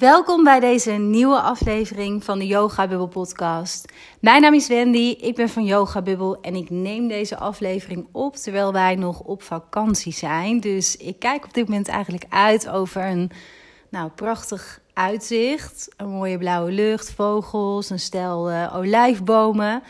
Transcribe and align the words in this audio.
Welkom 0.00 0.44
bij 0.44 0.60
deze 0.60 0.90
nieuwe 0.90 1.40
aflevering 1.40 2.24
van 2.24 2.38
de 2.38 2.46
Yoga 2.46 2.88
Bubble 2.88 3.08
podcast. 3.08 3.92
Mijn 4.20 4.42
naam 4.42 4.54
is 4.54 4.68
Wendy, 4.68 5.16
ik 5.20 5.34
ben 5.34 5.48
van 5.48 5.64
Yoga 5.64 6.02
Bubble 6.02 6.38
en 6.40 6.54
ik 6.54 6.70
neem 6.70 7.08
deze 7.08 7.36
aflevering 7.36 8.08
op 8.12 8.36
terwijl 8.36 8.72
wij 8.72 8.94
nog 8.94 9.20
op 9.20 9.42
vakantie 9.42 10.12
zijn. 10.12 10.60
Dus 10.60 10.96
ik 10.96 11.18
kijk 11.18 11.44
op 11.44 11.54
dit 11.54 11.68
moment 11.68 11.88
eigenlijk 11.88 12.24
uit 12.28 12.68
over 12.68 13.06
een 13.06 13.30
nou, 13.90 14.10
prachtig 14.10 14.80
uitzicht. 14.92 15.88
Een 15.96 16.08
mooie 16.08 16.38
blauwe 16.38 16.72
lucht, 16.72 17.12
vogels, 17.12 17.90
een 17.90 17.98
stel 17.98 18.50
uh, 18.50 18.76
olijfbomen. 18.76 19.82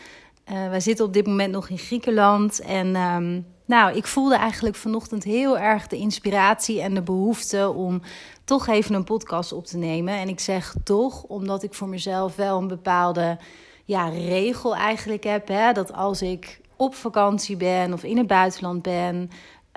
Uh, 0.51 0.69
wij 0.69 0.79
zitten 0.79 1.05
op 1.05 1.13
dit 1.13 1.27
moment 1.27 1.51
nog 1.51 1.69
in 1.69 1.77
Griekenland 1.77 2.59
en... 2.59 2.95
Um, 2.95 3.45
nou, 3.71 3.95
ik 3.95 4.07
voelde 4.07 4.35
eigenlijk 4.35 4.75
vanochtend 4.75 5.23
heel 5.23 5.59
erg 5.59 5.87
de 5.87 5.97
inspiratie 5.97 6.81
en 6.81 6.93
de 6.93 7.01
behoefte 7.01 7.69
om 7.69 8.01
toch 8.43 8.67
even 8.67 8.95
een 8.95 9.03
podcast 9.03 9.51
op 9.51 9.65
te 9.65 9.77
nemen. 9.77 10.13
En 10.13 10.27
ik 10.27 10.39
zeg 10.39 10.75
toch, 10.83 11.23
omdat 11.23 11.63
ik 11.63 11.73
voor 11.73 11.89
mezelf 11.89 12.35
wel 12.35 12.57
een 12.57 12.67
bepaalde 12.67 13.37
ja, 13.85 14.09
regel 14.09 14.75
eigenlijk 14.75 15.23
heb. 15.23 15.47
Hè, 15.47 15.71
dat 15.71 15.93
als 15.93 16.21
ik 16.21 16.61
op 16.75 16.95
vakantie 16.95 17.57
ben 17.57 17.93
of 17.93 18.03
in 18.03 18.17
het 18.17 18.27
buitenland 18.27 18.81
ben, 18.81 19.29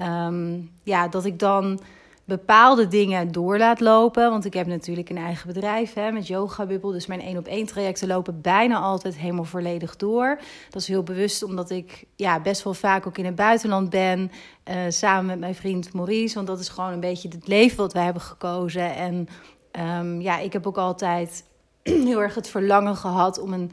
um, 0.03 0.71
ja, 0.83 1.09
dat 1.09 1.25
ik 1.25 1.39
dan 1.39 1.81
bepaalde 2.25 2.89
dingen 2.89 3.33
door 3.33 3.59
laat 3.59 3.81
lopen. 3.81 4.31
Want 4.31 4.45
ik 4.45 4.55
heb 4.55 4.67
natuurlijk 4.67 5.11
een 5.11 5.17
eigen 5.17 5.47
bedrijf 5.47 5.95
hè, 5.95 6.13
met 6.13 6.27
Yoga 6.27 6.67
Bubble. 6.67 6.93
Dus 6.93 7.07
mijn 7.07 7.21
één 7.21 7.37
op 7.37 7.47
één 7.47 7.67
trajecten 7.67 8.09
lopen 8.09 8.41
bijna 8.41 8.79
altijd 8.79 9.17
helemaal 9.17 9.45
volledig 9.45 9.97
door. 9.97 10.41
Dat 10.71 10.83
is 10.83 10.89
heel 10.89 11.03
bewust 11.03 11.43
omdat 11.43 11.71
ik 11.71 12.05
ja, 12.17 12.41
best 12.41 12.63
wel 12.63 12.75
vaak 12.75 13.07
ook 13.07 13.19
in 13.19 13.25
het 13.25 13.35
buitenland 13.35 13.91
ben. 13.91 14.31
Uh, 14.69 14.77
samen 14.89 15.27
met 15.27 15.39
mijn 15.39 15.55
vriend 15.55 15.93
Maurice. 15.93 16.35
Want 16.35 16.47
dat 16.47 16.61
is 16.61 16.69
gewoon 16.69 16.93
een 16.93 17.01
beetje 17.01 17.29
het 17.29 17.49
leven 17.49 17.77
wat 17.77 17.93
wij 17.93 18.05
hebben 18.05 18.23
gekozen. 18.23 18.95
En 18.95 19.29
um, 19.99 20.21
ja, 20.21 20.39
ik 20.39 20.53
heb 20.53 20.67
ook 20.67 20.79
altijd 20.79 21.45
heel 21.83 22.23
erg 22.23 22.35
het 22.35 22.49
verlangen 22.49 22.97
gehad 22.97 23.39
om 23.39 23.53
een 23.53 23.71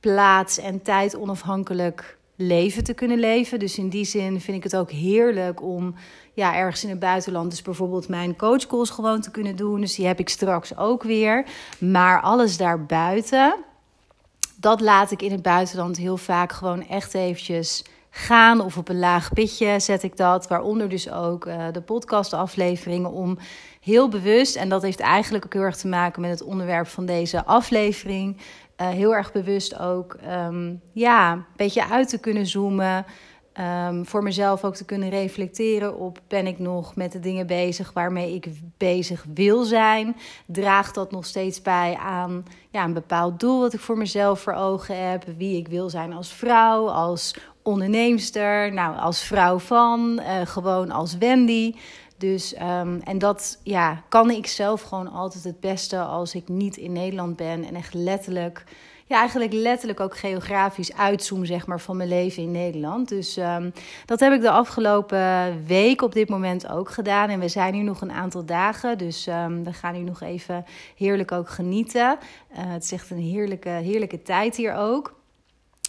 plaats 0.00 0.58
en 0.58 0.82
tijd 0.82 1.16
onafhankelijk 1.16 2.18
leven 2.36 2.84
te 2.84 2.94
kunnen 2.94 3.18
leven. 3.18 3.58
Dus 3.58 3.78
in 3.78 3.88
die 3.88 4.04
zin 4.04 4.40
vind 4.40 4.56
ik 4.56 4.62
het 4.62 4.76
ook 4.76 4.90
heerlijk 4.90 5.62
om 5.62 5.94
ja, 6.38 6.54
ergens 6.54 6.84
in 6.84 6.90
het 6.90 6.98
buitenland, 6.98 7.50
dus 7.50 7.62
bijvoorbeeld 7.62 8.08
mijn 8.08 8.36
coachcalls 8.36 8.90
gewoon 8.90 9.20
te 9.20 9.30
kunnen 9.30 9.56
doen. 9.56 9.80
Dus 9.80 9.94
die 9.94 10.06
heb 10.06 10.18
ik 10.18 10.28
straks 10.28 10.76
ook 10.76 11.02
weer. 11.02 11.46
Maar 11.78 12.20
alles 12.20 12.56
daarbuiten, 12.56 13.56
dat 14.56 14.80
laat 14.80 15.10
ik 15.10 15.22
in 15.22 15.32
het 15.32 15.42
buitenland 15.42 15.96
heel 15.96 16.16
vaak 16.16 16.52
gewoon 16.52 16.88
echt 16.88 17.14
eventjes 17.14 17.84
gaan. 18.10 18.60
Of 18.60 18.76
op 18.76 18.88
een 18.88 18.98
laag 18.98 19.32
pitje 19.32 19.80
zet 19.80 20.02
ik 20.02 20.16
dat. 20.16 20.48
Waaronder 20.48 20.88
dus 20.88 21.10
ook 21.10 21.46
uh, 21.46 21.66
de 21.72 21.80
podcastafleveringen 21.80 23.10
om 23.10 23.38
heel 23.80 24.08
bewust, 24.08 24.56
en 24.56 24.68
dat 24.68 24.82
heeft 24.82 25.00
eigenlijk 25.00 25.44
ook 25.44 25.52
heel 25.52 25.62
erg 25.62 25.76
te 25.76 25.88
maken 25.88 26.20
met 26.20 26.30
het 26.30 26.42
onderwerp 26.42 26.86
van 26.86 27.06
deze 27.06 27.44
aflevering. 27.44 28.36
Uh, 28.80 28.88
heel 28.88 29.14
erg 29.14 29.32
bewust 29.32 29.78
ook 29.78 30.16
um, 30.46 30.80
ja, 30.92 31.32
een 31.32 31.44
beetje 31.56 31.88
uit 31.88 32.08
te 32.08 32.18
kunnen 32.18 32.46
zoomen. 32.46 33.06
Um, 33.60 34.06
voor 34.06 34.22
mezelf 34.22 34.64
ook 34.64 34.74
te 34.74 34.84
kunnen 34.84 35.08
reflecteren 35.08 35.98
op: 35.98 36.20
ben 36.28 36.46
ik 36.46 36.58
nog 36.58 36.96
met 36.96 37.12
de 37.12 37.20
dingen 37.20 37.46
bezig 37.46 37.92
waarmee 37.92 38.34
ik 38.34 38.48
bezig 38.76 39.26
wil 39.34 39.64
zijn? 39.64 40.16
Draagt 40.46 40.94
dat 40.94 41.10
nog 41.10 41.26
steeds 41.26 41.62
bij 41.62 41.96
aan 41.96 42.44
ja, 42.70 42.84
een 42.84 42.92
bepaald 42.92 43.40
doel 43.40 43.60
wat 43.60 43.72
ik 43.72 43.80
voor 43.80 43.98
mezelf 43.98 44.40
voor 44.40 44.52
ogen 44.52 45.08
heb? 45.10 45.24
Wie 45.36 45.56
ik 45.56 45.68
wil 45.68 45.90
zijn 45.90 46.12
als 46.12 46.32
vrouw, 46.32 46.88
als 46.88 47.34
onderneemster, 47.62 48.72
nou, 48.72 48.98
als 48.98 49.22
vrouw 49.22 49.58
van, 49.58 50.20
uh, 50.22 50.46
gewoon 50.46 50.90
als 50.90 51.16
Wendy. 51.16 51.74
Dus, 52.18 52.54
um, 52.54 53.00
en 53.04 53.18
dat 53.18 53.60
ja, 53.62 54.02
kan 54.08 54.30
ik 54.30 54.46
zelf 54.46 54.82
gewoon 54.82 55.12
altijd 55.12 55.44
het 55.44 55.60
beste 55.60 55.98
als 55.98 56.34
ik 56.34 56.48
niet 56.48 56.76
in 56.76 56.92
Nederland 56.92 57.36
ben 57.36 57.64
en 57.64 57.74
echt 57.74 57.94
letterlijk 57.94 58.64
ja, 59.08 59.18
eigenlijk 59.18 59.52
letterlijk 59.52 60.00
ook 60.00 60.16
geografisch 60.16 60.94
uitzoom 60.94 61.44
zeg 61.44 61.66
maar, 61.66 61.80
van 61.80 61.96
mijn 61.96 62.08
leven 62.08 62.42
in 62.42 62.50
Nederland. 62.50 63.08
Dus 63.08 63.36
um, 63.36 63.72
dat 64.06 64.20
heb 64.20 64.32
ik 64.32 64.40
de 64.40 64.50
afgelopen 64.50 65.64
week 65.66 66.02
op 66.02 66.12
dit 66.12 66.28
moment 66.28 66.68
ook 66.68 66.90
gedaan. 66.90 67.28
En 67.28 67.40
we 67.40 67.48
zijn 67.48 67.74
hier 67.74 67.84
nog 67.84 68.00
een 68.00 68.12
aantal 68.12 68.44
dagen, 68.44 68.98
dus 68.98 69.26
um, 69.26 69.64
we 69.64 69.72
gaan 69.72 69.94
hier 69.94 70.04
nog 70.04 70.20
even 70.20 70.64
heerlijk 70.96 71.32
ook 71.32 71.48
genieten. 71.48 72.18
Uh, 72.52 72.58
het 72.58 72.84
is 72.84 72.92
echt 72.92 73.10
een 73.10 73.18
heerlijke, 73.18 73.68
heerlijke 73.68 74.22
tijd 74.22 74.56
hier 74.56 74.74
ook. 74.74 75.17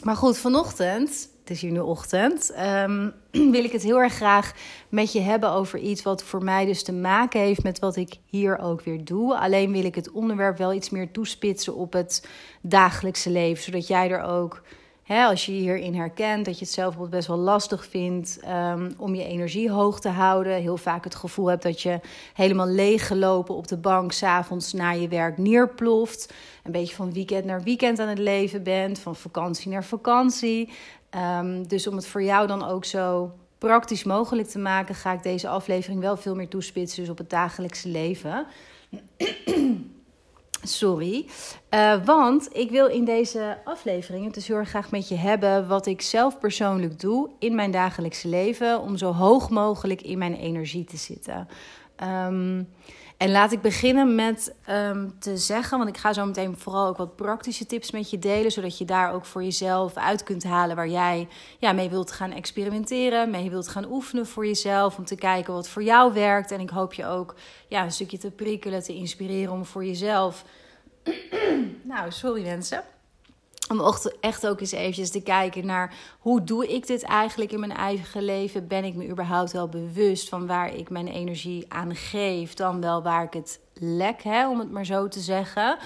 Maar 0.04 0.16
goed, 0.16 0.38
vanochtend 0.38 1.30
het 1.50 1.58
is 1.58 1.64
hier 1.64 1.72
nu 1.72 1.80
ochtend, 1.80 2.54
um, 2.60 3.14
wil 3.56 3.64
ik 3.64 3.72
het 3.72 3.84
heel 3.84 4.02
erg 4.02 4.14
graag 4.14 4.54
met 4.90 5.12
je 5.12 5.20
hebben 5.20 5.52
over 5.52 5.80
iets 5.80 6.04
wat 6.04 6.24
voor 6.24 6.44
mij 6.44 6.66
dus 6.66 6.84
te 6.84 6.94
maken 6.94 7.40
heeft 7.40 7.64
met 7.64 7.80
wat 7.80 7.96
ik 7.96 8.16
hier 8.26 8.60
ook 8.60 8.82
weer 8.82 9.06
doe. 9.06 9.40
Alleen 9.40 9.72
wil 9.72 9.84
ik 9.84 9.96
het 9.96 10.12
onderwerp 10.12 10.58
wel 10.58 10.74
iets 10.74 10.90
meer 10.90 11.12
toespitsen 11.12 11.76
op 11.76 11.94
het 11.94 12.28
dagelijkse 12.62 13.30
leven, 13.30 13.64
zodat 13.64 13.88
jij 13.88 14.10
er 14.10 14.22
ook 14.22 14.62
Als 15.10 15.46
je 15.46 15.52
hierin 15.52 15.96
herkent, 15.96 16.46
dat 16.46 16.60
je 16.60 16.66
het 16.66 16.74
zelf 16.74 17.10
best 17.10 17.28
wel 17.28 17.38
lastig 17.38 17.86
vindt 17.86 18.40
um, 18.48 18.94
om 18.98 19.16
je 19.16 19.24
energie 19.24 19.72
hoog 19.72 20.00
te 20.00 20.10
houden. 20.10 20.54
Heel 20.54 20.78
vaak 20.78 21.04
het 21.04 21.16
gevoel 21.16 21.48
hebt 21.48 21.64
dat 21.64 21.82
je 21.82 22.00
helemaal 22.34 22.68
leeggelopen 22.68 23.56
op 23.56 23.68
de 23.68 23.78
bank 23.78 24.12
s'avonds 24.12 24.74
naar 24.74 24.98
je 24.98 25.08
werk 25.08 25.38
neerploft. 25.38 26.34
Een 26.64 26.72
beetje 26.72 26.96
van 26.96 27.14
weekend 27.14 27.46
naar 27.46 27.64
weekend 27.64 28.00
aan 28.00 28.08
het 28.08 28.20
leven 28.20 28.64
bent, 28.64 29.00
van 29.00 29.16
vakantie 29.16 29.72
naar 29.72 29.84
vakantie. 29.84 30.70
Um, 31.40 31.68
dus 31.68 31.88
om 31.88 31.96
het 31.96 32.08
voor 32.08 32.24
jou 32.24 32.48
dan 32.48 32.68
ook 32.68 32.86
zo 32.86 33.32
praktisch 33.58 34.04
mogelijk 34.04 34.48
te 34.48 34.60
maken, 34.60 34.96
ga 34.96 35.14
ik 35.14 35.24
deze 35.24 35.48
aflevering 35.48 36.02
wel 36.02 36.18
veel 36.18 36.36
meer 36.36 36.48
toespitsen 36.48 37.02
dus 37.02 37.12
op 37.12 37.18
het 37.18 37.30
dagelijkse 37.30 37.90
leven. 37.90 38.46
Sorry. 40.64 41.26
Uh, 41.74 42.06
want 42.06 42.50
ik 42.52 42.70
wil 42.70 42.88
in 42.88 43.06
deze 43.06 43.58
aflevering 43.64 44.26
het 44.26 44.34
dus 44.34 44.48
heel 44.48 44.56
erg 44.56 44.70
graag 44.70 44.92
met 44.92 45.08
je 45.08 45.16
hebben 45.16 45.68
wat 45.68 45.86
ik 45.86 46.02
zelf 46.02 46.40
persoonlijk 46.40 47.00
doe 47.00 47.30
in 47.40 47.56
mijn 47.56 47.72
dagelijkse 47.72 48.28
leven 48.28 48.80
om 48.82 48.98
zo 48.98 49.12
hoog 49.12 49.50
mogelijk 49.50 50.02
in 50.02 50.18
mijn 50.18 50.36
energie 50.36 50.86
te 50.86 50.98
zitten. 50.98 51.48
Um, 52.04 52.68
en 53.20 53.32
laat 53.32 53.52
ik 53.52 53.62
beginnen 53.62 54.16
met 54.16 54.56
um, 54.70 55.20
te 55.20 55.38
zeggen, 55.38 55.78
want 55.78 55.90
ik 55.90 55.98
ga 55.98 56.14
zo 56.14 56.26
meteen 56.26 56.58
vooral 56.58 56.88
ook 56.88 56.98
wat 56.98 57.16
praktische 57.16 57.66
tips 57.66 57.92
met 57.92 58.10
je 58.10 58.20
delen, 58.20 58.52
zodat 58.52 58.78
je 58.78 58.86
daar 58.86 59.14
ook 59.14 59.26
voor 59.26 59.44
jezelf 59.44 59.96
uit 59.96 60.24
kunt 60.24 60.44
halen 60.44 60.76
waar 60.76 60.88
jij 60.88 61.28
ja, 61.58 61.72
mee 61.72 61.90
wilt 61.90 62.12
gaan 62.12 62.32
experimenteren, 62.32 63.30
mee 63.30 63.50
wilt 63.50 63.68
gaan 63.68 63.92
oefenen 63.92 64.26
voor 64.26 64.46
jezelf, 64.46 64.98
om 64.98 65.06
te 65.06 65.16
kijken 65.16 65.54
wat 65.54 65.70
voor 65.70 65.84
jou 65.84 66.14
werkt. 66.14 66.52
En 66.52 66.60
ik 66.60 66.70
hoop 66.70 66.94
je 66.94 67.06
ook 67.06 67.36
ja, 67.68 67.84
een 67.84 67.92
stukje 67.92 68.18
te 68.18 68.32
prikkelen, 68.32 68.84
te 68.84 68.94
inspireren 68.94 69.54
om 69.54 69.66
voor 69.66 69.86
jezelf. 69.86 70.46
nou, 71.84 72.12
sorry 72.12 72.44
mensen 72.44 72.84
om 73.70 73.94
echt 74.20 74.48
ook 74.48 74.60
eens 74.60 74.72
eventjes 74.72 75.10
te 75.10 75.22
kijken 75.22 75.66
naar 75.66 75.94
hoe 76.20 76.44
doe 76.44 76.68
ik 76.68 76.88
dit 76.88 77.04
eigenlijk 77.04 77.52
in 77.52 77.60
mijn 77.60 77.72
eigen 77.72 78.24
leven? 78.24 78.68
Ben 78.68 78.84
ik 78.84 78.96
me 78.96 79.10
überhaupt 79.10 79.52
wel 79.52 79.68
bewust 79.68 80.30
van 80.30 80.48
waar 80.48 80.76
ik 80.76 80.90
mijn 80.90 81.08
energie 81.08 81.66
aan 81.68 81.96
geef, 81.96 82.54
dan 82.54 82.82
wel 82.82 83.04
waar 83.04 83.24
ik 83.24 83.34
het 83.34 83.60
lek, 83.74 84.24
hè, 84.24 84.50
om 84.50 84.60
het 84.60 84.72
maar 84.72 84.86
zo 84.86 85.08
te 85.08 85.20
zeggen. 85.20 85.78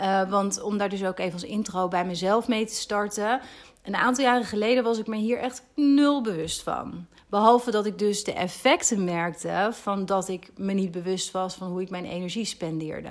Uh, 0.00 0.30
want 0.30 0.62
om 0.62 0.78
daar 0.78 0.88
dus 0.88 1.04
ook 1.04 1.18
even 1.18 1.32
als 1.32 1.44
intro 1.44 1.88
bij 1.88 2.04
mezelf 2.04 2.48
mee 2.48 2.66
te 2.66 2.74
starten. 2.74 3.40
Een 3.82 3.96
aantal 3.96 4.24
jaren 4.24 4.44
geleden 4.44 4.84
was 4.84 4.98
ik 4.98 5.06
me 5.06 5.16
hier 5.16 5.38
echt 5.38 5.62
nul 5.74 6.22
bewust 6.22 6.62
van. 6.62 7.06
Behalve 7.28 7.70
dat 7.70 7.86
ik 7.86 7.98
dus 7.98 8.24
de 8.24 8.32
effecten 8.32 9.04
merkte 9.04 9.68
van 9.72 10.06
dat 10.06 10.28
ik 10.28 10.50
me 10.56 10.72
niet 10.72 10.90
bewust 10.90 11.30
was 11.30 11.54
van 11.54 11.68
hoe 11.68 11.80
ik 11.80 11.90
mijn 11.90 12.04
energie 12.04 12.44
spendeerde. 12.44 13.10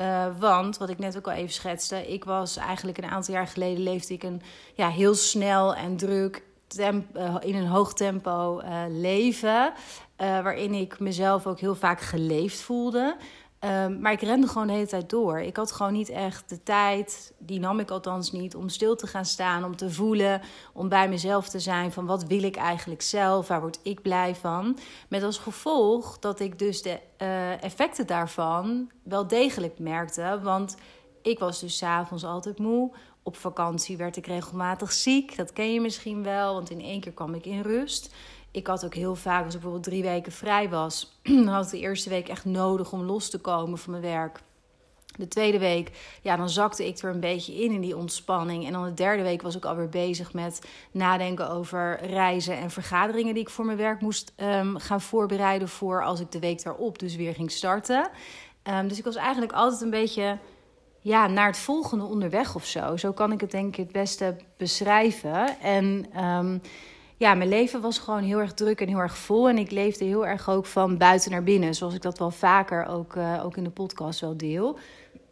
Uh, 0.00 0.26
want, 0.38 0.78
wat 0.78 0.88
ik 0.88 0.98
net 0.98 1.16
ook 1.16 1.26
al 1.26 1.32
even 1.32 1.52
schetste, 1.52 2.12
ik 2.12 2.24
was 2.24 2.56
eigenlijk 2.56 2.98
een 2.98 3.10
aantal 3.10 3.34
jaar 3.34 3.46
geleden 3.46 3.82
leefde 3.82 4.14
ik 4.14 4.22
een 4.22 4.42
ja, 4.74 4.88
heel 4.88 5.14
snel 5.14 5.74
en 5.74 5.96
druk 5.96 6.42
uh, 6.78 6.94
in 7.40 7.54
een 7.54 7.66
hoog 7.66 7.92
tempo 7.94 8.60
uh, 8.60 8.82
leven. 8.88 9.72
waarin 10.16 10.74
ik 10.74 10.98
mezelf 11.00 11.46
ook 11.46 11.60
heel 11.60 11.74
vaak 11.74 12.00
geleefd 12.00 12.60
voelde. 12.60 13.16
Um, 13.64 14.00
maar 14.00 14.12
ik 14.12 14.20
rende 14.20 14.46
gewoon 14.46 14.66
de 14.66 14.72
hele 14.72 14.86
tijd 14.86 15.10
door. 15.10 15.40
Ik 15.40 15.56
had 15.56 15.72
gewoon 15.72 15.92
niet 15.92 16.08
echt 16.08 16.48
de 16.48 16.62
tijd, 16.62 17.32
die 17.38 17.60
nam 17.60 17.78
ik 17.78 17.90
althans 17.90 18.32
niet, 18.32 18.54
om 18.54 18.68
stil 18.68 18.96
te 18.96 19.06
gaan 19.06 19.24
staan, 19.24 19.64
om 19.64 19.76
te 19.76 19.90
voelen, 19.90 20.40
om 20.72 20.88
bij 20.88 21.08
mezelf 21.08 21.48
te 21.48 21.60
zijn 21.60 21.92
van 21.92 22.06
wat 22.06 22.24
wil 22.24 22.42
ik 22.42 22.56
eigenlijk 22.56 23.02
zelf, 23.02 23.48
waar 23.48 23.60
word 23.60 23.78
ik 23.82 24.02
blij 24.02 24.34
van. 24.34 24.78
Met 25.08 25.22
als 25.22 25.38
gevolg 25.38 26.18
dat 26.18 26.40
ik 26.40 26.58
dus 26.58 26.82
de 26.82 26.98
uh, 27.18 27.62
effecten 27.62 28.06
daarvan 28.06 28.90
wel 29.02 29.26
degelijk 29.26 29.78
merkte, 29.78 30.40
want 30.42 30.76
ik 31.22 31.38
was 31.38 31.60
dus 31.60 31.76
s'avonds 31.76 32.24
altijd 32.24 32.58
moe. 32.58 32.92
Op 33.22 33.36
vakantie 33.36 33.96
werd 33.96 34.16
ik 34.16 34.26
regelmatig 34.26 34.92
ziek, 34.92 35.36
dat 35.36 35.52
ken 35.52 35.72
je 35.72 35.80
misschien 35.80 36.22
wel, 36.22 36.54
want 36.54 36.70
in 36.70 36.80
één 36.80 37.00
keer 37.00 37.12
kwam 37.12 37.34
ik 37.34 37.46
in 37.46 37.60
rust 37.60 38.14
ik 38.54 38.66
had 38.66 38.84
ook 38.84 38.94
heel 38.94 39.14
vaak, 39.14 39.44
als 39.44 39.54
ik 39.54 39.60
bijvoorbeeld 39.60 39.84
drie 39.84 40.02
weken 40.02 40.32
vrij 40.32 40.68
was, 40.68 41.18
dan 41.22 41.46
had 41.46 41.64
ik 41.64 41.70
de 41.70 41.78
eerste 41.78 42.08
week 42.08 42.28
echt 42.28 42.44
nodig 42.44 42.92
om 42.92 43.02
los 43.02 43.30
te 43.30 43.38
komen 43.38 43.78
van 43.78 43.90
mijn 43.90 44.02
werk. 44.02 44.40
De 45.16 45.28
tweede 45.28 45.58
week, 45.58 45.90
ja, 46.22 46.36
dan 46.36 46.48
zakte 46.48 46.86
ik 46.86 46.98
er 46.98 47.10
een 47.10 47.20
beetje 47.20 47.62
in 47.62 47.72
in 47.72 47.80
die 47.80 47.96
ontspanning. 47.96 48.66
En 48.66 48.72
dan 48.72 48.84
de 48.84 48.94
derde 48.94 49.22
week 49.22 49.42
was 49.42 49.56
ik 49.56 49.64
alweer 49.64 49.88
bezig 49.88 50.32
met 50.32 50.66
nadenken 50.90 51.50
over 51.50 52.06
reizen 52.06 52.56
en 52.56 52.70
vergaderingen 52.70 53.34
die 53.34 53.42
ik 53.42 53.50
voor 53.50 53.64
mijn 53.64 53.78
werk 53.78 54.00
moest 54.00 54.32
um, 54.36 54.78
gaan 54.78 55.00
voorbereiden 55.00 55.68
voor 55.68 56.04
als 56.04 56.20
ik 56.20 56.32
de 56.32 56.38
week 56.38 56.62
daarop 56.62 56.98
dus 56.98 57.16
weer 57.16 57.34
ging 57.34 57.50
starten. 57.50 58.08
Ehm, 58.62 58.88
dus 58.88 58.98
ik 58.98 59.04
was 59.04 59.16
eigenlijk 59.16 59.52
altijd 59.52 59.80
een 59.80 59.90
beetje 59.90 60.38
ja, 61.00 61.26
naar 61.26 61.46
het 61.46 61.58
volgende 61.58 62.04
onderweg 62.04 62.54
of 62.54 62.64
zo. 62.64 62.96
Zo 62.96 63.12
kan 63.12 63.32
ik 63.32 63.40
het 63.40 63.50
denk 63.50 63.68
ik 63.68 63.76
het 63.76 63.92
beste 63.92 64.36
beschrijven. 64.56 65.60
En 65.60 66.06
ehm, 66.12 66.58
ja, 67.16 67.34
mijn 67.34 67.48
leven 67.48 67.80
was 67.80 67.98
gewoon 67.98 68.22
heel 68.22 68.38
erg 68.38 68.52
druk 68.52 68.80
en 68.80 68.88
heel 68.88 68.98
erg 68.98 69.16
vol. 69.16 69.48
En 69.48 69.58
ik 69.58 69.70
leefde 69.70 70.04
heel 70.04 70.26
erg 70.26 70.50
ook 70.50 70.66
van 70.66 70.98
buiten 70.98 71.30
naar 71.30 71.42
binnen. 71.42 71.74
Zoals 71.74 71.94
ik 71.94 72.02
dat 72.02 72.18
wel 72.18 72.30
vaker 72.30 72.86
ook, 72.86 73.14
uh, 73.14 73.44
ook 73.44 73.56
in 73.56 73.64
de 73.64 73.70
podcast 73.70 74.20
wel 74.20 74.36
deel. 74.36 74.78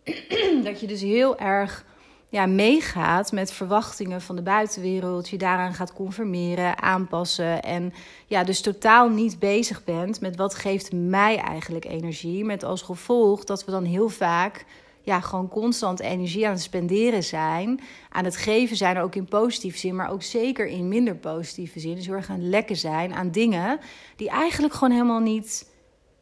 dat 0.64 0.80
je 0.80 0.86
dus 0.86 1.00
heel 1.00 1.38
erg 1.38 1.84
ja, 2.28 2.46
meegaat 2.46 3.32
met 3.32 3.52
verwachtingen 3.52 4.20
van 4.20 4.36
de 4.36 4.42
buitenwereld. 4.42 5.28
Je 5.28 5.38
daaraan 5.38 5.74
gaat 5.74 5.92
conformeren, 5.92 6.82
aanpassen. 6.82 7.62
En 7.62 7.92
ja, 8.26 8.44
dus 8.44 8.60
totaal 8.60 9.08
niet 9.08 9.38
bezig 9.38 9.84
bent 9.84 10.20
met 10.20 10.36
wat 10.36 10.54
geeft 10.54 10.92
mij 10.92 11.36
eigenlijk 11.36 11.84
energie. 11.84 12.44
Met 12.44 12.64
als 12.64 12.82
gevolg 12.82 13.44
dat 13.44 13.64
we 13.64 13.70
dan 13.70 13.84
heel 13.84 14.08
vaak 14.08 14.64
ja, 15.02 15.20
gewoon 15.20 15.48
constant 15.48 16.00
energie 16.00 16.46
aan 16.46 16.52
het 16.52 16.62
spenderen 16.62 17.24
zijn. 17.24 17.80
Aan 18.10 18.24
het 18.24 18.36
geven 18.36 18.76
zijn, 18.76 18.98
ook 18.98 19.14
in 19.14 19.24
positieve 19.24 19.78
zin, 19.78 19.96
maar 19.96 20.10
ook 20.10 20.22
zeker 20.22 20.66
in 20.66 20.88
minder 20.88 21.16
positieve 21.16 21.80
zin. 21.80 21.94
Dus 21.94 22.06
heel 22.06 22.14
erg 22.14 22.30
aan 22.30 22.48
lekken 22.48 22.76
zijn 22.76 23.14
aan 23.14 23.30
dingen 23.30 23.78
die 24.16 24.28
eigenlijk 24.28 24.74
gewoon 24.74 24.92
helemaal 24.92 25.20
niet 25.20 25.70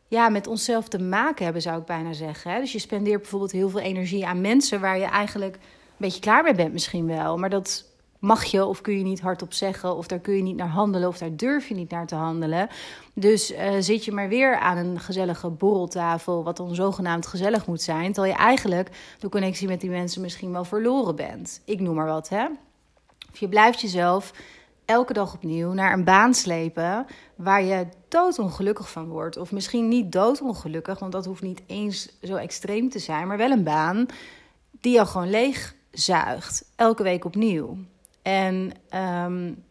ja, 0.08 0.28
met 0.28 0.46
onszelf 0.46 0.88
te 0.88 0.98
maken 0.98 1.44
hebben, 1.44 1.62
zou 1.62 1.80
ik 1.80 1.86
bijna 1.86 2.12
zeggen. 2.12 2.60
Dus 2.60 2.72
je 2.72 2.78
spendeert 2.78 3.20
bijvoorbeeld 3.20 3.52
heel 3.52 3.68
veel 3.68 3.80
energie 3.80 4.26
aan 4.26 4.40
mensen 4.40 4.80
waar 4.80 4.98
je 4.98 5.04
eigenlijk 5.04 5.54
een 5.54 5.60
beetje 5.96 6.20
klaar 6.20 6.42
mee 6.42 6.54
bent, 6.54 6.72
misschien 6.72 7.06
wel. 7.06 7.38
Maar 7.38 7.50
dat 7.50 7.89
mag 8.20 8.44
je 8.44 8.64
of 8.64 8.80
kun 8.80 8.98
je 8.98 9.04
niet 9.04 9.20
hardop 9.20 9.52
zeggen, 9.52 9.96
of 9.96 10.06
daar 10.06 10.18
kun 10.18 10.34
je 10.34 10.42
niet 10.42 10.56
naar 10.56 10.68
handelen, 10.68 11.08
of 11.08 11.18
daar 11.18 11.36
durf 11.36 11.68
je 11.68 11.74
niet 11.74 11.90
naar 11.90 12.06
te 12.06 12.14
handelen. 12.14 12.68
Dus 13.14 13.52
uh, 13.52 13.72
zit 13.78 14.04
je 14.04 14.12
maar 14.12 14.28
weer 14.28 14.58
aan 14.58 14.76
een 14.76 15.00
gezellige 15.00 15.50
borreltafel, 15.50 16.44
wat 16.44 16.56
dan 16.56 16.74
zogenaamd 16.74 17.26
gezellig 17.26 17.66
moet 17.66 17.82
zijn, 17.82 18.12
terwijl 18.12 18.34
je 18.34 18.40
eigenlijk 18.40 18.90
de 19.18 19.28
connectie 19.28 19.68
met 19.68 19.80
die 19.80 19.90
mensen 19.90 20.22
misschien 20.22 20.52
wel 20.52 20.64
verloren 20.64 21.16
bent. 21.16 21.60
Ik 21.64 21.80
noem 21.80 21.94
maar 21.94 22.06
wat, 22.06 22.28
hè? 22.28 22.46
Of 23.30 23.38
je 23.38 23.48
blijft 23.48 23.80
jezelf 23.80 24.32
elke 24.84 25.12
dag 25.12 25.34
opnieuw 25.34 25.72
naar 25.72 25.92
een 25.92 26.04
baan 26.04 26.34
slepen 26.34 27.06
waar 27.36 27.62
je 27.62 27.86
doodongelukkig 28.08 28.90
van 28.90 29.08
wordt. 29.08 29.36
Of 29.36 29.52
misschien 29.52 29.88
niet 29.88 30.12
doodongelukkig, 30.12 30.98
want 30.98 31.12
dat 31.12 31.24
hoeft 31.24 31.42
niet 31.42 31.62
eens 31.66 32.18
zo 32.22 32.34
extreem 32.34 32.88
te 32.88 32.98
zijn, 32.98 33.26
maar 33.26 33.36
wel 33.36 33.50
een 33.50 33.64
baan 33.64 34.06
die 34.80 34.92
jou 34.92 35.06
gewoon 35.06 35.30
leeg 35.30 35.74
zuigt. 35.90 36.64
Elke 36.76 37.02
week 37.02 37.24
opnieuw. 37.24 37.76
En 38.22 38.72
um, 39.24 39.64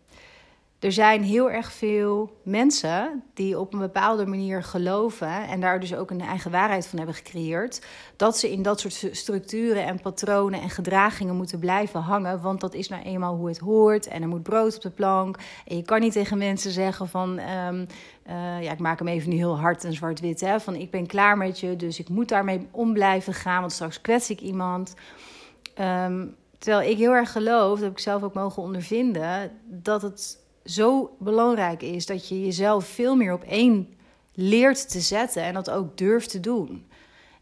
er 0.80 0.92
zijn 0.92 1.24
heel 1.24 1.52
erg 1.52 1.72
veel 1.72 2.38
mensen 2.44 3.24
die 3.34 3.60
op 3.60 3.74
een 3.74 3.80
bepaalde 3.80 4.26
manier 4.26 4.64
geloven 4.64 5.48
en 5.48 5.60
daar 5.60 5.80
dus 5.80 5.96
ook 5.96 6.12
een 6.12 6.22
eigen 6.22 6.52
waarheid 6.52 6.88
van 6.88 6.98
hebben 6.98 7.16
gecreëerd, 7.16 7.86
dat 8.16 8.38
ze 8.38 8.52
in 8.52 8.62
dat 8.62 8.80
soort 8.80 9.08
structuren 9.12 9.86
en 9.86 10.02
patronen 10.02 10.62
en 10.62 10.70
gedragingen 10.70 11.36
moeten 11.36 11.60
blijven 11.60 12.00
hangen, 12.00 12.42
want 12.42 12.62
dat 12.62 12.74
is 12.74 12.88
nou 12.88 13.04
eenmaal 13.04 13.36
hoe 13.36 13.48
het 13.48 13.58
hoort 13.58 14.08
en 14.08 14.22
er 14.22 14.28
moet 14.28 14.44
brood 14.44 14.76
op 14.76 14.82
de 14.82 14.90
plank. 14.90 15.38
En 15.66 15.76
je 15.76 15.84
kan 15.84 16.00
niet 16.00 16.14
tegen 16.14 16.38
mensen 16.38 16.72
zeggen 16.72 17.08
van, 17.08 17.40
um, 17.40 17.88
uh, 18.28 18.64
ja, 18.64 18.72
ik 18.72 18.80
maak 18.80 19.00
hem 19.00 19.08
even 19.08 19.30
nu 19.30 19.36
heel 19.36 19.60
hard 19.60 19.84
en 19.84 19.94
zwart-wit, 19.94 20.42
hè, 20.42 20.60
van 20.60 20.76
ik 20.76 20.92
ben 20.92 21.08
klaar 21.08 21.38
met 21.38 21.60
je, 21.60 21.76
dus 21.76 22.00
ik 22.00 22.10
moet 22.10 22.30
daarmee 22.30 22.68
om 22.72 22.94
blijven 22.94 23.34
gaan, 23.34 23.60
want 23.60 23.72
straks 23.72 24.02
kwets 24.02 24.30
ik 24.30 24.42
iemand. 24.42 24.94
Um, 25.80 26.36
terwijl 26.60 26.90
ik 26.90 26.98
heel 26.98 27.12
erg 27.12 27.32
geloof, 27.32 27.74
dat 27.74 27.84
heb 27.84 27.92
ik 27.92 28.00
zelf 28.00 28.24
ook 28.24 28.34
mogen 28.34 28.64
ondervinden, 28.64 29.52
dat 29.66 30.02
het 30.02 30.38
zo 30.64 31.16
belangrijk 31.20 31.82
is 31.82 32.06
dat 32.06 32.28
je 32.28 32.42
jezelf 32.42 32.88
veel 32.88 33.16
meer 33.16 33.34
op 33.34 33.44
één 33.44 33.94
leert 34.34 34.90
te 34.90 35.00
zetten 35.00 35.44
en 35.44 35.54
dat 35.54 35.70
ook 35.70 35.98
durft 35.98 36.30
te 36.30 36.40
doen. 36.40 36.88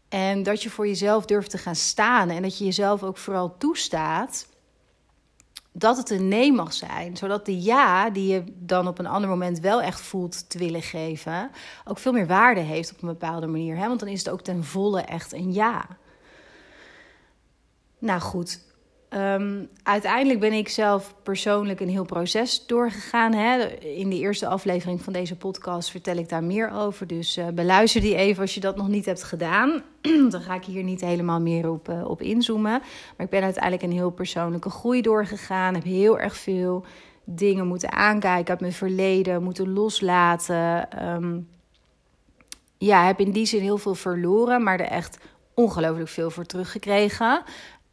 En 0.08 0.42
dat 0.42 0.62
je 0.62 0.70
voor 0.70 0.86
jezelf 0.86 1.26
durft 1.26 1.50
te 1.50 1.58
gaan 1.58 1.76
staan 1.76 2.30
en 2.30 2.42
dat 2.42 2.58
je 2.58 2.64
jezelf 2.64 3.02
ook 3.02 3.16
vooral 3.16 3.56
toestaat 3.58 4.46
dat 5.72 5.96
het 5.96 6.10
een 6.10 6.28
nee 6.28 6.52
mag 6.52 6.72
zijn. 6.72 7.16
Zodat 7.16 7.46
de 7.46 7.62
ja, 7.62 8.10
die 8.10 8.32
je 8.32 8.44
dan 8.58 8.88
op 8.88 8.98
een 8.98 9.06
ander 9.06 9.30
moment 9.30 9.60
wel 9.60 9.82
echt 9.82 10.00
voelt 10.00 10.50
te 10.50 10.58
willen 10.58 10.82
geven, 10.82 11.50
ook 11.84 11.98
veel 11.98 12.12
meer 12.12 12.26
waarde 12.26 12.60
heeft 12.60 12.92
op 12.92 13.02
een 13.02 13.08
bepaalde 13.08 13.46
manier. 13.46 13.76
Hè? 13.76 13.86
Want 13.88 14.00
dan 14.00 14.08
is 14.08 14.18
het 14.18 14.30
ook 14.30 14.42
ten 14.42 14.64
volle 14.64 15.00
echt 15.00 15.32
een 15.32 15.52
ja. 15.52 15.86
Nou 17.98 18.20
goed, 18.20 18.60
Um, 19.14 19.68
uiteindelijk 19.82 20.40
ben 20.40 20.52
ik 20.52 20.68
zelf 20.68 21.14
persoonlijk 21.22 21.80
een 21.80 21.88
heel 21.88 22.04
proces 22.04 22.66
doorgegaan. 22.66 23.32
Hè. 23.32 23.64
In 23.76 24.10
de 24.10 24.18
eerste 24.18 24.46
aflevering 24.46 25.02
van 25.02 25.12
deze 25.12 25.36
podcast 25.36 25.90
vertel 25.90 26.16
ik 26.16 26.28
daar 26.28 26.44
meer 26.44 26.70
over. 26.70 27.06
Dus 27.06 27.38
uh, 27.38 27.46
beluister 27.48 28.00
die 28.00 28.14
even 28.14 28.42
als 28.42 28.54
je 28.54 28.60
dat 28.60 28.76
nog 28.76 28.88
niet 28.88 29.04
hebt 29.04 29.22
gedaan. 29.22 29.82
Dan 30.30 30.40
ga 30.40 30.54
ik 30.54 30.64
hier 30.64 30.82
niet 30.82 31.00
helemaal 31.00 31.40
meer 31.40 31.70
op, 31.70 31.88
uh, 31.88 32.08
op 32.08 32.22
inzoomen. 32.22 32.80
Maar 33.16 33.26
ik 33.26 33.30
ben 33.30 33.42
uiteindelijk 33.42 33.82
een 33.82 33.92
heel 33.92 34.10
persoonlijke 34.10 34.70
groei 34.70 35.02
doorgegaan. 35.02 35.74
Heb 35.74 35.84
heel 35.84 36.18
erg 36.18 36.36
veel 36.36 36.84
dingen 37.24 37.66
moeten 37.66 37.92
aankijken 37.92 38.50
uit 38.50 38.60
mijn 38.60 38.72
verleden, 38.72 39.42
moeten 39.42 39.72
loslaten. 39.72 40.88
Um, 41.08 41.48
ja, 42.78 43.04
heb 43.04 43.20
in 43.20 43.30
die 43.30 43.46
zin 43.46 43.60
heel 43.60 43.78
veel 43.78 43.94
verloren, 43.94 44.62
maar 44.62 44.80
er 44.80 44.86
echt 44.86 45.18
ongelooflijk 45.54 46.08
veel 46.08 46.30
voor 46.30 46.44
teruggekregen. 46.44 47.42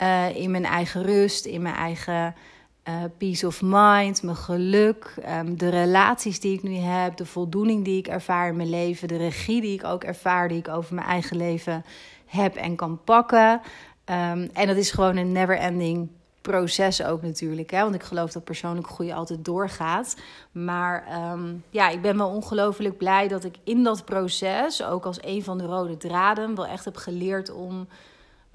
Uh, 0.02 0.36
in 0.36 0.52
mijn 0.52 0.66
eigen 0.66 1.04
rust, 1.04 1.46
in 1.46 1.62
mijn 1.62 1.76
eigen 1.76 2.36
uh, 2.90 3.04
peace 3.18 3.48
of 3.48 3.62
mind, 3.64 4.24
mijn 4.24 4.36
geluk, 4.36 5.16
um, 5.30 5.58
de 5.58 5.70
relaties 5.70 6.40
die 6.40 6.54
ik 6.54 6.64
nu 6.64 6.76
heb, 6.76 7.18
de 7.18 7.26
voldoening 7.26 7.86
die 7.86 7.98
ik 7.98 8.08
ervaar 8.08 8.48
in 8.48 8.56
mijn 8.56 8.70
leven, 8.70 9.08
de 9.08 9.18
regie 9.18 9.62
die 9.62 9.74
ik 9.74 9.84
ook 9.84 10.04
ervaar, 10.04 10.48
die 10.48 10.58
ik 10.58 10.68
over 10.68 10.96
mijn 10.96 11.08
eigen 11.08 11.38
leven 11.38 11.86
heb 12.26 12.56
en 12.56 12.76
kan 12.76 13.00
pakken. 13.04 13.62
Um, 14.06 14.50
en 14.54 14.68
dat 14.68 14.76
is 14.76 14.92
gewoon 14.92 15.16
een 15.16 15.32
never-ending 15.32 16.10
proces 16.42 17.04
ook 17.04 17.22
natuurlijk. 17.22 17.72
Hè? 17.72 17.82
Want 17.82 17.96
ik 17.96 18.04
geloof 18.04 18.32
dat 18.32 18.44
persoonlijke 18.44 18.90
groei 18.90 19.12
altijd 19.12 19.46
doorgaat. 19.46 20.16
Maar 20.52 21.08
um, 21.32 21.64
ja, 21.70 21.90
ik 21.90 22.02
ben 22.02 22.18
wel 22.18 22.30
ongelooflijk 22.30 22.98
blij 22.98 23.28
dat 23.28 23.44
ik 23.44 23.56
in 23.64 23.84
dat 23.84 24.06
proces, 24.06 24.84
ook 24.84 25.06
als 25.06 25.18
een 25.22 25.44
van 25.44 25.58
de 25.58 25.66
rode 25.66 25.98
draden, 25.98 26.56
wel 26.56 26.68
echt 26.68 26.86
heb 26.86 26.96
geleerd 26.96 27.52
om 27.52 27.88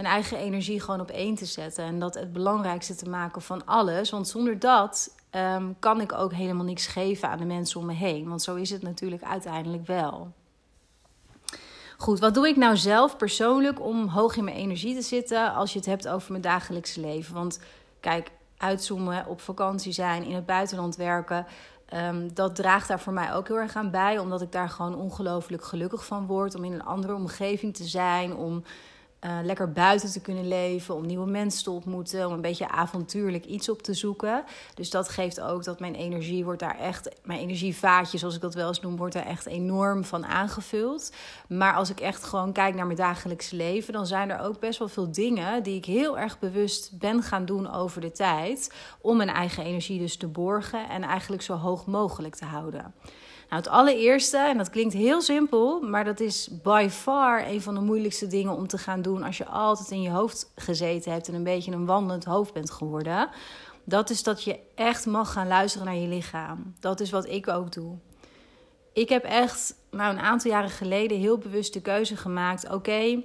mijn 0.01 0.13
eigen 0.13 0.39
energie 0.39 0.81
gewoon 0.81 1.01
op 1.01 1.11
één 1.11 1.35
te 1.35 1.45
zetten. 1.45 1.85
En 1.85 1.99
dat 1.99 2.15
het 2.15 2.33
belangrijkste 2.33 2.95
te 2.95 3.09
maken 3.09 3.43
van 3.43 3.67
alles. 3.67 4.11
Want 4.11 4.29
zonder 4.29 4.59
dat 4.59 5.15
um, 5.31 5.77
kan 5.79 6.01
ik 6.01 6.13
ook 6.13 6.33
helemaal 6.33 6.65
niks 6.65 6.87
geven 6.87 7.29
aan 7.29 7.39
de 7.39 7.45
mensen 7.45 7.81
om 7.81 7.87
me 7.87 7.93
heen. 7.93 8.29
Want 8.29 8.43
zo 8.43 8.55
is 8.55 8.71
het 8.71 8.83
natuurlijk 8.83 9.23
uiteindelijk 9.23 9.87
wel. 9.87 10.33
Goed, 11.97 12.21
wat 12.21 12.35
doe 12.35 12.49
ik 12.49 12.57
nou 12.57 12.77
zelf 12.77 13.17
persoonlijk 13.17 13.81
om 13.81 14.09
hoog 14.09 14.37
in 14.37 14.45
mijn 14.45 14.57
energie 14.57 14.95
te 14.95 15.03
zitten 15.03 15.55
als 15.55 15.73
je 15.73 15.79
het 15.79 15.89
hebt 15.89 16.09
over 16.09 16.31
mijn 16.31 16.43
dagelijkse 16.43 17.01
leven? 17.01 17.35
Want 17.35 17.61
kijk, 18.01 18.31
uitzoomen, 18.57 19.27
op 19.27 19.41
vakantie 19.41 19.93
zijn, 19.93 20.25
in 20.25 20.35
het 20.35 20.47
buitenland 20.47 20.97
werken. 20.97 21.47
Um, 21.95 22.35
dat 22.35 22.55
draagt 22.55 22.89
daar 22.89 23.01
voor 23.01 23.13
mij 23.13 23.35
ook 23.35 23.49
heel 23.49 23.57
erg 23.59 23.77
aan 23.77 23.91
bij, 23.91 24.19
omdat 24.19 24.43
ik 24.43 24.53
daar 24.53 24.69
gewoon 24.69 24.95
ongelooflijk 24.95 25.65
gelukkig 25.65 26.07
van 26.07 26.27
word. 26.27 26.55
Om 26.55 26.65
in 26.65 26.73
een 26.73 26.85
andere 26.85 27.15
omgeving 27.15 27.75
te 27.75 27.85
zijn, 27.85 28.37
om 28.37 28.63
uh, 29.25 29.39
lekker 29.43 29.73
buiten 29.73 30.11
te 30.13 30.21
kunnen 30.21 30.49
leven, 30.49 30.95
om 30.95 31.07
nieuwe 31.07 31.31
mensen 31.31 31.65
te 31.65 31.71
ontmoeten, 31.71 32.27
om 32.27 32.33
een 32.33 32.41
beetje 32.41 32.69
avontuurlijk 32.69 33.45
iets 33.45 33.69
op 33.69 33.83
te 33.83 33.95
zoeken. 33.95 34.45
Dus 34.75 34.91
dat 34.91 35.09
geeft 35.09 35.41
ook 35.41 35.65
dat 35.65 35.81
mijn 35.81 35.95
energie 35.95 36.45
wordt 36.45 36.61
daar 36.61 36.79
echt, 36.79 37.09
mijn 37.25 37.41
energievaatje, 37.41 38.19
zoals 38.19 38.35
ik 38.35 38.41
dat 38.41 38.55
wel 38.55 38.69
eens 38.69 38.81
noem, 38.81 38.97
wordt 38.97 39.15
daar 39.15 39.27
echt 39.27 39.47
enorm 39.47 40.05
van 40.05 40.27
aangevuld. 40.27 41.13
Maar 41.49 41.75
als 41.75 41.91
ik 41.91 42.01
echt 42.01 42.25
gewoon 42.25 42.53
kijk 42.53 42.75
naar 42.75 42.87
mijn 42.87 42.99
dagelijkse 42.99 43.57
leven, 43.57 43.93
dan 43.93 44.07
zijn 44.07 44.31
er 44.31 44.41
ook 44.41 44.61
best 44.61 44.79
wel 44.79 44.89
veel 44.89 45.13
dingen 45.13 45.63
die 45.63 45.77
ik 45.77 45.85
heel 45.85 46.19
erg 46.19 46.39
bewust 46.39 46.99
ben 46.99 47.23
gaan 47.23 47.45
doen 47.45 47.73
over 47.73 48.01
de 48.01 48.13
tijd, 48.13 48.75
om 49.01 49.17
mijn 49.17 49.29
eigen 49.29 49.65
energie 49.65 49.99
dus 49.99 50.17
te 50.17 50.29
borgen 50.29 50.89
en 50.89 51.03
eigenlijk 51.03 51.43
zo 51.43 51.55
hoog 51.55 51.87
mogelijk 51.87 52.35
te 52.35 52.45
houden. 52.45 52.95
Nou, 53.51 53.63
het 53.63 53.71
allereerste, 53.73 54.39
en 54.39 54.57
dat 54.57 54.71
klinkt 54.71 54.95
heel 54.95 55.23
simpel, 55.23 55.81
maar 55.81 56.05
dat 56.05 56.21
is 56.21 56.49
by 56.63 56.89
far 56.91 57.47
een 57.47 57.63
van 57.63 57.75
de 57.75 57.81
moeilijkste 57.81 58.27
dingen 58.27 58.57
om 58.57 58.67
te 58.67 58.79
gaan 58.79 59.03
doen 59.03 59.23
als 59.23 59.37
je 59.37 59.47
altijd 59.47 59.91
in 59.91 60.03
je 60.03 60.11
hoofd 60.11 60.53
gezeten 60.55 61.13
hebt 61.13 61.29
en 61.29 61.35
een 61.35 61.45
beetje 61.45 61.73
een 61.73 61.87
wandelend 61.87 62.25
hoofd 62.25 62.53
bent 62.53 62.71
geworden. 62.71 63.29
Dat 63.85 64.11
is 64.11 64.23
dat 64.23 64.45
je 64.45 64.59
echt 64.75 65.07
mag 65.07 65.33
gaan 65.33 65.49
luisteren 65.49 65.87
naar 65.87 65.97
je 65.97 66.09
lichaam. 66.09 66.75
Dat 66.81 67.01
is 67.01 67.11
wat 67.11 67.29
ik 67.29 67.49
ook 67.49 67.73
doe. 67.73 67.97
Ik 68.93 69.09
heb 69.09 69.25
echt, 69.25 69.75
nou, 69.91 70.13
een 70.13 70.23
aantal 70.23 70.51
jaren 70.51 70.71
geleden 70.71 71.19
heel 71.19 71.39
bewust 71.39 71.73
de 71.73 71.81
keuze 71.81 72.17
gemaakt: 72.17 72.71
oké, 72.71 73.23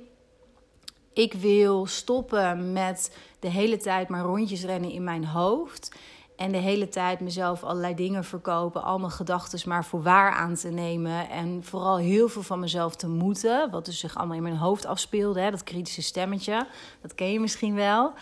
ik 1.14 1.34
wil 1.34 1.86
stoppen 1.86 2.74
met 2.74 3.18
de 3.40 3.50
hele 3.50 3.78
tijd 3.78 4.10
maar 4.10 4.24
rondjes 4.24 4.64
rennen 4.64 4.92
in 4.92 5.04
mijn 5.04 5.26
hoofd. 5.26 5.96
En 6.36 6.52
de 6.52 6.58
hele 6.58 6.90
tijd 6.90 7.20
mezelf 7.20 7.64
allerlei 7.64 7.96
dingen 7.96 8.24
verkopen, 8.24 8.84
al 8.84 9.00
mijn 9.00 9.12
gedachten 9.12 9.70
maar 9.70 9.86
voor 9.86 10.02
waar 10.02 10.32
aan 10.32 10.56
te 10.56 10.70
nemen. 10.70 11.30
En 11.30 11.64
vooral 11.64 11.98
heel 11.98 12.30
veel 12.30 12.42
van 12.42 12.60
mezelf 12.60 12.96
te 12.96 13.08
moeten. 13.08 13.72
Wat 13.72 13.86
dus 13.86 14.00
zich 14.00 14.18
allemaal 14.18 14.36
in 14.36 14.44
mijn 14.44 14.58
hoofd 14.58 14.86
afspeelde, 14.86 15.40
hè, 15.40 15.52
dat 15.52 15.64
kritische 15.64 16.02
stemmetje. 16.02 16.68
Dat 17.02 17.16
ken 17.16 17.32
je 17.32 17.40
misschien 17.40 17.76
wel. 17.76 18.14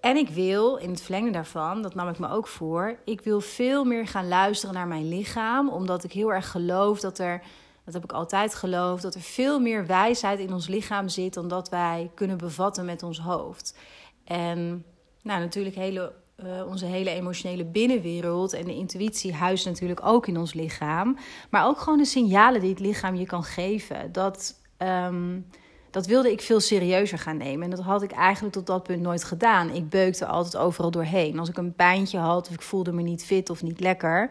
En 0.00 0.16
ik 0.16 0.28
wil, 0.28 0.76
in 0.76 0.90
het 0.90 1.02
verlengen 1.02 1.32
daarvan, 1.32 1.82
dat 1.82 1.94
nam 1.94 2.08
ik 2.08 2.18
me 2.18 2.30
ook 2.30 2.46
voor, 2.46 2.98
ik 3.04 3.20
wil 3.20 3.40
veel 3.40 3.84
meer 3.84 4.06
gaan 4.06 4.28
luisteren 4.28 4.74
naar 4.74 4.88
mijn 4.88 5.08
lichaam. 5.08 5.68
Omdat 5.68 6.04
ik 6.04 6.12
heel 6.12 6.32
erg 6.32 6.50
geloof 6.50 7.00
dat 7.00 7.18
er 7.18 7.42
dat 7.84 7.94
heb 7.94 8.04
ik 8.04 8.18
altijd 8.18 8.54
geloofd, 8.54 9.02
dat 9.02 9.14
er 9.14 9.20
veel 9.20 9.60
meer 9.60 9.86
wijsheid 9.86 10.38
in 10.38 10.52
ons 10.52 10.68
lichaam 10.68 11.08
zit 11.08 11.34
dan 11.34 11.48
dat 11.48 11.68
wij 11.68 12.10
kunnen 12.14 12.38
bevatten 12.38 12.84
met 12.84 13.02
ons 13.02 13.20
hoofd. 13.20 13.78
En 14.24 14.84
nou, 15.22 15.40
natuurlijk 15.40 15.76
hele, 15.76 16.12
uh, 16.44 16.66
onze 16.68 16.86
hele 16.86 17.10
emotionele 17.10 17.64
binnenwereld 17.64 18.52
en 18.52 18.64
de 18.64 18.74
intuïtie 18.74 19.34
huist 19.34 19.64
natuurlijk 19.64 20.00
ook 20.04 20.26
in 20.26 20.38
ons 20.38 20.54
lichaam. 20.54 21.16
Maar 21.50 21.66
ook 21.66 21.78
gewoon 21.78 21.98
de 21.98 22.04
signalen 22.04 22.60
die 22.60 22.70
het 22.70 22.80
lichaam 22.80 23.14
je 23.14 23.26
kan 23.26 23.44
geven. 23.44 24.12
Dat, 24.12 24.54
um, 24.78 25.46
dat 25.90 26.06
wilde 26.06 26.32
ik 26.32 26.40
veel 26.40 26.60
serieuzer 26.60 27.18
gaan 27.18 27.36
nemen. 27.36 27.64
En 27.64 27.70
dat 27.70 27.84
had 27.84 28.02
ik 28.02 28.12
eigenlijk 28.12 28.54
tot 28.54 28.66
dat 28.66 28.82
punt 28.82 29.02
nooit 29.02 29.24
gedaan. 29.24 29.70
Ik 29.70 29.88
beukte 29.88 30.26
altijd 30.26 30.56
overal 30.56 30.90
doorheen. 30.90 31.38
Als 31.38 31.48
ik 31.48 31.56
een 31.56 31.74
pijntje 31.74 32.18
had 32.18 32.48
of 32.48 32.54
ik 32.54 32.62
voelde 32.62 32.92
me 32.92 33.02
niet 33.02 33.24
fit 33.24 33.50
of 33.50 33.62
niet 33.62 33.80
lekker... 33.80 34.30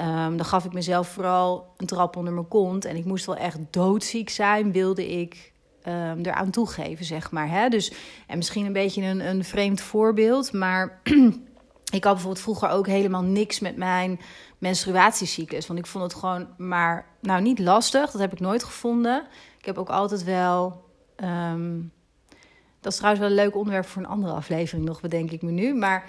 Um, 0.00 0.36
dan 0.36 0.44
gaf 0.44 0.64
ik 0.64 0.72
mezelf 0.72 1.08
vooral 1.08 1.72
een 1.76 1.86
trap 1.86 2.16
onder 2.16 2.32
mijn 2.32 2.48
kont. 2.48 2.84
En 2.84 2.96
ik 2.96 3.04
moest 3.04 3.26
wel 3.26 3.36
echt 3.36 3.58
doodziek 3.70 4.28
zijn, 4.28 4.72
wilde 4.72 5.08
ik 5.08 5.49
um, 5.86 6.20
eraan 6.22 6.50
toegeven, 6.50 7.04
zeg 7.04 7.30
maar. 7.30 7.48
Hè? 7.48 7.68
Dus, 7.68 7.92
en 8.26 8.36
misschien 8.36 8.66
een 8.66 8.72
beetje 8.72 9.02
een, 9.02 9.28
een 9.28 9.44
vreemd 9.44 9.80
voorbeeld, 9.80 10.52
maar 10.52 11.00
ik 11.98 12.04
had 12.04 12.12
bijvoorbeeld 12.12 12.42
vroeger 12.42 12.68
ook 12.68 12.86
helemaal 12.86 13.22
niks 13.22 13.60
met 13.60 13.76
mijn 13.76 14.20
menstruatiecyclus. 14.58 15.66
Want 15.66 15.78
ik 15.78 15.86
vond 15.86 16.04
het 16.04 16.14
gewoon 16.14 16.48
maar, 16.56 17.06
nou 17.20 17.42
niet 17.42 17.58
lastig, 17.58 18.10
dat 18.10 18.20
heb 18.20 18.32
ik 18.32 18.40
nooit 18.40 18.64
gevonden. 18.64 19.26
Ik 19.58 19.64
heb 19.64 19.78
ook 19.78 19.90
altijd 19.90 20.24
wel. 20.24 20.84
Um, 21.24 21.92
dat 22.80 22.92
is 22.92 22.98
trouwens 22.98 23.26
wel 23.26 23.36
een 23.36 23.44
leuk 23.44 23.56
onderwerp 23.56 23.86
voor 23.86 24.02
een 24.02 24.08
andere 24.08 24.32
aflevering 24.32 24.86
nog, 24.86 25.00
bedenk 25.00 25.30
ik 25.30 25.42
me 25.42 25.50
nu. 25.50 25.74
Maar 25.74 26.04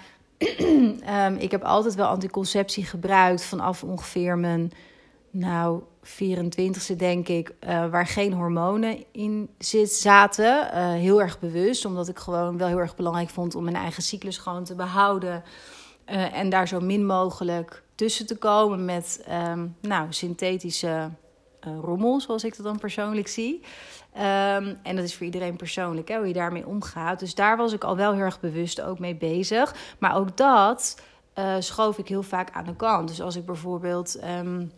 um, 0.59 1.35
ik 1.45 1.51
heb 1.51 1.63
altijd 1.63 1.95
wel 1.95 2.07
anticonceptie 2.07 2.85
gebruikt 2.85 3.43
vanaf 3.43 3.83
ongeveer 3.83 4.37
mijn 4.37 4.71
nou, 5.31 5.81
24e, 6.03 6.95
denk 6.97 7.27
ik, 7.27 7.53
uh, 7.67 7.89
waar 7.89 8.07
geen 8.07 8.33
hormonen 8.33 9.03
in 9.11 9.49
zit, 9.57 9.93
zaten. 9.93 10.67
Uh, 10.73 10.91
heel 10.91 11.21
erg 11.21 11.39
bewust, 11.39 11.85
omdat 11.85 12.07
ik 12.07 12.19
gewoon 12.19 12.57
wel 12.57 12.67
heel 12.67 12.79
erg 12.79 12.95
belangrijk 12.95 13.29
vond 13.29 13.55
om 13.55 13.63
mijn 13.63 13.75
eigen 13.75 14.03
cyclus 14.03 14.37
gewoon 14.37 14.63
te 14.63 14.75
behouden. 14.75 15.43
Uh, 16.09 16.37
en 16.37 16.49
daar 16.49 16.67
zo 16.67 16.79
min 16.79 17.05
mogelijk 17.05 17.83
tussen 17.95 18.25
te 18.25 18.37
komen 18.37 18.85
met 18.85 19.25
um, 19.49 19.75
nou, 19.81 20.07
synthetische 20.09 21.09
rommel, 21.81 22.21
zoals 22.21 22.43
ik 22.43 22.55
dat 22.55 22.65
dan 22.65 22.79
persoonlijk 22.79 23.27
zie. 23.27 23.61
Um, 24.15 24.77
en 24.83 24.95
dat 24.95 25.03
is 25.03 25.15
voor 25.15 25.25
iedereen 25.25 25.55
persoonlijk, 25.55 26.07
hè, 26.07 26.17
hoe 26.17 26.27
je 26.27 26.33
daarmee 26.33 26.67
omgaat. 26.67 27.19
Dus 27.19 27.35
daar 27.35 27.57
was 27.57 27.73
ik 27.73 27.83
al 27.83 27.95
wel 27.95 28.13
heel 28.13 28.21
erg 28.21 28.39
bewust 28.39 28.81
ook 28.81 28.99
mee 28.99 29.15
bezig. 29.15 29.75
Maar 29.99 30.15
ook 30.15 30.37
dat 30.37 31.01
schoof 31.59 31.97
ik 31.97 32.07
heel 32.07 32.23
vaak 32.23 32.51
aan 32.51 32.65
de 32.65 32.75
kant. 32.75 33.07
Dus 33.07 33.21
als 33.21 33.35
ik 33.35 33.45
bijvoorbeeld... 33.45 34.19
Um, 34.23 34.71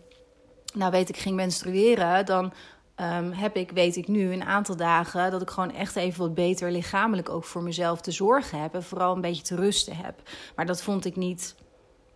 nou 0.73 0.91
weet 0.91 1.09
ik 1.09 1.17
ging 1.17 1.35
menstrueren, 1.35 2.25
dan 2.25 2.53
um, 2.95 3.31
heb 3.31 3.55
ik, 3.55 3.71
weet 3.71 3.95
ik 3.95 4.07
nu, 4.07 4.33
een 4.33 4.43
aantal 4.43 4.75
dagen 4.75 5.31
dat 5.31 5.41
ik 5.41 5.49
gewoon 5.49 5.73
echt 5.73 5.95
even 5.95 6.19
wat 6.19 6.33
beter 6.33 6.71
lichamelijk 6.71 7.29
ook 7.29 7.43
voor 7.43 7.63
mezelf 7.63 8.01
te 8.01 8.11
zorgen 8.11 8.61
heb. 8.61 8.73
En 8.73 8.83
vooral 8.83 9.15
een 9.15 9.21
beetje 9.21 9.43
te 9.43 9.55
rusten 9.55 9.95
heb. 9.95 10.21
Maar 10.55 10.65
dat 10.65 10.81
vond 10.81 11.05
ik 11.05 11.15
niet, 11.15 11.55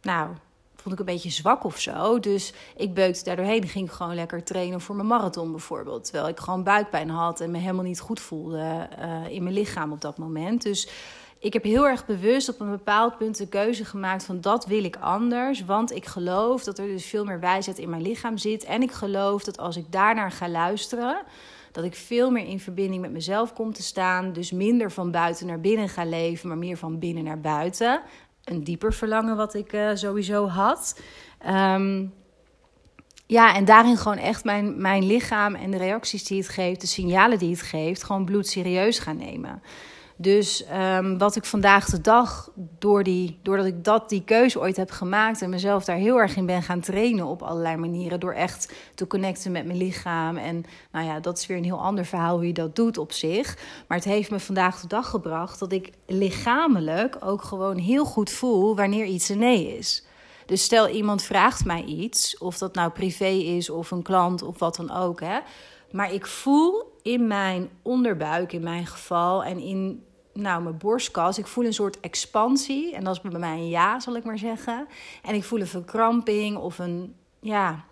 nou, 0.01 0.29
vond 0.75 0.93
ik 0.93 0.99
een 0.99 1.13
beetje 1.13 1.29
zwak 1.29 1.63
of 1.63 1.79
zo. 1.79 2.19
Dus 2.19 2.53
ik 2.75 2.93
beukte 2.93 3.23
daardoorheen. 3.23 3.67
Ging 3.67 3.93
gewoon 3.93 4.15
lekker 4.15 4.43
trainen 4.43 4.81
voor 4.81 4.95
mijn 4.95 5.07
marathon 5.07 5.51
bijvoorbeeld. 5.51 6.03
Terwijl 6.03 6.27
ik 6.27 6.39
gewoon 6.39 6.63
buikpijn 6.63 7.09
had 7.09 7.39
en 7.39 7.51
me 7.51 7.57
helemaal 7.57 7.83
niet 7.83 7.99
goed 7.99 8.19
voelde 8.19 8.89
uh, 8.99 9.29
in 9.29 9.43
mijn 9.43 9.55
lichaam 9.55 9.91
op 9.91 10.01
dat 10.01 10.17
moment. 10.17 10.61
Dus 10.61 10.89
ik 11.39 11.53
heb 11.53 11.63
heel 11.63 11.87
erg 11.87 12.05
bewust 12.05 12.49
op 12.49 12.59
een 12.59 12.69
bepaald 12.69 13.17
punt 13.17 13.37
de 13.37 13.47
keuze 13.47 13.85
gemaakt 13.85 14.23
van 14.23 14.41
dat 14.41 14.65
wil 14.65 14.83
ik 14.83 14.95
anders. 14.95 15.65
Want 15.65 15.91
ik 15.91 16.05
geloof 16.05 16.63
dat 16.63 16.79
er 16.79 16.87
dus 16.87 17.05
veel 17.05 17.25
meer 17.25 17.39
wijsheid 17.39 17.77
in 17.77 17.89
mijn 17.89 18.01
lichaam 18.01 18.37
zit. 18.37 18.63
En 18.63 18.81
ik 18.81 18.91
geloof 18.91 19.43
dat 19.43 19.57
als 19.57 19.77
ik 19.77 19.91
daarnaar 19.91 20.31
ga 20.31 20.49
luisteren, 20.49 21.21
dat 21.71 21.83
ik 21.83 21.95
veel 21.95 22.31
meer 22.31 22.45
in 22.45 22.59
verbinding 22.59 23.01
met 23.01 23.11
mezelf 23.11 23.53
kom 23.53 23.73
te 23.73 23.83
staan. 23.83 24.33
Dus 24.33 24.51
minder 24.51 24.91
van 24.91 25.11
buiten 25.11 25.47
naar 25.47 25.61
binnen 25.61 25.89
ga 25.89 26.05
leven, 26.05 26.47
maar 26.47 26.57
meer 26.57 26.77
van 26.77 26.99
binnen 26.99 27.23
naar 27.23 27.41
buiten. 27.41 28.01
Een 28.43 28.63
dieper 28.63 28.93
verlangen 28.93 29.35
wat 29.35 29.53
ik 29.53 29.73
uh, 29.73 29.89
sowieso 29.93 30.47
had. 30.47 31.01
Um, 31.47 32.13
ja, 33.25 33.55
en 33.55 33.65
daarin 33.65 33.97
gewoon 33.97 34.17
echt 34.17 34.43
mijn, 34.43 34.81
mijn 34.81 35.05
lichaam 35.05 35.55
en 35.55 35.71
de 35.71 35.77
reacties 35.77 36.23
die 36.23 36.37
het 36.37 36.49
geeft, 36.49 36.81
de 36.81 36.87
signalen 36.87 37.39
die 37.39 37.51
het 37.51 37.61
geeft, 37.61 38.03
gewoon 38.03 38.25
bloedserieus 38.25 38.99
gaan 38.99 39.17
nemen. 39.17 39.61
Dus 40.19 40.63
um, 40.73 41.17
wat 41.17 41.35
ik 41.35 41.45
vandaag 41.45 41.85
de 41.85 42.01
dag, 42.01 42.51
door 42.79 43.03
die, 43.03 43.39
doordat 43.41 43.65
ik 43.65 43.83
dat, 43.83 44.09
die 44.09 44.23
keuze 44.23 44.59
ooit 44.59 44.77
heb 44.77 44.91
gemaakt 44.91 45.41
en 45.41 45.49
mezelf 45.49 45.85
daar 45.85 45.95
heel 45.95 46.17
erg 46.19 46.35
in 46.35 46.45
ben 46.45 46.63
gaan 46.63 46.79
trainen 46.79 47.25
op 47.25 47.41
allerlei 47.41 47.75
manieren, 47.75 48.19
door 48.19 48.33
echt 48.33 48.73
te 48.95 49.07
connecten 49.07 49.51
met 49.51 49.65
mijn 49.65 49.77
lichaam. 49.77 50.37
En 50.37 50.63
nou 50.91 51.05
ja, 51.05 51.19
dat 51.19 51.37
is 51.37 51.45
weer 51.45 51.57
een 51.57 51.63
heel 51.63 51.81
ander 51.81 52.05
verhaal 52.05 52.35
hoe 52.35 52.47
je 52.47 52.53
dat 52.53 52.75
doet 52.75 52.97
op 52.97 53.11
zich. 53.11 53.57
Maar 53.87 53.97
het 53.97 54.07
heeft 54.07 54.31
me 54.31 54.39
vandaag 54.39 54.81
de 54.81 54.87
dag 54.87 55.09
gebracht 55.09 55.59
dat 55.59 55.71
ik 55.71 55.91
lichamelijk 56.05 57.17
ook 57.19 57.41
gewoon 57.41 57.77
heel 57.77 58.05
goed 58.05 58.29
voel 58.29 58.75
wanneer 58.75 59.05
iets 59.05 59.29
een 59.29 59.39
nee 59.39 59.77
is. 59.77 60.05
Dus 60.45 60.63
stel 60.63 60.89
iemand 60.89 61.23
vraagt 61.23 61.65
mij 61.65 61.83
iets, 61.83 62.37
of 62.37 62.57
dat 62.57 62.73
nou 62.75 62.91
privé 62.91 63.29
is 63.29 63.69
of 63.69 63.91
een 63.91 64.01
klant 64.01 64.41
of 64.41 64.59
wat 64.59 64.75
dan 64.75 64.91
ook. 64.91 65.19
Hè, 65.19 65.39
maar 65.91 66.13
ik 66.13 66.25
voel 66.25 66.95
in 67.01 67.27
mijn 67.27 67.69
onderbuik, 67.81 68.53
in 68.53 68.63
mijn 68.63 68.85
geval, 68.85 69.43
en 69.43 69.59
in 69.59 70.03
nou, 70.37 70.63
mijn 70.63 70.77
borstkas. 70.77 71.37
Ik 71.37 71.47
voel 71.47 71.65
een 71.65 71.73
soort 71.73 71.99
expansie. 71.99 72.95
En 72.95 73.03
dat 73.03 73.15
is 73.15 73.21
bij 73.21 73.39
mij 73.39 73.57
een 73.57 73.69
ja, 73.69 73.99
zal 73.99 74.15
ik 74.15 74.23
maar 74.23 74.37
zeggen. 74.37 74.87
En 75.21 75.35
ik 75.35 75.43
voel 75.43 75.59
een 75.59 75.67
verkramping 75.67 76.57
of 76.57 76.79
een, 76.79 77.15
ja, 77.39 77.85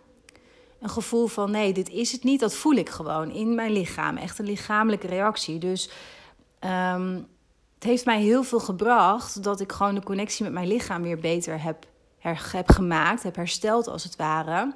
een 0.80 0.90
gevoel 0.90 1.28
van 1.28 1.52
nee, 1.52 1.74
dit 1.74 1.90
is 1.90 2.12
het 2.12 2.24
niet. 2.24 2.40
Dat 2.40 2.54
voel 2.54 2.74
ik 2.74 2.90
gewoon 2.90 3.32
in 3.32 3.56
mijn 3.56 3.72
lichaam. 3.72 4.18
Echt 4.18 4.40
een 4.40 4.46
lichamelijke 4.46 5.08
reactie. 5.08 5.58
Dus 5.58 5.90
um, 6.60 7.28
het 7.76 7.84
heeft 7.84 8.06
mij 8.06 8.22
heel 8.22 8.44
veel 8.44 8.60
gebracht 8.60 9.44
dat 9.44 9.60
ik 9.60 9.72
gewoon 9.72 9.96
de 9.96 10.04
connectie 10.04 10.44
met 10.44 10.54
mijn 10.54 10.68
lichaam 10.68 11.02
weer 11.02 11.20
beter 11.20 11.62
heb, 11.62 11.86
heb 12.20 12.70
gemaakt, 12.70 13.24
heb 13.24 13.36
hersteld 13.36 13.88
als 13.88 14.04
het 14.04 14.16
ware. 14.16 14.74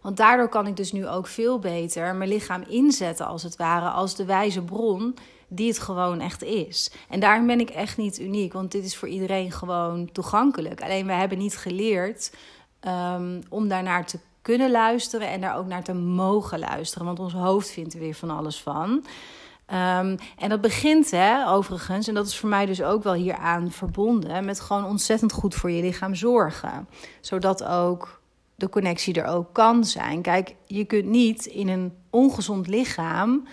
Want 0.00 0.16
daardoor 0.16 0.48
kan 0.48 0.66
ik 0.66 0.76
dus 0.76 0.92
nu 0.92 1.08
ook 1.08 1.26
veel 1.26 1.58
beter 1.58 2.14
mijn 2.14 2.30
lichaam 2.30 2.62
inzetten, 2.62 3.26
als 3.26 3.42
het 3.42 3.56
ware, 3.56 3.88
als 3.88 4.14
de 4.14 4.24
wijze 4.24 4.62
bron 4.62 5.14
die 5.50 5.68
het 5.68 5.78
gewoon 5.78 6.20
echt 6.20 6.42
is. 6.42 6.92
En 7.08 7.20
daarin 7.20 7.46
ben 7.46 7.60
ik 7.60 7.70
echt 7.70 7.96
niet 7.96 8.20
uniek, 8.20 8.52
want 8.52 8.72
dit 8.72 8.84
is 8.84 8.96
voor 8.96 9.08
iedereen 9.08 9.52
gewoon 9.52 10.12
toegankelijk. 10.12 10.82
Alleen 10.82 11.06
we 11.06 11.12
hebben 11.12 11.38
niet 11.38 11.56
geleerd 11.56 12.32
um, 12.80 13.40
om 13.48 13.68
daarnaar 13.68 14.06
te 14.06 14.18
kunnen 14.42 14.70
luisteren 14.70 15.28
en 15.28 15.40
daar 15.40 15.56
ook 15.56 15.66
naar 15.66 15.84
te 15.84 15.92
mogen 15.92 16.58
luisteren. 16.58 17.06
Want 17.06 17.18
ons 17.18 17.32
hoofd 17.32 17.70
vindt 17.70 17.94
er 17.94 18.00
weer 18.00 18.14
van 18.14 18.30
alles 18.30 18.60
van. 18.60 18.88
Um, 18.90 20.16
en 20.38 20.48
dat 20.48 20.60
begint, 20.60 21.10
hè, 21.10 21.48
overigens, 21.48 22.08
en 22.08 22.14
dat 22.14 22.26
is 22.26 22.38
voor 22.38 22.48
mij 22.48 22.66
dus 22.66 22.82
ook 22.82 23.02
wel 23.02 23.12
hieraan 23.12 23.70
verbonden, 23.70 24.44
met 24.44 24.60
gewoon 24.60 24.84
ontzettend 24.84 25.32
goed 25.32 25.54
voor 25.54 25.70
je 25.70 25.82
lichaam 25.82 26.14
zorgen. 26.14 26.88
Zodat 27.20 27.64
ook 27.64 28.20
de 28.54 28.68
connectie 28.68 29.14
er 29.14 29.26
ook 29.26 29.52
kan 29.52 29.84
zijn. 29.84 30.22
Kijk, 30.22 30.54
je 30.66 30.84
kunt 30.84 31.04
niet 31.04 31.46
in 31.46 31.68
een 31.68 31.92
ongezond 32.10 32.66
lichaam 32.66 33.46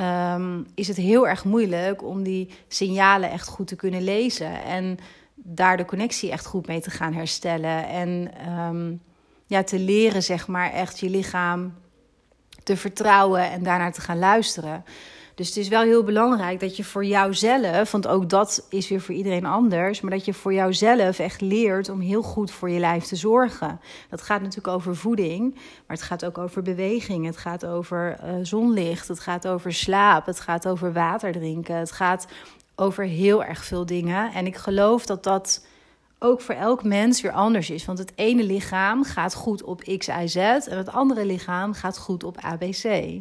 um, 0.00 0.66
is 0.74 0.88
het 0.88 0.96
heel 0.96 1.28
erg 1.28 1.44
moeilijk 1.44 2.02
om 2.02 2.22
die 2.22 2.48
signalen 2.68 3.30
echt 3.30 3.48
goed 3.48 3.66
te 3.66 3.76
kunnen 3.76 4.02
lezen. 4.02 4.62
En 4.64 4.98
daar 5.34 5.76
de 5.76 5.84
connectie 5.84 6.30
echt 6.30 6.46
goed 6.46 6.66
mee 6.66 6.80
te 6.80 6.90
gaan 6.90 7.12
herstellen. 7.12 7.88
En 7.88 8.30
um, 8.58 9.00
ja, 9.46 9.62
te 9.62 9.78
leren, 9.78 10.22
zeg 10.22 10.48
maar, 10.48 10.72
echt 10.72 10.98
je 10.98 11.10
lichaam 11.10 11.74
te 12.62 12.76
vertrouwen 12.76 13.50
en 13.50 13.62
daarnaar 13.62 13.92
te 13.92 14.00
gaan 14.00 14.18
luisteren. 14.18 14.84
Dus 15.34 15.48
het 15.48 15.56
is 15.56 15.68
wel 15.68 15.82
heel 15.82 16.04
belangrijk 16.04 16.60
dat 16.60 16.76
je 16.76 16.84
voor 16.84 17.04
jouzelf, 17.04 17.90
want 17.90 18.06
ook 18.06 18.28
dat 18.28 18.66
is 18.68 18.88
weer 18.88 19.00
voor 19.00 19.14
iedereen 19.14 19.46
anders, 19.46 20.00
maar 20.00 20.10
dat 20.10 20.24
je 20.24 20.34
voor 20.34 20.54
jouzelf 20.54 21.18
echt 21.18 21.40
leert 21.40 21.88
om 21.88 22.00
heel 22.00 22.22
goed 22.22 22.50
voor 22.50 22.70
je 22.70 22.78
lijf 22.78 23.04
te 23.04 23.16
zorgen. 23.16 23.80
Dat 24.10 24.22
gaat 24.22 24.40
natuurlijk 24.40 24.74
over 24.74 24.96
voeding, 24.96 25.54
maar 25.54 25.96
het 25.96 26.02
gaat 26.02 26.24
ook 26.24 26.38
over 26.38 26.62
beweging, 26.62 27.26
het 27.26 27.36
gaat 27.36 27.66
over 27.66 28.18
uh, 28.24 28.34
zonlicht, 28.42 29.08
het 29.08 29.20
gaat 29.20 29.48
over 29.48 29.72
slaap, 29.72 30.26
het 30.26 30.40
gaat 30.40 30.68
over 30.68 30.92
water 30.92 31.32
drinken, 31.32 31.76
het 31.76 31.92
gaat 31.92 32.26
over 32.74 33.04
heel 33.04 33.44
erg 33.44 33.64
veel 33.64 33.86
dingen. 33.86 34.32
En 34.32 34.46
ik 34.46 34.56
geloof 34.56 35.06
dat 35.06 35.22
dat 35.22 35.66
ook 36.18 36.40
voor 36.40 36.54
elk 36.54 36.84
mens 36.84 37.20
weer 37.20 37.32
anders 37.32 37.70
is. 37.70 37.84
Want 37.84 37.98
het 37.98 38.12
ene 38.14 38.42
lichaam 38.42 39.04
gaat 39.04 39.34
goed 39.34 39.62
op 39.62 39.82
X, 39.98 40.08
Y, 40.08 40.26
Z 40.26 40.36
en 40.36 40.76
het 40.76 40.92
andere 40.92 41.26
lichaam 41.26 41.72
gaat 41.72 41.98
goed 41.98 42.24
op 42.24 42.38
ABC. 42.40 43.20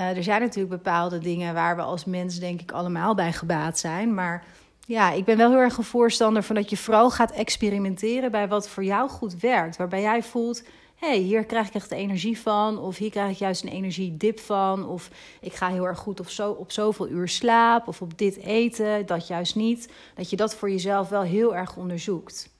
Uh, 0.00 0.16
er 0.16 0.22
zijn 0.22 0.40
natuurlijk 0.40 0.82
bepaalde 0.82 1.18
dingen 1.18 1.54
waar 1.54 1.76
we 1.76 1.82
als 1.82 2.04
mens 2.04 2.38
denk 2.38 2.60
ik 2.60 2.72
allemaal 2.72 3.14
bij 3.14 3.32
gebaat 3.32 3.78
zijn. 3.78 4.14
Maar 4.14 4.44
ja, 4.86 5.12
ik 5.12 5.24
ben 5.24 5.36
wel 5.36 5.50
heel 5.50 5.58
erg 5.58 5.76
een 5.76 5.84
voorstander 5.84 6.42
van 6.42 6.54
dat 6.54 6.70
je 6.70 6.76
vooral 6.76 7.10
gaat 7.10 7.30
experimenteren 7.30 8.30
bij 8.30 8.48
wat 8.48 8.68
voor 8.68 8.84
jou 8.84 9.08
goed 9.08 9.40
werkt. 9.40 9.76
Waarbij 9.76 10.00
jij 10.00 10.22
voelt, 10.22 10.62
hé, 10.94 11.08
hey, 11.08 11.18
hier 11.18 11.44
krijg 11.44 11.68
ik 11.68 11.74
echt 11.74 11.90
energie 11.90 12.38
van. 12.38 12.78
Of 12.78 12.96
hier 12.96 13.10
krijg 13.10 13.30
ik 13.30 13.36
juist 13.36 13.62
een 13.62 13.68
energiedip 13.68 14.40
van. 14.40 14.86
Of 14.88 15.10
ik 15.40 15.52
ga 15.52 15.68
heel 15.68 15.86
erg 15.86 15.98
goed 15.98 16.20
op, 16.20 16.28
zo, 16.28 16.50
op 16.50 16.72
zoveel 16.72 17.08
uur 17.08 17.28
slaap. 17.28 17.88
Of 17.88 18.02
op 18.02 18.18
dit 18.18 18.36
eten, 18.36 19.06
dat 19.06 19.26
juist 19.26 19.54
niet. 19.54 19.92
Dat 20.14 20.30
je 20.30 20.36
dat 20.36 20.54
voor 20.54 20.70
jezelf 20.70 21.08
wel 21.08 21.22
heel 21.22 21.56
erg 21.56 21.76
onderzoekt. 21.76 22.53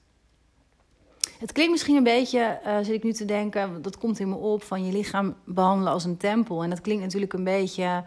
Het 1.39 1.51
klinkt 1.51 1.71
misschien 1.71 1.95
een 1.95 2.03
beetje, 2.03 2.59
uh, 2.65 2.77
zit 2.77 2.93
ik 2.93 3.03
nu 3.03 3.13
te 3.13 3.25
denken, 3.25 3.81
dat 3.81 3.97
komt 3.97 4.19
in 4.19 4.29
me 4.29 4.35
op, 4.35 4.63
van 4.63 4.85
je 4.85 4.91
lichaam 4.91 5.35
behandelen 5.45 5.93
als 5.93 6.03
een 6.03 6.17
tempel. 6.17 6.63
En 6.63 6.69
dat 6.69 6.81
klinkt 6.81 7.03
natuurlijk 7.03 7.33
een 7.33 7.43
beetje, 7.43 8.03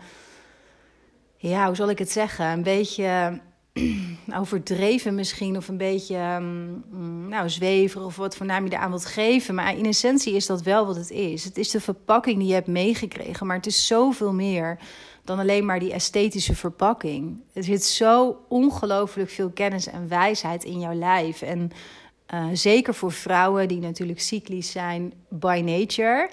ja, 1.36 1.66
hoe 1.66 1.76
zal 1.76 1.90
ik 1.90 1.98
het 1.98 2.10
zeggen? 2.10 2.46
Een 2.46 2.62
beetje 2.62 3.40
overdreven 4.40 5.14
misschien, 5.14 5.56
of 5.56 5.68
een 5.68 5.76
beetje 5.76 6.16
um, 6.16 7.28
nou, 7.28 7.50
zwever, 7.50 8.04
of 8.04 8.16
wat 8.16 8.36
voor 8.36 8.46
naam 8.46 8.64
je 8.64 8.72
eraan 8.72 8.90
wilt 8.90 9.06
geven. 9.06 9.54
Maar 9.54 9.76
in 9.76 9.86
essentie 9.86 10.34
is 10.34 10.46
dat 10.46 10.62
wel 10.62 10.86
wat 10.86 10.96
het 10.96 11.10
is. 11.10 11.44
Het 11.44 11.56
is 11.56 11.70
de 11.70 11.80
verpakking 11.80 12.38
die 12.38 12.48
je 12.48 12.54
hebt 12.54 12.66
meegekregen, 12.66 13.46
maar 13.46 13.56
het 13.56 13.66
is 13.66 13.86
zoveel 13.86 14.32
meer 14.32 14.78
dan 15.24 15.38
alleen 15.38 15.66
maar 15.66 15.80
die 15.80 15.92
esthetische 15.92 16.54
verpakking. 16.54 17.40
Er 17.52 17.64
zit 17.64 17.84
zo 17.84 18.44
ongelooflijk 18.48 19.30
veel 19.30 19.50
kennis 19.50 19.86
en 19.86 20.08
wijsheid 20.08 20.64
in 20.64 20.80
jouw 20.80 20.94
lijf. 20.94 21.42
En 21.42 21.70
uh, 22.34 22.46
zeker 22.52 22.94
voor 22.94 23.12
vrouwen 23.12 23.68
die 23.68 23.80
natuurlijk 23.80 24.20
cyclisch 24.20 24.70
zijn 24.70 25.12
by 25.28 25.62
nature, 25.64 26.30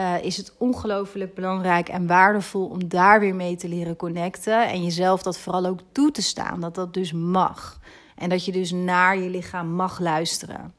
uh, 0.00 0.22
is 0.22 0.36
het 0.36 0.54
ongelooflijk 0.58 1.34
belangrijk 1.34 1.88
en 1.88 2.06
waardevol 2.06 2.66
om 2.66 2.88
daar 2.88 3.20
weer 3.20 3.34
mee 3.34 3.56
te 3.56 3.68
leren 3.68 3.96
connecten. 3.96 4.68
En 4.68 4.82
jezelf 4.84 5.22
dat 5.22 5.38
vooral 5.38 5.66
ook 5.66 5.80
toe 5.92 6.10
te 6.10 6.22
staan, 6.22 6.60
dat 6.60 6.74
dat 6.74 6.94
dus 6.94 7.12
mag. 7.12 7.80
En 8.16 8.28
dat 8.28 8.44
je 8.44 8.52
dus 8.52 8.70
naar 8.72 9.18
je 9.18 9.30
lichaam 9.30 9.68
mag 9.68 10.00
luisteren. 10.00 10.74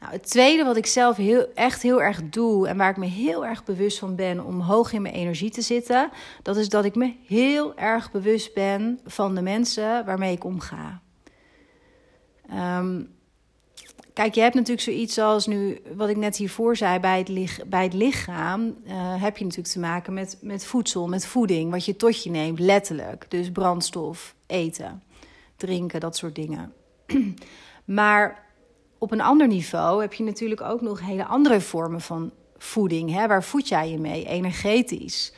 Nou, 0.00 0.12
het 0.12 0.30
tweede 0.30 0.64
wat 0.64 0.76
ik 0.76 0.86
zelf 0.86 1.16
heel, 1.16 1.46
echt 1.54 1.82
heel 1.82 2.02
erg 2.02 2.20
doe 2.28 2.68
en 2.68 2.76
waar 2.76 2.90
ik 2.90 2.96
me 2.96 3.06
heel 3.06 3.46
erg 3.46 3.64
bewust 3.64 3.98
van 3.98 4.16
ben 4.16 4.44
om 4.44 4.60
hoog 4.60 4.92
in 4.92 5.02
mijn 5.02 5.14
energie 5.14 5.50
te 5.50 5.60
zitten, 5.60 6.10
dat 6.42 6.56
is 6.56 6.68
dat 6.68 6.84
ik 6.84 6.94
me 6.94 7.14
heel 7.26 7.76
erg 7.76 8.10
bewust 8.10 8.54
ben 8.54 9.00
van 9.04 9.34
de 9.34 9.42
mensen 9.42 10.04
waarmee 10.04 10.32
ik 10.32 10.44
omga. 10.44 11.02
Um, 12.52 13.14
kijk, 14.12 14.34
je 14.34 14.40
hebt 14.40 14.54
natuurlijk 14.54 14.82
zoiets 14.82 15.18
als 15.18 15.46
nu, 15.46 15.80
wat 15.96 16.08
ik 16.08 16.16
net 16.16 16.36
hiervoor 16.36 16.76
zei, 16.76 16.98
bij 16.98 17.18
het, 17.18 17.70
bij 17.70 17.82
het 17.82 17.92
lichaam 17.92 18.76
uh, 18.86 19.22
heb 19.22 19.36
je 19.36 19.44
natuurlijk 19.44 19.72
te 19.72 19.80
maken 19.80 20.12
met, 20.12 20.38
met 20.40 20.66
voedsel, 20.66 21.08
met 21.08 21.26
voeding, 21.26 21.70
wat 21.70 21.84
je 21.84 21.96
tot 21.96 22.22
je 22.22 22.30
neemt, 22.30 22.58
letterlijk. 22.58 23.26
Dus 23.28 23.52
brandstof, 23.52 24.34
eten, 24.46 25.02
drinken, 25.56 26.00
dat 26.00 26.16
soort 26.16 26.34
dingen. 26.34 26.72
maar 27.84 28.44
op 28.98 29.12
een 29.12 29.20
ander 29.20 29.46
niveau 29.46 30.00
heb 30.00 30.12
je 30.12 30.24
natuurlijk 30.24 30.60
ook 30.60 30.80
nog 30.80 31.00
hele 31.00 31.24
andere 31.24 31.60
vormen 31.60 32.00
van 32.00 32.32
voeding. 32.56 33.10
Hè? 33.10 33.26
Waar 33.26 33.44
voed 33.44 33.68
jij 33.68 33.90
je 33.90 33.98
mee? 33.98 34.26
Energetisch, 34.26 35.34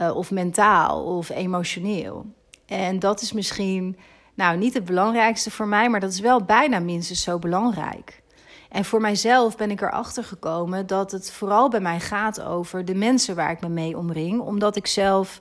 uh, 0.00 0.16
of 0.16 0.30
mentaal, 0.30 1.04
of 1.04 1.28
emotioneel. 1.28 2.26
En 2.66 2.98
dat 2.98 3.20
is 3.20 3.32
misschien 3.32 3.96
nou, 4.40 4.56
niet 4.56 4.74
het 4.74 4.84
belangrijkste 4.84 5.50
voor 5.50 5.66
mij, 5.68 5.88
maar 5.88 6.00
dat 6.00 6.12
is 6.12 6.20
wel 6.20 6.42
bijna 6.42 6.78
minstens 6.78 7.22
zo 7.22 7.38
belangrijk. 7.38 8.22
En 8.68 8.84
voor 8.84 9.00
mijzelf 9.00 9.56
ben 9.56 9.70
ik 9.70 9.80
erachter 9.80 10.24
gekomen 10.24 10.86
dat 10.86 11.10
het 11.10 11.30
vooral 11.30 11.68
bij 11.68 11.80
mij 11.80 12.00
gaat 12.00 12.42
over 12.42 12.84
de 12.84 12.94
mensen 12.94 13.34
waar 13.34 13.50
ik 13.50 13.60
me 13.60 13.68
mee 13.68 13.96
omring. 13.96 14.40
Omdat 14.40 14.76
ik 14.76 14.86
zelf 14.86 15.40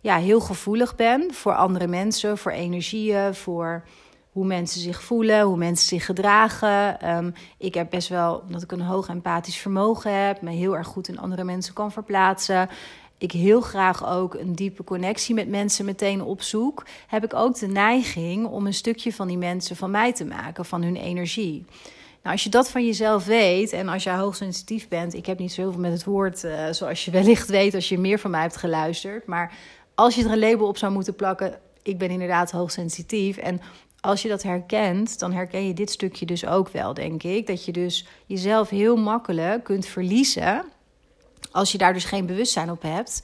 ja, 0.00 0.16
heel 0.16 0.40
gevoelig 0.40 0.96
ben 0.96 1.34
voor 1.34 1.54
andere 1.54 1.86
mensen, 1.86 2.38
voor 2.38 2.52
energieën, 2.52 3.34
voor 3.34 3.84
hoe 4.32 4.46
mensen 4.46 4.80
zich 4.80 5.02
voelen, 5.02 5.42
hoe 5.42 5.56
mensen 5.56 5.88
zich 5.88 6.04
gedragen. 6.04 7.00
Ehm, 7.00 7.30
ik 7.58 7.74
heb 7.74 7.90
best 7.90 8.08
wel, 8.08 8.38
omdat 8.38 8.62
ik 8.62 8.72
een 8.72 8.80
hoog 8.80 9.08
empathisch 9.08 9.58
vermogen 9.58 10.26
heb, 10.26 10.42
me 10.42 10.50
heel 10.50 10.76
erg 10.76 10.86
goed 10.86 11.08
in 11.08 11.18
andere 11.18 11.44
mensen 11.44 11.74
kan 11.74 11.92
verplaatsen 11.92 12.68
ik 13.18 13.32
heel 13.32 13.60
graag 13.60 14.08
ook 14.08 14.34
een 14.34 14.54
diepe 14.54 14.84
connectie 14.84 15.34
met 15.34 15.48
mensen 15.48 15.84
meteen 15.84 16.22
opzoek, 16.22 16.86
heb 17.06 17.24
ik 17.24 17.34
ook 17.34 17.58
de 17.58 17.66
neiging 17.66 18.46
om 18.46 18.66
een 18.66 18.74
stukje 18.74 19.12
van 19.12 19.28
die 19.28 19.38
mensen 19.38 19.76
van 19.76 19.90
mij 19.90 20.12
te 20.12 20.24
maken, 20.24 20.64
van 20.64 20.82
hun 20.82 20.96
energie. 20.96 21.64
Nou, 22.22 22.34
als 22.34 22.44
je 22.44 22.50
dat 22.50 22.70
van 22.70 22.86
jezelf 22.86 23.24
weet 23.24 23.72
en 23.72 23.88
als 23.88 24.02
je 24.02 24.10
hoogsensitief 24.10 24.88
bent, 24.88 25.14
ik 25.14 25.26
heb 25.26 25.38
niet 25.38 25.52
zoveel 25.52 25.80
met 25.80 25.92
het 25.92 26.04
woord, 26.04 26.44
uh, 26.44 26.66
zoals 26.70 27.04
je 27.04 27.10
wellicht 27.10 27.48
weet 27.48 27.74
als 27.74 27.88
je 27.88 27.98
meer 27.98 28.18
van 28.18 28.30
mij 28.30 28.40
hebt 28.40 28.56
geluisterd, 28.56 29.26
maar 29.26 29.52
als 29.94 30.14
je 30.14 30.24
er 30.24 30.30
een 30.30 30.38
label 30.38 30.66
op 30.66 30.78
zou 30.78 30.92
moeten 30.92 31.14
plakken, 31.14 31.58
ik 31.82 31.98
ben 31.98 32.10
inderdaad 32.10 32.50
hoogsensitief 32.50 33.36
en 33.36 33.60
als 34.00 34.22
je 34.22 34.28
dat 34.28 34.42
herkent, 34.42 35.18
dan 35.18 35.32
herken 35.32 35.66
je 35.66 35.74
dit 35.74 35.90
stukje 35.90 36.26
dus 36.26 36.46
ook 36.46 36.68
wel, 36.68 36.94
denk 36.94 37.22
ik. 37.22 37.46
Dat 37.46 37.64
je 37.64 37.72
dus 37.72 38.06
jezelf 38.26 38.68
heel 38.68 38.96
makkelijk 38.96 39.64
kunt 39.64 39.86
verliezen 39.86 40.64
als 41.56 41.72
je 41.72 41.78
daar 41.78 41.92
dus 41.92 42.04
geen 42.04 42.26
bewustzijn 42.26 42.70
op 42.70 42.82
hebt, 42.82 43.22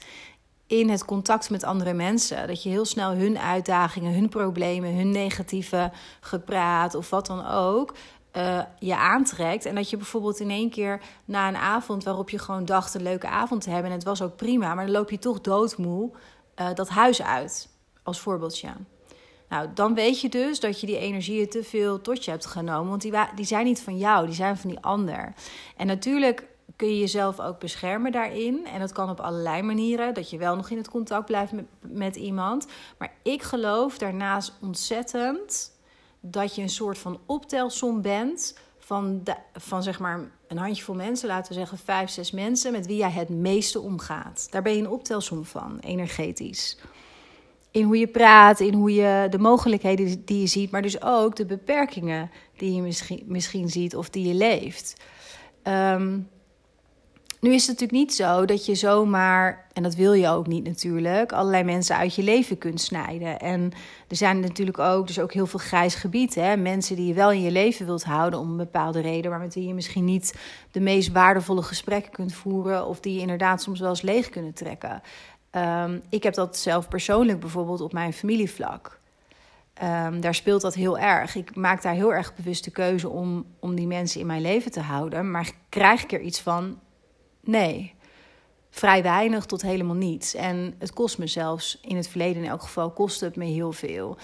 in 0.67 0.89
het 0.89 1.05
contact 1.05 1.49
met 1.49 1.63
andere 1.63 1.93
mensen. 1.93 2.47
Dat 2.47 2.63
je 2.63 2.69
heel 2.69 2.85
snel 2.85 3.11
hun 3.11 3.39
uitdagingen, 3.39 4.13
hun 4.13 4.29
problemen, 4.29 4.95
hun 4.95 5.11
negatieve 5.11 5.91
gepraat 6.19 6.95
of 6.95 7.09
wat 7.09 7.25
dan 7.25 7.47
ook. 7.47 7.95
Uh, 8.37 8.61
je 8.79 8.95
aantrekt. 8.95 9.65
En 9.65 9.75
dat 9.75 9.89
je 9.89 9.97
bijvoorbeeld 9.97 10.39
in 10.39 10.49
één 10.49 10.69
keer 10.69 11.01
na 11.25 11.47
een 11.47 11.55
avond 11.55 12.03
waarop 12.03 12.29
je 12.29 12.39
gewoon 12.39 12.65
dacht 12.65 12.93
een 12.93 13.03
leuke 13.03 13.27
avond 13.27 13.61
te 13.61 13.69
hebben. 13.69 13.91
En 13.91 13.97
het 13.97 14.05
was 14.05 14.21
ook 14.21 14.35
prima, 14.35 14.73
maar 14.73 14.85
dan 14.85 14.93
loop 14.93 15.09
je 15.09 15.19
toch 15.19 15.41
doodmoe 15.41 16.11
uh, 16.61 16.73
dat 16.73 16.89
huis 16.89 17.21
uit. 17.21 17.69
Als 18.03 18.19
voorbeeldje. 18.19 18.69
Nou, 19.49 19.67
dan 19.73 19.93
weet 19.93 20.21
je 20.21 20.29
dus 20.29 20.59
dat 20.59 20.79
je 20.79 20.85
die 20.85 20.97
energieën 20.97 21.49
te 21.49 21.63
veel 21.63 22.01
tot 22.01 22.25
je 22.25 22.31
hebt 22.31 22.45
genomen. 22.45 22.89
Want 22.89 23.01
die, 23.01 23.13
die 23.35 23.45
zijn 23.45 23.65
niet 23.65 23.81
van 23.81 23.97
jou, 23.97 24.25
die 24.25 24.35
zijn 24.35 24.57
van 24.57 24.69
die 24.69 24.79
ander. 24.79 25.33
En 25.77 25.87
natuurlijk 25.87 26.51
kun 26.83 26.91
je 26.91 26.99
jezelf 26.99 27.39
ook 27.39 27.59
beschermen 27.59 28.11
daarin. 28.11 28.65
En 28.65 28.79
dat 28.79 28.91
kan 28.91 29.09
op 29.09 29.19
allerlei 29.19 29.61
manieren. 29.61 30.13
Dat 30.13 30.29
je 30.29 30.37
wel 30.37 30.55
nog 30.55 30.69
in 30.69 30.77
het 30.77 30.89
contact 30.89 31.25
blijft 31.25 31.51
met, 31.51 31.65
met 31.79 32.15
iemand. 32.15 32.67
Maar 32.97 33.13
ik 33.21 33.41
geloof 33.41 33.97
daarnaast 33.97 34.53
ontzettend 34.61 35.71
dat 36.19 36.55
je 36.55 36.61
een 36.61 36.69
soort 36.69 36.97
van 36.97 37.19
optelsom 37.25 38.01
bent. 38.01 38.57
Van, 38.79 39.21
de, 39.23 39.35
van 39.53 39.83
zeg 39.83 39.99
maar 39.99 40.19
een 40.47 40.57
handjevol 40.57 40.95
mensen, 40.95 41.27
laten 41.27 41.53
we 41.53 41.59
zeggen 41.59 41.77
vijf, 41.77 42.09
zes 42.09 42.31
mensen, 42.31 42.71
met 42.71 42.85
wie 42.85 42.97
jij 42.97 43.11
het 43.11 43.29
meeste 43.29 43.79
omgaat. 43.79 44.47
Daar 44.51 44.61
ben 44.61 44.73
je 44.73 44.79
een 44.79 44.89
optelsom 44.89 45.45
van, 45.45 45.79
energetisch. 45.79 46.77
In 47.71 47.83
hoe 47.83 47.97
je 47.97 48.07
praat, 48.07 48.59
in 48.59 48.73
hoe 48.73 48.93
je 48.93 49.27
de 49.29 49.39
mogelijkheden 49.39 50.25
die 50.25 50.39
je 50.39 50.47
ziet, 50.47 50.71
maar 50.71 50.81
dus 50.81 51.01
ook 51.01 51.35
de 51.35 51.45
beperkingen 51.45 52.31
die 52.57 52.75
je 52.75 52.81
misschien, 52.81 53.23
misschien 53.27 53.69
ziet 53.69 53.95
of 53.95 54.09
die 54.09 54.27
je 54.27 54.33
leeft. 54.33 55.01
Um, 55.63 56.31
nu 57.43 57.53
is 57.53 57.67
het 57.67 57.79
natuurlijk 57.79 57.99
niet 57.99 58.13
zo 58.13 58.45
dat 58.45 58.65
je 58.65 58.75
zomaar, 58.75 59.65
en 59.73 59.83
dat 59.83 59.95
wil 59.95 60.13
je 60.13 60.27
ook 60.27 60.47
niet 60.47 60.63
natuurlijk, 60.63 61.31
allerlei 61.31 61.63
mensen 61.63 61.95
uit 61.95 62.15
je 62.15 62.23
leven 62.23 62.57
kunt 62.57 62.81
snijden. 62.81 63.39
En 63.39 63.71
er 64.07 64.15
zijn 64.15 64.39
natuurlijk 64.39 64.79
ook, 64.79 65.07
dus 65.07 65.19
ook 65.19 65.33
heel 65.33 65.47
veel 65.47 65.59
grijs 65.59 65.95
gebied. 65.95 66.35
Hè? 66.35 66.57
Mensen 66.57 66.95
die 66.95 67.07
je 67.07 67.13
wel 67.13 67.31
in 67.31 67.41
je 67.41 67.51
leven 67.51 67.85
wilt 67.85 68.03
houden 68.03 68.39
om 68.39 68.49
een 68.49 68.57
bepaalde 68.57 68.99
reden, 68.99 69.31
maar 69.31 69.39
met 69.39 69.53
wie 69.53 69.67
je 69.67 69.73
misschien 69.73 70.05
niet 70.05 70.39
de 70.71 70.79
meest 70.79 71.11
waardevolle 71.11 71.61
gesprekken 71.61 72.11
kunt 72.11 72.33
voeren. 72.33 72.85
Of 72.87 72.99
die 72.99 73.13
je 73.13 73.19
inderdaad 73.19 73.61
soms 73.61 73.79
wel 73.79 73.89
eens 73.89 74.01
leeg 74.01 74.29
kunnen 74.29 74.53
trekken. 74.53 75.01
Um, 75.51 76.01
ik 76.09 76.23
heb 76.23 76.33
dat 76.33 76.57
zelf 76.57 76.87
persoonlijk 76.87 77.39
bijvoorbeeld 77.39 77.81
op 77.81 77.93
mijn 77.93 78.13
familievlak. 78.13 78.99
Um, 79.83 80.21
daar 80.21 80.35
speelt 80.35 80.61
dat 80.61 80.73
heel 80.73 80.99
erg. 80.99 81.35
Ik 81.35 81.55
maak 81.55 81.81
daar 81.81 81.93
heel 81.93 82.13
erg 82.13 82.35
bewuste 82.35 82.71
keuze 82.71 83.09
om, 83.09 83.45
om 83.59 83.75
die 83.75 83.87
mensen 83.87 84.19
in 84.19 84.27
mijn 84.27 84.41
leven 84.41 84.71
te 84.71 84.81
houden. 84.81 85.31
Maar 85.31 85.51
krijg 85.69 86.03
ik 86.03 86.11
er 86.11 86.21
iets 86.21 86.41
van? 86.41 86.79
Nee. 87.43 87.93
Vrij 88.69 89.03
weinig 89.03 89.45
tot 89.45 89.61
helemaal 89.61 89.95
niets. 89.95 90.35
En 90.35 90.75
het 90.79 90.93
kost 90.93 91.17
me 91.17 91.27
zelfs, 91.27 91.79
in 91.81 91.95
het 91.95 92.07
verleden 92.07 92.43
in 92.43 92.49
elk 92.49 92.61
geval, 92.61 92.91
kostte 92.91 93.25
het 93.25 93.35
me 93.35 93.45
heel 93.45 93.71
veel. 93.71 94.17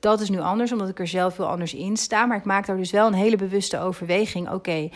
Dat 0.00 0.20
is 0.20 0.30
nu 0.30 0.40
anders, 0.40 0.72
omdat 0.72 0.88
ik 0.88 0.98
er 0.98 1.06
zelf 1.06 1.34
veel 1.34 1.48
anders 1.48 1.74
in 1.74 1.96
sta. 1.96 2.26
Maar 2.26 2.36
ik 2.36 2.44
maak 2.44 2.66
daar 2.66 2.76
dus 2.76 2.90
wel 2.90 3.06
een 3.06 3.12
hele 3.12 3.36
bewuste 3.36 3.78
overweging. 3.78 4.50
Oké, 4.50 4.88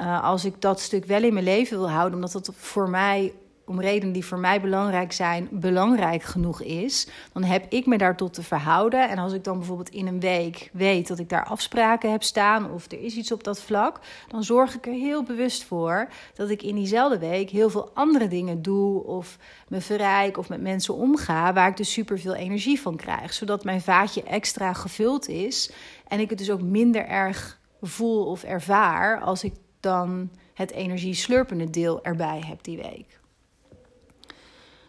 uh, 0.00 0.24
als 0.24 0.44
ik 0.44 0.60
dat 0.60 0.80
stuk 0.80 1.04
wel 1.04 1.22
in 1.22 1.32
mijn 1.32 1.44
leven 1.44 1.78
wil 1.78 1.90
houden, 1.90 2.14
omdat 2.14 2.32
dat 2.32 2.50
voor 2.54 2.90
mij 2.90 3.32
om 3.66 3.80
redenen 3.80 4.12
die 4.12 4.24
voor 4.24 4.38
mij 4.38 4.60
belangrijk 4.60 5.12
zijn, 5.12 5.48
belangrijk 5.50 6.22
genoeg 6.22 6.62
is, 6.62 7.08
dan 7.32 7.44
heb 7.44 7.66
ik 7.68 7.86
me 7.86 7.98
daar 7.98 8.16
tot 8.16 8.34
te 8.34 8.42
verhouden. 8.42 9.08
En 9.08 9.18
als 9.18 9.32
ik 9.32 9.44
dan 9.44 9.58
bijvoorbeeld 9.58 9.90
in 9.90 10.06
een 10.06 10.20
week 10.20 10.70
weet 10.72 11.08
dat 11.08 11.18
ik 11.18 11.28
daar 11.28 11.44
afspraken 11.44 12.10
heb 12.10 12.22
staan 12.22 12.70
of 12.70 12.90
er 12.90 13.00
is 13.00 13.16
iets 13.16 13.32
op 13.32 13.44
dat 13.44 13.60
vlak, 13.60 14.00
dan 14.28 14.44
zorg 14.44 14.74
ik 14.74 14.86
er 14.86 14.92
heel 14.92 15.22
bewust 15.22 15.64
voor 15.64 16.08
dat 16.34 16.50
ik 16.50 16.62
in 16.62 16.74
diezelfde 16.74 17.18
week 17.18 17.50
heel 17.50 17.70
veel 17.70 17.90
andere 17.94 18.28
dingen 18.28 18.62
doe 18.62 19.04
of 19.04 19.38
me 19.68 19.80
verrijk 19.80 20.38
of 20.38 20.48
met 20.48 20.60
mensen 20.60 20.94
omga 20.94 21.52
waar 21.52 21.68
ik 21.68 21.76
dus 21.76 21.92
super 21.92 22.18
veel 22.18 22.34
energie 22.34 22.80
van 22.80 22.96
krijg, 22.96 23.32
zodat 23.32 23.64
mijn 23.64 23.80
vaatje 23.80 24.22
extra 24.22 24.72
gevuld 24.72 25.28
is 25.28 25.72
en 26.08 26.20
ik 26.20 26.30
het 26.30 26.38
dus 26.38 26.50
ook 26.50 26.62
minder 26.62 27.06
erg 27.06 27.60
voel 27.80 28.26
of 28.26 28.42
ervaar 28.42 29.20
als 29.20 29.44
ik 29.44 29.54
dan 29.80 30.30
het 30.54 30.70
energieslurpende 30.70 31.70
deel 31.70 32.04
erbij 32.04 32.42
heb 32.46 32.62
die 32.62 32.76
week. 32.76 33.20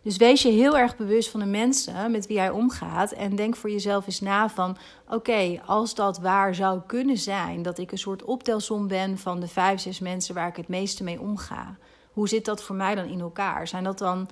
Dus 0.03 0.17
wees 0.17 0.41
je 0.41 0.49
heel 0.49 0.77
erg 0.77 0.97
bewust 0.97 1.29
van 1.29 1.39
de 1.39 1.45
mensen 1.45 2.11
met 2.11 2.27
wie 2.27 2.35
jij 2.35 2.49
omgaat. 2.49 3.11
En 3.11 3.35
denk 3.35 3.55
voor 3.55 3.71
jezelf 3.71 4.05
eens 4.05 4.21
na 4.21 4.49
van... 4.49 4.77
oké, 5.09 5.61
als 5.65 5.95
dat 5.95 6.19
waar 6.19 6.55
zou 6.55 6.81
kunnen 6.87 7.17
zijn... 7.17 7.61
dat 7.61 7.77
ik 7.77 7.91
een 7.91 7.97
soort 7.97 8.23
optelsom 8.23 8.87
ben 8.87 9.17
van 9.17 9.39
de 9.39 9.47
vijf, 9.47 9.79
zes 9.79 9.99
mensen... 9.99 10.35
waar 10.35 10.47
ik 10.47 10.55
het 10.55 10.67
meeste 10.67 11.03
mee 11.03 11.21
omga. 11.21 11.77
Hoe 12.11 12.27
zit 12.27 12.45
dat 12.45 12.63
voor 12.63 12.75
mij 12.75 12.95
dan 12.95 13.05
in 13.05 13.19
elkaar? 13.19 13.67
Zijn 13.67 13.83
dat 13.83 13.97
dan 13.97 14.29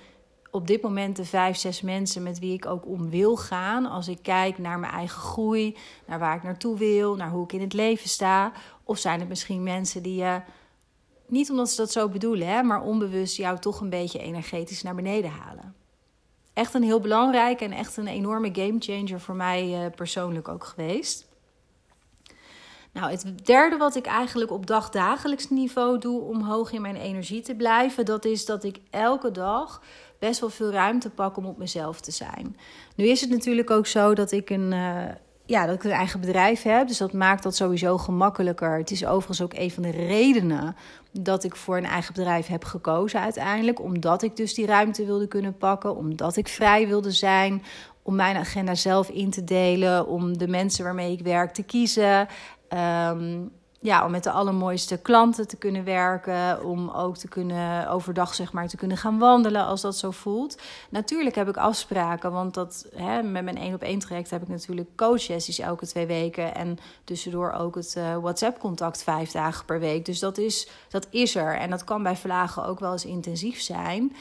op 0.52 0.68
dit 0.68 0.82
moment 0.82 1.16
de 1.16 1.26
vijf, 1.26 1.58
zes 1.58 1.82
mensen 1.82 2.24
met 2.24 2.40
wie 2.40 2.54
ik 2.54 2.66
ook 2.66 2.86
om 2.88 3.10
wil 3.10 3.36
gaan. 3.36 3.86
Als 3.86 4.08
ik 4.08 4.20
kijk 4.22 4.58
naar 4.58 4.80
mijn 4.80 4.94
eigen 4.94 5.22
groei, 5.22 5.78
naar 6.06 6.20
waar 6.20 6.36
ik 6.36 6.44
naartoe 6.44 6.78
wil, 6.78 7.16
naar 7.16 7.30
hoe 7.30 7.44
ik 7.44 7.54
in 7.54 7.62
het 7.62 7.74
leven 7.74 8.10
sta. 8.10 8.52
Of 8.84 8.98
zijn 8.98 9.20
het 9.20 9.30
misschien 9.30 9.64
mensen 9.64 10.04
die 10.04 10.16
je, 10.16 10.42
niet 11.32 11.50
omdat 11.50 11.70
ze 11.70 11.76
dat 11.76 11.92
zo 11.92 12.10
bedoelen, 12.10 12.48
hè, 12.48 12.64
maar 12.64 12.82
onbewust 12.82 13.38
jou 13.38 13.60
toch 13.60 13.82
een 13.82 13.90
beetje 13.90 14.20
energetisch 14.20 14.82
naar 14.82 14.96
beneden 14.96 15.32
halen. 15.32 15.76
Echt 16.54 16.74
een 16.74 16.84
heel 16.84 17.00
belangrijke 17.00 17.66
en 17.66 17.72
echt 17.72 17.98
een 17.98 18.08
enorme 18.08 18.50
gamechanger 18.54 19.20
voor 19.20 19.36
mij 19.36 19.84
uh, 19.86 19.92
persoonlijk 19.96 20.48
ook 20.48 20.64
geweest. 20.64 21.30
Nou, 22.94 23.12
het 23.12 23.46
derde 23.46 23.78
wat 23.78 23.96
ik 23.96 24.06
eigenlijk 24.06 24.52
op 24.52 24.68
dagdagelijks 24.68 25.50
niveau 25.50 25.98
doe 25.98 26.22
om 26.22 26.44
hoog 26.44 26.72
in 26.72 26.82
mijn 26.82 26.96
energie 26.96 27.42
te 27.42 27.56
blijven, 27.56 28.06
dat 28.06 28.26
is 28.26 28.46
dat 28.46 28.64
ik 28.64 28.80
elke 28.90 29.32
dag 29.32 29.82
best 30.20 30.40
wel 30.40 30.50
veel 30.50 30.72
ruimte 30.72 31.10
pak 31.10 31.38
om 31.38 31.46
op 31.46 31.58
mezelf 31.58 32.02
te 32.02 32.12
zijn. 32.12 32.58
Nu 32.96 33.08
is 33.08 33.22
het 33.22 33.30
natuurlijk 33.30 33.70
ook 33.70 33.88
zo 33.88 34.14
dat 34.14 34.32
ik 34.32 34.50
een, 34.50 34.72
uh, 34.72 35.06
ja, 35.52 35.66
dat 35.66 35.76
ik 35.76 35.84
een 35.84 35.92
eigen 35.92 36.20
bedrijf 36.20 36.62
heb, 36.62 36.88
dus 36.88 36.98
dat 36.98 37.14
maakt 37.14 37.44
dat 37.44 37.56
sowieso 37.56 37.98
gemakkelijker. 37.98 38.78
Het 38.78 38.92
is 38.92 39.06
overigens 39.06 39.42
ook 39.42 39.54
een 39.54 39.72
van 39.72 39.84
de 39.84 39.90
redenen 39.90 40.76
dat 41.12 41.44
ik 41.44 41.56
voor 41.56 41.78
een 41.78 41.86
eigen 41.86 42.14
bedrijf 42.14 42.48
heb 42.48 42.64
gekozen 42.64 43.20
uiteindelijk, 43.20 43.82
omdat 43.82 44.24
ik 44.24 44.36
dus 44.36 44.54
die 44.54 44.66
ruimte 44.66 45.06
wilde 45.06 45.28
kunnen 45.28 45.58
pakken, 45.58 45.96
omdat 45.96 46.36
ik 46.36 46.48
vrij 46.48 46.88
wilde 46.88 47.12
zijn, 47.12 47.64
om 48.02 48.16
mijn 48.16 48.36
agenda 48.36 48.76
zelf 48.76 49.10
in 49.10 49.30
te 49.30 49.44
delen, 49.44 50.08
om 50.08 50.38
de 50.38 50.48
mensen 50.48 50.84
waarmee 50.84 51.12
ik 51.12 51.22
werk 51.22 51.54
te 51.54 51.64
kiezen. 51.64 52.28
Um, 53.10 53.52
ja, 53.84 54.06
om 54.06 54.12
met 54.12 54.24
de 54.24 54.32
allermooiste 54.32 54.98
klanten 54.98 55.48
te 55.48 55.58
kunnen 55.58 55.84
werken. 55.84 56.66
Om 56.66 56.90
ook 56.90 57.18
te 57.18 57.28
kunnen 57.28 57.90
overdag 57.90 58.34
zeg 58.34 58.54
maar 58.54 58.68
te 58.68 58.78
kunnen 58.78 58.98
gaan 58.98 59.20
wandelen 59.20 59.66
als 59.66 59.82
dat 59.82 59.98
zo 59.98 60.12
voelt. 60.12 60.62
Natuurlijk 60.90 61.36
heb 61.36 61.48
ik 61.48 61.58
afspraken, 61.58 62.32
want 62.32 62.54
dat, 62.54 62.88
hè, 62.96 63.24
met 63.24 63.44
mijn 63.44 63.58
één 63.58 63.74
op 63.74 63.82
één 63.82 64.00
traject 64.00 64.30
heb 64.30 64.42
ik 64.42 64.48
natuurlijk 64.48 64.90
coachsessies 64.96 65.60
elke 65.60 65.88
twee 65.88 66.06
weken. 66.06 66.56
En 66.56 66.78
tussendoor 67.04 67.52
ook 67.52 67.76
het 67.76 67.96
uh, 67.98 68.18
WhatsApp 68.18 68.60
contact 68.60 69.04
vijf 69.04 69.32
dagen 69.32 69.66
per 69.66 69.80
week. 69.80 70.06
Dus 70.06 70.20
dat 70.20 70.38
is, 70.38 70.70
dat 70.90 71.08
is 71.10 71.36
er. 71.36 71.58
En 71.58 71.70
dat 71.70 71.84
kan 71.84 72.04
bij 72.04 72.16
verlagen 72.16 72.66
ook 72.66 72.80
wel 72.80 72.92
eens 72.92 73.06
intensief 73.06 73.62
zijn. 73.62 74.16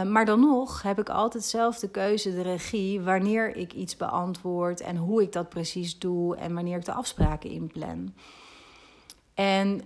Uh, 0.00 0.06
maar 0.06 0.24
dan 0.24 0.40
nog 0.40 0.82
heb 0.82 0.98
ik 0.98 1.08
altijd 1.08 1.44
zelf 1.44 1.78
de 1.78 1.88
keuze, 1.88 2.34
de 2.34 2.42
regie, 2.42 3.00
wanneer 3.00 3.56
ik 3.56 3.72
iets 3.72 3.96
beantwoord 3.96 4.80
en 4.80 4.96
hoe 4.96 5.22
ik 5.22 5.32
dat 5.32 5.48
precies 5.48 5.98
doe 5.98 6.36
en 6.36 6.54
wanneer 6.54 6.76
ik 6.76 6.84
de 6.84 6.92
afspraken 6.92 7.50
inplan. 7.50 8.12
En 9.34 9.82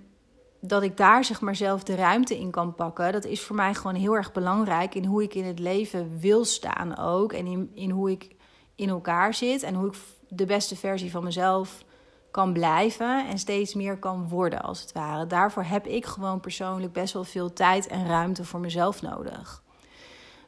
dat 0.61 0.83
ik 0.83 0.97
daar 0.97 1.25
zeg 1.25 1.41
maar 1.41 1.57
zelf 1.57 1.83
de 1.83 1.95
ruimte 1.95 2.39
in 2.39 2.51
kan 2.51 2.75
pakken, 2.75 3.13
dat 3.13 3.25
is 3.25 3.43
voor 3.43 3.57
mij 3.57 3.75
gewoon 3.75 3.95
heel 3.95 4.15
erg 4.15 4.33
belangrijk 4.33 4.95
in 4.95 5.05
hoe 5.05 5.23
ik 5.23 5.35
in 5.35 5.45
het 5.45 5.59
leven 5.59 6.19
wil 6.21 6.45
staan 6.45 6.99
ook. 6.99 7.33
En 7.33 7.47
in, 7.47 7.71
in 7.75 7.91
hoe 7.91 8.11
ik 8.11 8.35
in 8.75 8.89
elkaar 8.89 9.35
zit 9.35 9.63
en 9.63 9.75
hoe 9.75 9.87
ik 9.87 9.95
de 10.29 10.47
beste 10.47 10.77
versie 10.77 11.11
van 11.11 11.25
mezelf 11.25 11.85
kan 12.31 12.53
blijven 12.53 13.29
en 13.29 13.39
steeds 13.39 13.75
meer 13.75 13.99
kan 13.99 14.29
worden 14.29 14.63
als 14.63 14.81
het 14.81 14.93
ware. 14.93 15.27
Daarvoor 15.27 15.65
heb 15.65 15.87
ik 15.87 16.07
gewoon 16.07 16.41
persoonlijk 16.41 16.93
best 16.93 17.13
wel 17.13 17.25
veel 17.25 17.53
tijd 17.53 17.87
en 17.87 18.07
ruimte 18.07 18.45
voor 18.45 18.61
mezelf 18.61 19.03
nodig. 19.03 19.63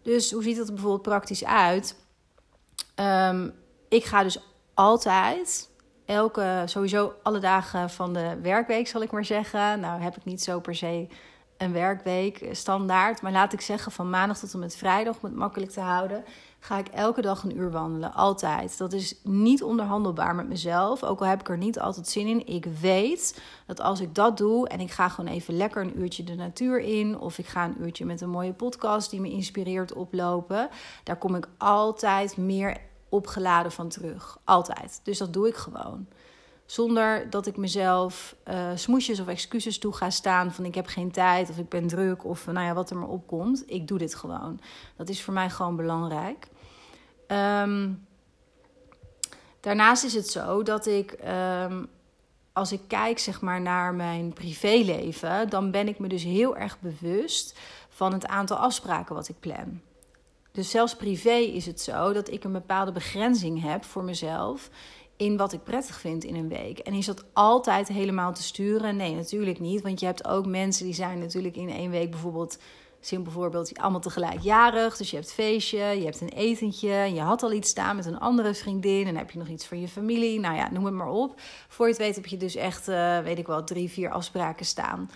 Dus 0.02 0.32
hoe 0.32 0.42
ziet 0.42 0.56
dat 0.56 0.66
bijvoorbeeld 0.66 1.02
praktisch 1.02 1.44
uit? 1.44 1.96
Um, 2.94 3.54
ik 3.88 4.04
ga 4.04 4.22
dus 4.22 4.38
altijd 4.74 5.70
elke, 6.08 6.62
sowieso 6.64 7.14
alle 7.22 7.38
dagen 7.38 7.90
van 7.90 8.12
de 8.12 8.38
werkweek, 8.42 8.88
zal 8.88 9.02
ik 9.02 9.10
maar 9.10 9.24
zeggen. 9.24 9.80
Nou 9.80 10.00
heb 10.00 10.16
ik 10.16 10.24
niet 10.24 10.42
zo 10.42 10.60
per 10.60 10.74
se 10.74 11.08
een 11.56 11.72
werkweek 11.72 12.48
standaard. 12.50 13.22
Maar 13.22 13.32
laat 13.32 13.52
ik 13.52 13.60
zeggen, 13.60 13.92
van 13.92 14.10
maandag 14.10 14.38
tot 14.38 14.52
en 14.52 14.58
met 14.58 14.76
vrijdag, 14.76 15.14
om 15.14 15.28
het 15.28 15.34
makkelijk 15.34 15.70
te 15.70 15.80
houden, 15.80 16.24
ga 16.60 16.78
ik 16.78 16.88
elke 16.88 17.20
dag 17.20 17.42
een 17.42 17.56
uur 17.56 17.70
wandelen. 17.70 18.14
Altijd. 18.14 18.78
Dat 18.78 18.92
is 18.92 19.14
niet 19.22 19.62
onderhandelbaar 19.62 20.34
met 20.34 20.48
mezelf. 20.48 21.04
Ook 21.04 21.20
al 21.20 21.26
heb 21.26 21.40
ik 21.40 21.48
er 21.48 21.58
niet 21.58 21.80
altijd 21.80 22.08
zin 22.08 22.26
in. 22.26 22.46
Ik 22.46 22.64
weet 22.80 23.40
dat 23.66 23.80
als 23.80 24.00
ik 24.00 24.14
dat 24.14 24.36
doe 24.36 24.68
en 24.68 24.80
ik 24.80 24.90
ga 24.90 25.08
gewoon 25.08 25.30
even 25.30 25.56
lekker 25.56 25.82
een 25.82 26.00
uurtje 26.00 26.24
de 26.24 26.34
natuur 26.34 26.80
in. 26.80 27.18
Of 27.18 27.38
ik 27.38 27.46
ga 27.46 27.64
een 27.64 27.82
uurtje 27.82 28.04
met 28.04 28.20
een 28.20 28.30
mooie 28.30 28.52
podcast 28.52 29.10
die 29.10 29.20
me 29.20 29.30
inspireert 29.30 29.92
oplopen. 29.92 30.68
Daar 31.04 31.16
kom 31.16 31.34
ik 31.34 31.48
altijd 31.58 32.36
meer 32.36 32.76
opgeladen 33.08 33.72
van 33.72 33.88
terug. 33.88 34.38
Altijd. 34.44 35.00
Dus 35.02 35.18
dat 35.18 35.32
doe 35.32 35.48
ik 35.48 35.56
gewoon. 35.56 36.06
Zonder 36.66 37.30
dat 37.30 37.46
ik 37.46 37.56
mezelf 37.56 38.36
uh, 38.48 38.70
smoesjes 38.74 39.20
of 39.20 39.26
excuses 39.26 39.78
toe 39.78 39.92
ga 39.92 40.10
staan 40.10 40.52
van 40.52 40.64
ik 40.64 40.74
heb 40.74 40.86
geen 40.86 41.10
tijd 41.10 41.50
of 41.50 41.58
ik 41.58 41.68
ben 41.68 41.86
druk 41.86 42.24
of 42.24 42.46
nou 42.46 42.66
ja, 42.66 42.74
wat 42.74 42.90
er 42.90 42.96
maar 42.96 43.08
opkomt. 43.08 43.64
Ik 43.66 43.88
doe 43.88 43.98
dit 43.98 44.14
gewoon. 44.14 44.60
Dat 44.96 45.08
is 45.08 45.22
voor 45.22 45.34
mij 45.34 45.50
gewoon 45.50 45.76
belangrijk. 45.76 46.48
Ehm, 47.26 47.90
daarnaast 49.60 50.04
is 50.04 50.14
het 50.14 50.30
zo 50.30 50.62
dat 50.62 50.86
ik, 50.86 51.12
ehm, 51.12 51.84
als 52.52 52.72
ik 52.72 52.80
kijk 52.86 53.18
zeg 53.18 53.40
maar, 53.40 53.60
naar 53.60 53.94
mijn 53.94 54.32
privéleven, 54.32 55.48
dan 55.48 55.70
ben 55.70 55.88
ik 55.88 55.98
me 55.98 56.08
dus 56.08 56.22
heel 56.22 56.56
erg 56.56 56.80
bewust 56.80 57.58
van 57.88 58.12
het 58.12 58.26
aantal 58.26 58.56
afspraken 58.56 59.14
wat 59.14 59.28
ik 59.28 59.40
plan. 59.40 59.80
Dus 60.52 60.70
zelfs 60.70 60.96
privé 60.96 61.34
is 61.34 61.66
het 61.66 61.80
zo 61.80 62.12
dat 62.12 62.30
ik 62.30 62.44
een 62.44 62.52
bepaalde 62.52 62.92
begrenzing 62.92 63.62
heb 63.62 63.84
voor 63.84 64.04
mezelf 64.04 64.70
in 65.18 65.36
wat 65.36 65.52
ik 65.52 65.64
prettig 65.64 66.00
vind 66.00 66.24
in 66.24 66.34
een 66.34 66.48
week. 66.48 66.78
En 66.78 66.92
is 66.92 67.06
dat 67.06 67.24
altijd 67.32 67.88
helemaal 67.88 68.32
te 68.32 68.42
sturen? 68.42 68.96
Nee, 68.96 69.14
natuurlijk 69.14 69.60
niet. 69.60 69.82
Want 69.82 70.00
je 70.00 70.06
hebt 70.06 70.26
ook 70.26 70.46
mensen 70.46 70.84
die 70.84 70.94
zijn 70.94 71.18
natuurlijk 71.18 71.56
in 71.56 71.70
één 71.70 71.90
week 71.90 72.10
bijvoorbeeld, 72.10 72.58
simpel 73.00 73.32
voorbeeld, 73.32 73.78
allemaal 73.78 74.00
tegelijk 74.00 74.40
jarig. 74.40 74.96
Dus 74.96 75.10
je 75.10 75.16
hebt 75.16 75.32
feestje, 75.32 75.78
je 75.78 76.04
hebt 76.04 76.20
een 76.20 76.28
etentje, 76.28 76.90
je 76.90 77.20
had 77.20 77.42
al 77.42 77.52
iets 77.52 77.70
staan 77.70 77.96
met 77.96 78.06
een 78.06 78.18
andere 78.18 78.54
vriendin. 78.54 79.06
En 79.06 79.16
heb 79.16 79.30
je 79.30 79.38
nog 79.38 79.48
iets 79.48 79.66
voor 79.66 79.76
je 79.76 79.88
familie. 79.88 80.40
Nou 80.40 80.56
ja, 80.56 80.70
noem 80.70 80.84
het 80.84 80.94
maar 80.94 81.10
op. 81.10 81.40
Voor 81.68 81.86
je 81.86 81.92
het 81.92 82.00
weet 82.00 82.14
heb 82.14 82.26
je 82.26 82.36
dus 82.36 82.54
echt, 82.54 82.88
uh, 82.88 83.18
weet 83.18 83.38
ik 83.38 83.46
wel, 83.46 83.64
drie, 83.64 83.90
vier 83.90 84.10
afspraken 84.10 84.66
staan. 84.66 85.10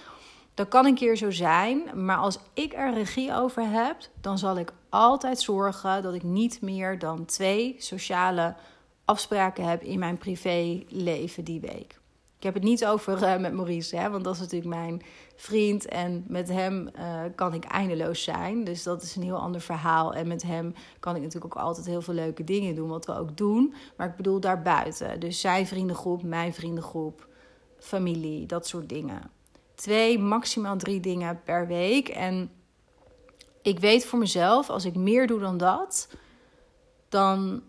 Dat 0.54 0.68
kan 0.68 0.86
een 0.86 0.94
keer 0.94 1.16
zo 1.16 1.30
zijn, 1.30 2.04
maar 2.04 2.16
als 2.16 2.38
ik 2.54 2.72
er 2.74 2.94
regie 2.94 3.34
over 3.34 3.70
heb, 3.70 3.96
dan 4.20 4.38
zal 4.38 4.58
ik 4.58 4.72
altijd 4.88 5.40
zorgen 5.40 6.02
dat 6.02 6.14
ik 6.14 6.22
niet 6.22 6.60
meer 6.60 6.98
dan 6.98 7.24
twee 7.24 7.74
sociale 7.78 8.54
afspraken 9.04 9.64
heb 9.64 9.82
in 9.82 9.98
mijn 9.98 10.18
privéleven 10.18 11.44
die 11.44 11.60
week. 11.60 12.00
Ik 12.42 12.48
heb 12.48 12.54
het 12.54 12.62
niet 12.62 12.86
over 12.86 13.22
uh, 13.22 13.38
met 13.38 13.52
Maurice, 13.52 13.96
hè, 13.96 14.10
want 14.10 14.24
dat 14.24 14.34
is 14.34 14.40
natuurlijk 14.40 14.74
mijn 14.74 15.02
vriend. 15.36 15.86
En 15.86 16.24
met 16.28 16.48
hem 16.48 16.90
uh, 16.98 17.20
kan 17.34 17.54
ik 17.54 17.64
eindeloos 17.64 18.22
zijn. 18.22 18.64
Dus 18.64 18.82
dat 18.82 19.02
is 19.02 19.16
een 19.16 19.22
heel 19.22 19.38
ander 19.38 19.60
verhaal. 19.60 20.14
En 20.14 20.26
met 20.26 20.42
hem 20.42 20.74
kan 21.00 21.16
ik 21.16 21.22
natuurlijk 21.22 21.56
ook 21.56 21.62
altijd 21.62 21.86
heel 21.86 22.02
veel 22.02 22.14
leuke 22.14 22.44
dingen 22.44 22.74
doen, 22.74 22.88
wat 22.88 23.06
we 23.06 23.18
ook 23.18 23.36
doen. 23.36 23.74
Maar 23.96 24.08
ik 24.08 24.16
bedoel 24.16 24.40
daarbuiten. 24.40 25.20
Dus 25.20 25.40
zijn 25.40 25.66
vriendengroep, 25.66 26.22
mijn 26.22 26.54
vriendengroep, 26.54 27.28
familie, 27.78 28.46
dat 28.46 28.66
soort 28.66 28.88
dingen 28.88 29.30
twee, 29.74 30.18
maximaal 30.18 30.76
drie 30.76 31.00
dingen 31.00 31.40
per 31.44 31.66
week. 31.66 32.08
En 32.08 32.50
ik 33.62 33.78
weet 33.78 34.06
voor 34.06 34.18
mezelf, 34.18 34.70
als 34.70 34.84
ik 34.84 34.94
meer 34.94 35.26
doe 35.26 35.40
dan 35.40 35.56
dat, 35.56 36.08
dan 37.08 37.62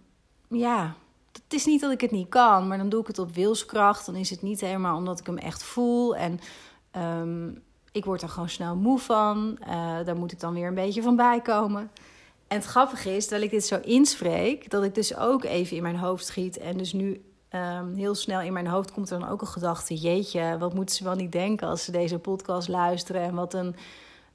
ja, 0.47 0.95
het 1.31 1.53
is 1.53 1.65
niet 1.65 1.81
dat 1.81 1.91
ik 1.91 2.01
het 2.01 2.11
niet 2.11 2.29
kan, 2.29 2.67
maar 2.67 2.77
dan 2.77 2.89
doe 2.89 3.01
ik 3.01 3.07
het 3.07 3.19
op 3.19 3.33
wilskracht. 3.33 4.05
Dan 4.05 4.15
is 4.15 4.29
het 4.29 4.41
niet 4.41 4.61
helemaal 4.61 4.97
omdat 4.97 5.19
ik 5.19 5.25
hem 5.25 5.37
echt 5.37 5.63
voel. 5.63 6.15
En 6.15 6.39
ehm, 6.91 7.49
ik 7.91 8.05
word 8.05 8.21
er 8.21 8.29
gewoon 8.29 8.49
snel 8.49 8.75
moe 8.75 8.99
van. 8.99 9.57
Uh, 9.61 9.67
daar 10.05 10.15
moet 10.15 10.31
ik 10.31 10.39
dan 10.39 10.53
weer 10.53 10.67
een 10.67 10.73
beetje 10.73 11.01
van 11.01 11.15
bijkomen. 11.15 11.91
En 12.47 12.57
het 12.57 12.65
grappige 12.65 13.15
is, 13.15 13.21
terwijl 13.21 13.43
ik 13.43 13.51
dit 13.51 13.65
zo 13.65 13.79
inspreek, 13.81 14.69
dat 14.69 14.83
ik 14.83 14.95
dus 14.95 15.15
ook 15.15 15.43
even 15.43 15.77
in 15.77 15.83
mijn 15.83 15.97
hoofd 15.97 16.25
schiet. 16.25 16.57
En 16.57 16.77
dus 16.77 16.93
nu 16.93 17.21
Ehm, 17.53 17.93
heel 17.93 18.15
snel 18.15 18.41
in 18.41 18.53
mijn 18.53 18.67
hoofd 18.67 18.91
komt 18.91 19.09
er 19.09 19.19
dan 19.19 19.29
ook 19.29 19.41
een 19.41 19.47
gedachte: 19.47 19.95
jeetje, 19.95 20.57
wat 20.59 20.73
moeten 20.73 20.95
ze 20.95 21.03
wel 21.03 21.15
niet 21.15 21.31
denken 21.31 21.67
als 21.67 21.83
ze 21.83 21.91
deze 21.91 22.19
podcast 22.19 22.67
luisteren? 22.67 23.21
En 23.21 23.35
wat 23.35 23.53
een 23.53 23.75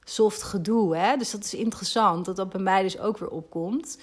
soft 0.03 0.43
gedoe. 0.43 0.97
Hè? 0.97 1.17
Dus 1.17 1.31
dat 1.31 1.43
is 1.43 1.53
interessant 1.53 2.25
dat 2.25 2.35
dat 2.35 2.49
bij 2.49 2.61
mij 2.61 2.81
dus 2.81 2.99
ook 2.99 3.17
weer 3.17 3.29
opkomt. 3.29 3.99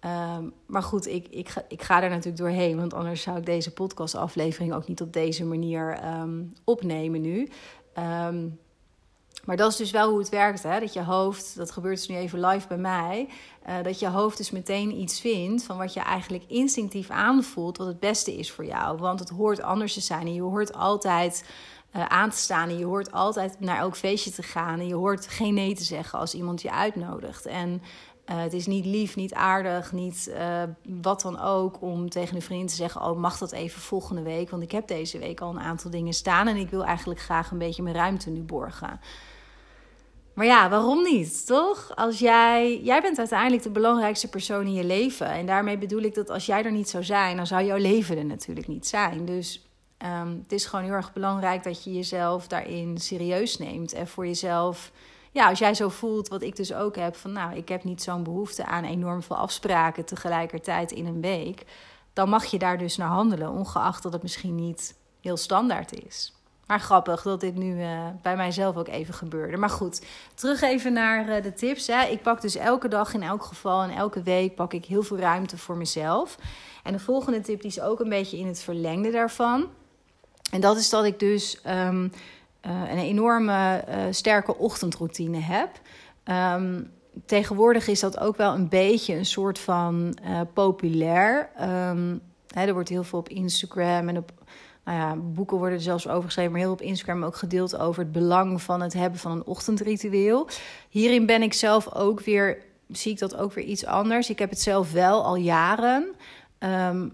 Ehm, 0.00 0.44
maar 0.66 0.82
goed, 0.82 1.06
ik, 1.06 1.28
ik, 1.28 1.48
ga, 1.48 1.64
ik 1.68 1.82
ga 1.82 2.02
er 2.02 2.08
natuurlijk 2.08 2.36
doorheen, 2.36 2.76
want 2.76 2.94
anders 2.94 3.22
zou 3.22 3.38
ik 3.38 3.46
deze 3.46 3.72
podcastaflevering 3.72 4.72
ook 4.74 4.88
niet 4.88 5.00
op 5.00 5.12
deze 5.12 5.44
manier 5.44 5.92
ehm, 5.92 6.42
opnemen 6.64 7.20
nu. 7.20 7.48
Maar 9.48 9.56
dat 9.56 9.70
is 9.70 9.76
dus 9.76 9.90
wel 9.90 10.08
hoe 10.08 10.18
het 10.18 10.28
werkt, 10.28 10.62
hè? 10.62 10.80
dat 10.80 10.92
je 10.92 11.02
hoofd, 11.02 11.56
dat 11.56 11.70
gebeurt 11.70 11.96
dus 11.96 12.08
nu 12.08 12.16
even 12.16 12.46
live 12.46 12.68
bij 12.68 12.76
mij, 12.76 13.28
uh, 13.68 13.74
dat 13.82 13.98
je 13.98 14.08
hoofd 14.08 14.36
dus 14.36 14.50
meteen 14.50 15.00
iets 15.00 15.20
vindt 15.20 15.64
van 15.64 15.76
wat 15.76 15.92
je 15.92 16.00
eigenlijk 16.00 16.44
instinctief 16.46 17.10
aanvoelt, 17.10 17.76
wat 17.76 17.86
het 17.86 18.00
beste 18.00 18.36
is 18.36 18.52
voor 18.52 18.64
jou. 18.64 18.98
Want 18.98 19.20
het 19.20 19.28
hoort 19.28 19.62
anders 19.62 19.94
te 19.94 20.00
zijn 20.00 20.26
en 20.26 20.34
je 20.34 20.42
hoort 20.42 20.74
altijd 20.74 21.44
uh, 21.96 22.04
aan 22.04 22.30
te 22.30 22.36
staan 22.36 22.68
en 22.68 22.78
je 22.78 22.84
hoort 22.84 23.12
altijd 23.12 23.60
naar 23.60 23.78
elk 23.78 23.96
feestje 23.96 24.30
te 24.30 24.42
gaan 24.42 24.80
en 24.80 24.86
je 24.86 24.94
hoort 24.94 25.26
geen 25.26 25.54
nee 25.54 25.74
te 25.74 25.84
zeggen 25.84 26.18
als 26.18 26.34
iemand 26.34 26.62
je 26.62 26.72
uitnodigt. 26.72 27.46
En 27.46 27.82
uh, 28.30 28.40
het 28.40 28.52
is 28.52 28.66
niet 28.66 28.84
lief, 28.84 29.16
niet 29.16 29.34
aardig, 29.34 29.92
niet 29.92 30.32
wat 30.82 31.20
dan 31.20 31.40
ook 31.40 31.82
om 31.82 32.10
tegen 32.10 32.36
een 32.36 32.42
vriend 32.42 32.68
te 32.68 32.74
zeggen: 32.74 33.02
Oh, 33.02 33.18
mag 33.18 33.38
dat 33.38 33.52
even 33.52 33.80
volgende 33.80 34.22
week? 34.22 34.50
Want 34.50 34.62
ik 34.62 34.72
heb 34.72 34.88
deze 34.88 35.18
week 35.18 35.40
al 35.40 35.50
een 35.50 35.60
aantal 35.60 35.90
dingen 35.90 36.12
staan 36.12 36.48
en 36.48 36.56
ik 36.56 36.70
wil 36.70 36.84
eigenlijk 36.84 37.20
graag 37.20 37.50
een 37.50 37.58
beetje 37.58 37.82
mijn 37.82 37.94
ruimte 37.94 38.30
nu 38.30 38.40
borgen. 38.40 39.00
Maar 40.38 40.46
ja, 40.46 40.68
waarom 40.68 41.02
niet, 41.02 41.46
toch? 41.46 41.96
Als 41.96 42.18
jij, 42.18 42.80
jij 42.82 43.00
bent 43.00 43.18
uiteindelijk 43.18 43.62
de 43.62 43.70
belangrijkste 43.70 44.28
persoon 44.28 44.66
in 44.66 44.72
je 44.72 44.84
leven. 44.84 45.26
En 45.26 45.46
daarmee 45.46 45.78
bedoel 45.78 46.02
ik 46.02 46.14
dat 46.14 46.30
als 46.30 46.46
jij 46.46 46.64
er 46.64 46.72
niet 46.72 46.88
zou 46.88 47.04
zijn, 47.04 47.36
dan 47.36 47.46
zou 47.46 47.64
jouw 47.64 47.76
leven 47.76 48.18
er 48.18 48.24
natuurlijk 48.24 48.66
niet 48.66 48.86
zijn. 48.86 49.24
Dus 49.24 49.68
um, 50.04 50.38
het 50.42 50.52
is 50.52 50.66
gewoon 50.66 50.84
heel 50.84 50.94
erg 50.94 51.12
belangrijk 51.12 51.62
dat 51.62 51.84
je 51.84 51.92
jezelf 51.92 52.46
daarin 52.46 52.98
serieus 52.98 53.58
neemt. 53.58 53.92
En 53.92 54.08
voor 54.08 54.26
jezelf, 54.26 54.92
ja, 55.32 55.48
als 55.48 55.58
jij 55.58 55.74
zo 55.74 55.88
voelt, 55.88 56.28
wat 56.28 56.42
ik 56.42 56.56
dus 56.56 56.74
ook 56.74 56.96
heb, 56.96 57.16
van 57.16 57.32
nou, 57.32 57.56
ik 57.56 57.68
heb 57.68 57.84
niet 57.84 58.02
zo'n 58.02 58.22
behoefte 58.22 58.64
aan 58.64 58.84
enorm 58.84 59.22
veel 59.22 59.36
afspraken 59.36 60.04
tegelijkertijd 60.04 60.92
in 60.92 61.06
een 61.06 61.20
week. 61.20 61.64
Dan 62.12 62.28
mag 62.28 62.44
je 62.44 62.58
daar 62.58 62.78
dus 62.78 62.96
naar 62.96 63.08
handelen, 63.08 63.50
ongeacht 63.50 64.02
dat 64.02 64.12
het 64.12 64.22
misschien 64.22 64.54
niet 64.54 64.98
heel 65.20 65.36
standaard 65.36 66.04
is. 66.04 66.37
Maar 66.68 66.80
grappig 66.80 67.22
dat 67.22 67.40
dit 67.40 67.54
nu 67.56 67.80
uh, 67.80 68.06
bij 68.22 68.36
mijzelf 68.36 68.76
ook 68.76 68.88
even 68.88 69.14
gebeurde. 69.14 69.56
Maar 69.56 69.70
goed, 69.70 70.04
terug 70.34 70.60
even 70.60 70.92
naar 70.92 71.28
uh, 71.28 71.42
de 71.42 71.52
tips. 71.52 71.86
Hè. 71.86 72.04
Ik 72.04 72.22
pak 72.22 72.40
dus 72.40 72.56
elke 72.56 72.88
dag 72.88 73.14
in 73.14 73.22
elk 73.22 73.42
geval 73.42 73.82
en 73.82 73.90
elke 73.90 74.22
week 74.22 74.54
pak 74.54 74.72
ik 74.72 74.84
heel 74.84 75.02
veel 75.02 75.18
ruimte 75.18 75.58
voor 75.58 75.76
mezelf. 75.76 76.38
En 76.82 76.92
de 76.92 76.98
volgende 76.98 77.40
tip 77.40 77.60
die 77.60 77.70
is 77.70 77.80
ook 77.80 78.00
een 78.00 78.08
beetje 78.08 78.38
in 78.38 78.46
het 78.46 78.60
verlengde 78.60 79.10
daarvan. 79.10 79.68
En 80.50 80.60
dat 80.60 80.76
is 80.76 80.90
dat 80.90 81.04
ik 81.04 81.18
dus 81.18 81.60
um, 81.66 82.12
uh, 82.66 82.90
een 82.90 82.98
enorme 82.98 83.84
sterke 84.10 84.56
ochtendroutine 84.56 85.38
heb. 85.40 85.70
Um, 86.54 86.90
tegenwoordig 87.26 87.86
is 87.86 88.00
dat 88.00 88.18
ook 88.18 88.36
wel 88.36 88.54
een 88.54 88.68
beetje 88.68 89.14
een 89.14 89.26
soort 89.26 89.58
van 89.58 90.18
populair. 90.52 91.50
Hè, 92.48 92.66
er 92.66 92.72
wordt 92.72 92.88
heel 92.88 93.04
veel 93.04 93.18
op 93.18 93.28
Instagram 93.28 94.08
en 94.08 94.16
op 94.16 94.32
nou 94.96 95.18
boeken 95.18 95.56
worden 95.56 95.76
er 95.76 95.84
zelfs 95.84 96.08
over 96.08 96.24
geschreven, 96.24 96.52
maar 96.52 96.60
heel 96.60 96.72
op 96.72 96.82
Instagram 96.82 97.24
ook 97.24 97.36
gedeeld 97.36 97.78
over 97.78 98.02
het 98.02 98.12
belang 98.12 98.62
van 98.62 98.80
het 98.80 98.92
hebben 98.92 99.20
van 99.20 99.30
een 99.30 99.46
ochtendritueel. 99.46 100.48
Hierin 100.88 101.26
ben 101.26 101.42
ik 101.42 101.52
zelf 101.52 101.94
ook 101.94 102.20
weer, 102.20 102.58
zie 102.88 103.12
ik 103.12 103.18
dat 103.18 103.36
ook 103.36 103.52
weer 103.52 103.64
iets 103.64 103.86
anders. 103.86 104.30
Ik 104.30 104.38
heb 104.38 104.50
het 104.50 104.60
zelf 104.60 104.92
wel 104.92 105.24
al 105.24 105.36
jaren. 105.36 106.14
Um, 106.58 107.12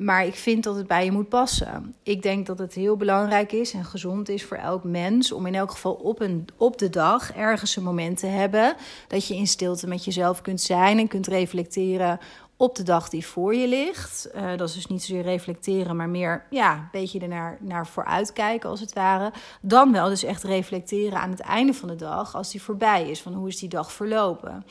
maar 0.00 0.26
ik 0.26 0.34
vind 0.34 0.64
dat 0.64 0.76
het 0.76 0.86
bij 0.86 1.04
je 1.04 1.12
moet 1.12 1.28
passen. 1.28 1.94
Ik 2.02 2.22
denk 2.22 2.46
dat 2.46 2.58
het 2.58 2.74
heel 2.74 2.96
belangrijk 2.96 3.52
is 3.52 3.72
en 3.72 3.84
gezond 3.84 4.28
is 4.28 4.44
voor 4.44 4.56
elk 4.56 4.84
mens 4.84 5.32
om 5.32 5.46
in 5.46 5.54
elk 5.54 5.70
geval 5.70 5.92
op, 5.92 6.20
een, 6.20 6.48
op 6.56 6.78
de 6.78 6.90
dag 6.90 7.32
ergens 7.32 7.76
een 7.76 7.82
moment 7.82 8.18
te 8.18 8.26
hebben 8.26 8.74
dat 9.08 9.26
je 9.26 9.36
in 9.36 9.46
stilte 9.46 9.86
met 9.86 10.04
jezelf 10.04 10.42
kunt 10.42 10.60
zijn 10.60 10.98
en 10.98 11.08
kunt 11.08 11.26
reflecteren 11.26 12.18
op 12.60 12.74
de 12.74 12.82
dag 12.82 13.08
die 13.08 13.26
voor 13.26 13.54
je 13.54 13.68
ligt. 13.68 14.28
Uh, 14.34 14.56
dat 14.56 14.68
is 14.68 14.74
dus 14.74 14.86
niet 14.86 15.02
zozeer 15.02 15.22
reflecteren, 15.22 15.96
maar 15.96 16.08
meer 16.08 16.46
ja, 16.50 16.74
een 16.74 16.88
beetje 16.92 17.20
ernaar 17.20 17.58
naar 17.60 17.86
vooruitkijken 17.86 18.68
als 18.68 18.80
het 18.80 18.92
ware. 18.92 19.32
Dan 19.60 19.92
wel 19.92 20.08
dus 20.08 20.22
echt 20.22 20.42
reflecteren 20.42 21.20
aan 21.20 21.30
het 21.30 21.40
einde 21.40 21.74
van 21.74 21.88
de 21.88 21.96
dag 21.96 22.34
als 22.34 22.50
die 22.50 22.62
voorbij 22.62 23.10
is. 23.10 23.20
Van 23.20 23.34
hoe 23.34 23.48
is 23.48 23.58
die 23.58 23.68
dag 23.68 23.92
verlopen? 23.92 24.64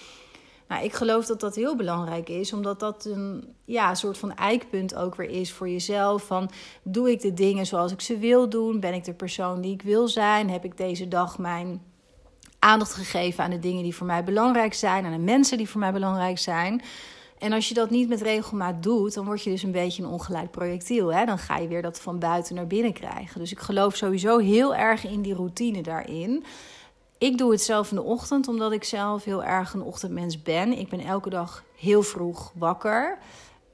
Nou, 0.68 0.84
ik 0.84 0.94
geloof 0.94 1.26
dat 1.26 1.40
dat 1.40 1.56
heel 1.56 1.76
belangrijk 1.76 2.30
is, 2.30 2.54
omdat 2.54 2.80
dat 2.80 3.06
een 3.06 3.56
ja, 3.66 3.96
soort 3.96 4.18
van 4.18 4.36
eikpunt 4.36 4.96
ook 4.96 5.16
weer 5.16 5.30
is 5.30 5.52
voor 5.52 5.70
jezelf. 5.70 6.24
Van 6.24 6.50
doe 6.84 7.12
ik 7.12 7.22
de 7.22 7.34
dingen 7.34 7.66
zoals 7.66 7.92
ik 7.92 8.02
ze 8.02 8.18
wil 8.18 8.50
doen? 8.50 8.80
Ben 8.80 8.94
ik 8.94 9.04
de 9.04 9.14
persoon 9.14 9.62
die 9.62 9.74
ik 9.74 9.82
wil 9.82 10.08
zijn? 10.08 10.50
Heb 10.50 10.66
ik 10.66 10.78
deze 10.78 11.08
dag 11.08 11.38
mijn 11.38 11.82
aandacht 12.60 12.94
gegeven 12.94 13.44
aan 13.44 13.50
de 13.50 13.60
dingen 13.60 13.84
die 13.84 13.96
voor 13.96 14.08
mij 14.08 14.24
belangrijk 14.24 14.74
zijn, 14.74 15.06
aan 15.06 15.12
de 15.12 15.18
mensen 15.18 15.58
die 15.58 15.70
voor 15.70 15.80
mij 15.80 15.94
belangrijk 15.94 16.38
zijn? 16.38 16.82
En 17.40 17.54
als 17.54 17.68
je 17.68 17.74
dat 17.74 17.90
niet 17.90 18.10
met 18.10 18.22
regelmaat 18.22 18.84
doet, 18.84 19.14
dan 19.14 19.26
word 19.26 19.44
je 19.44 19.50
dus 19.50 19.64
een 19.64 19.72
beetje 19.72 20.04
een 20.04 20.10
ongelijk 20.10 20.52
projectiel. 20.52 21.14
Hè? 21.14 21.26
Dan 21.26 21.38
ga 21.38 21.58
je 21.58 21.68
weer 21.68 21.82
dat 21.82 22.00
van 22.00 22.20
buiten 22.20 22.56
naar 22.56 22.68
binnen 22.68 22.94
krijgen. 22.94 23.40
Dus 23.40 23.52
ik 23.52 23.60
geloof 23.60 23.96
sowieso 23.96 24.38
heel 24.38 24.76
erg 24.76 25.06
in 25.06 25.22
die 25.22 25.34
routine 25.34 25.82
daarin. 25.82 26.44
Ik 27.18 27.38
doe 27.38 27.52
het 27.52 27.62
zelf 27.62 27.90
in 27.90 27.96
de 27.96 28.04
ochtend, 28.04 28.48
omdat 28.48 28.72
ik 28.72 28.84
zelf 28.84 29.24
heel 29.24 29.44
erg 29.44 29.74
een 29.74 29.82
ochtendmens 29.82 30.42
ben. 30.42 30.78
Ik 30.78 30.90
ben 30.90 31.00
elke 31.00 31.30
dag 31.30 31.64
heel 31.76 32.04
vroeg 32.04 32.52
wakker. 32.56 33.18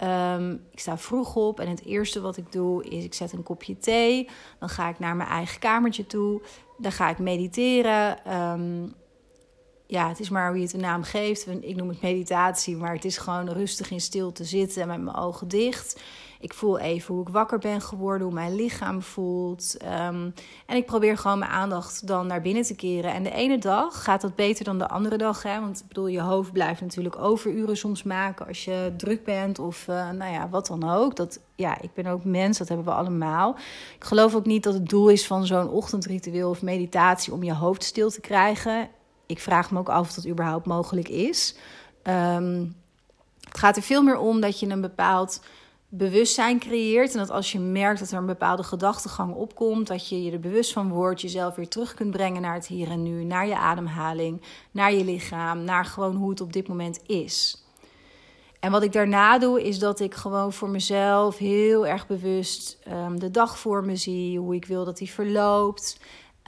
Um, 0.04 0.52
ik 0.72 0.80
sta 0.80 0.98
vroeg 0.98 1.36
op 1.36 1.60
en 1.60 1.70
het 1.70 1.86
eerste 1.86 2.22
wat 2.22 2.38
ik 2.38 2.52
doe 2.52 2.84
is 2.84 3.04
ik 3.04 3.14
zet 3.14 3.32
een 3.32 3.44
kopje 3.44 3.78
thee. 3.78 4.30
Dan 4.60 4.70
ga 4.70 4.90
ik 4.90 5.00
naar 5.00 5.16
mijn 5.16 5.30
eigen 5.30 5.60
kamertje 5.60 6.08
toe. 6.08 6.42
Dan 6.78 6.92
ga 6.92 7.10
ik 7.10 7.20
mediteren. 7.20 8.34
Um, 8.34 8.94
ja, 9.88 10.08
het 10.08 10.20
is 10.20 10.30
maar 10.30 10.48
hoe 10.48 10.58
je 10.58 10.64
het 10.64 10.74
een 10.74 10.80
naam 10.80 11.04
geeft. 11.04 11.48
Ik 11.48 11.76
noem 11.76 11.90
het 11.90 12.02
meditatie, 12.02 12.76
maar 12.76 12.94
het 12.94 13.06
is 13.06 13.18
gewoon 13.18 13.50
rustig 13.50 13.92
in 13.92 14.02
stilte 14.02 14.44
zitten 14.44 14.88
met 14.88 15.02
mijn 15.02 15.16
ogen 15.16 15.48
dicht. 15.48 16.02
Ik 16.40 16.54
voel 16.54 16.80
even 16.80 17.14
hoe 17.14 17.24
ik 17.24 17.34
wakker 17.34 17.60
ben 17.60 17.82
geworden, 17.82 18.26
hoe 18.26 18.36
mijn 18.36 18.56
lichaam 18.56 19.02
voelt. 19.02 19.78
Um, 19.84 20.34
en 20.66 20.76
ik 20.76 20.86
probeer 20.86 21.18
gewoon 21.18 21.40
mijn 21.40 21.52
aandacht 21.52 22.08
dan 22.08 22.28
naar 22.28 22.42
binnen 22.42 22.64
te 22.64 22.76
keren. 22.76 23.14
En 23.14 23.24
de 23.24 23.32
ene 23.32 23.58
dag 23.58 24.04
gaat 24.04 24.22
dat 24.22 24.36
beter 24.36 24.66
dan 24.66 24.78
de 24.78 24.88
andere 24.88 25.18
dag. 25.18 25.44
Hè? 25.44 25.60
Want 25.60 25.80
ik 25.80 25.88
bedoel, 25.88 26.08
je 26.08 26.22
hoofd 26.22 26.52
blijft 26.52 26.82
natuurlijk 26.82 27.20
overuren 27.20 27.78
soms 27.78 28.04
maken 28.04 28.48
als 28.48 28.66
je 28.66 28.94
druk 28.98 29.24
bent 29.24 29.60
of 29.60 29.88
uh, 29.88 30.10
nou 30.10 30.34
ja, 30.34 30.50
wat 30.50 30.68
dan 30.68 30.90
ook. 30.90 31.16
Dat, 31.16 31.40
ja, 31.56 31.82
ik 31.82 31.94
ben 31.94 32.06
ook 32.06 32.24
mens, 32.24 32.58
dat 32.58 32.68
hebben 32.68 32.86
we 32.86 32.94
allemaal. 32.94 33.56
Ik 33.96 34.04
geloof 34.04 34.36
ook 34.36 34.46
niet 34.46 34.64
dat 34.64 34.74
het 34.74 34.90
doel 34.90 35.10
is 35.10 35.28
van 35.28 35.46
zo'n 35.46 35.70
ochtendritueel 35.70 36.50
of 36.50 36.62
meditatie 36.62 37.34
om 37.34 37.44
je 37.44 37.54
hoofd 37.54 37.84
stil 37.84 38.10
te 38.10 38.22
krijgen 38.22 38.90
ik 39.26 39.40
vraag 39.40 39.72
me 39.72 39.80
ook 39.80 39.90
af 39.90 40.08
of 40.08 40.14
dat 40.14 40.28
überhaupt 40.28 40.66
mogelijk 40.66 41.10
is. 41.10 41.56
Um, 42.04 42.76
het 43.40 43.58
gaat 43.58 43.76
er 43.76 43.82
veel 43.82 44.04
meer 44.04 44.18
om 44.18 44.42
dat 44.42 44.60
je 44.60 44.68
een 44.68 44.82
bepaald 44.82 45.42
bewustzijn 45.90 46.60
creëert. 46.60 47.12
En 47.14 47.18
dat 47.18 47.30
als 47.30 47.52
je 47.52 47.60
merkt 47.60 48.00
dat 48.00 48.12
er 48.12 48.18
een 48.18 48.26
bepaalde 48.26 48.64
gedachtegang 48.64 49.34
opkomt, 49.34 49.88
dat 49.88 50.10
je 50.10 50.24
je 50.24 50.32
er 50.32 50.40
bewust 50.40 50.74
van 50.74 50.90
wordt, 50.90 51.22
jezelf 51.22 51.56
weer 51.56 51.68
terug 51.68 51.94
kunt 51.94 52.12
brengen 52.12 52.42
naar 52.42 52.54
het 52.54 52.68
hier 52.68 52.90
en 52.90 53.04
nu, 53.04 53.24
naar 53.24 53.48
je 53.48 53.58
ademhaling, 53.58 54.42
naar 54.72 54.94
je 54.94 55.04
lichaam, 55.04 55.64
naar 55.64 55.86
gewoon 55.86 56.16
hoe 56.16 56.30
het 56.30 56.42
op 56.42 56.54
dit 56.54 56.68
moment 56.68 57.00
is. 57.06 57.64
En 58.60 58.72
wat 58.72 58.84
ik 58.84 58.92
daarna 58.92 59.40
doe, 59.40 59.64
is 59.64 59.80
dat 59.80 60.00
ik 60.00 60.14
gewoon 60.14 60.54
voor 60.54 60.70
mezelf 60.70 61.38
heel 61.38 61.88
erg 61.88 62.08
bewust 62.08 62.80
um, 62.88 63.20
de 63.20 63.32
dag 63.32 63.60
voor 63.60 63.86
me 63.86 63.96
zie, 63.96 64.40
hoe 64.40 64.56
ik 64.56 64.66
wil 64.66 64.86
dat 64.86 64.98
die 64.98 65.12
verloopt. 65.12 66.00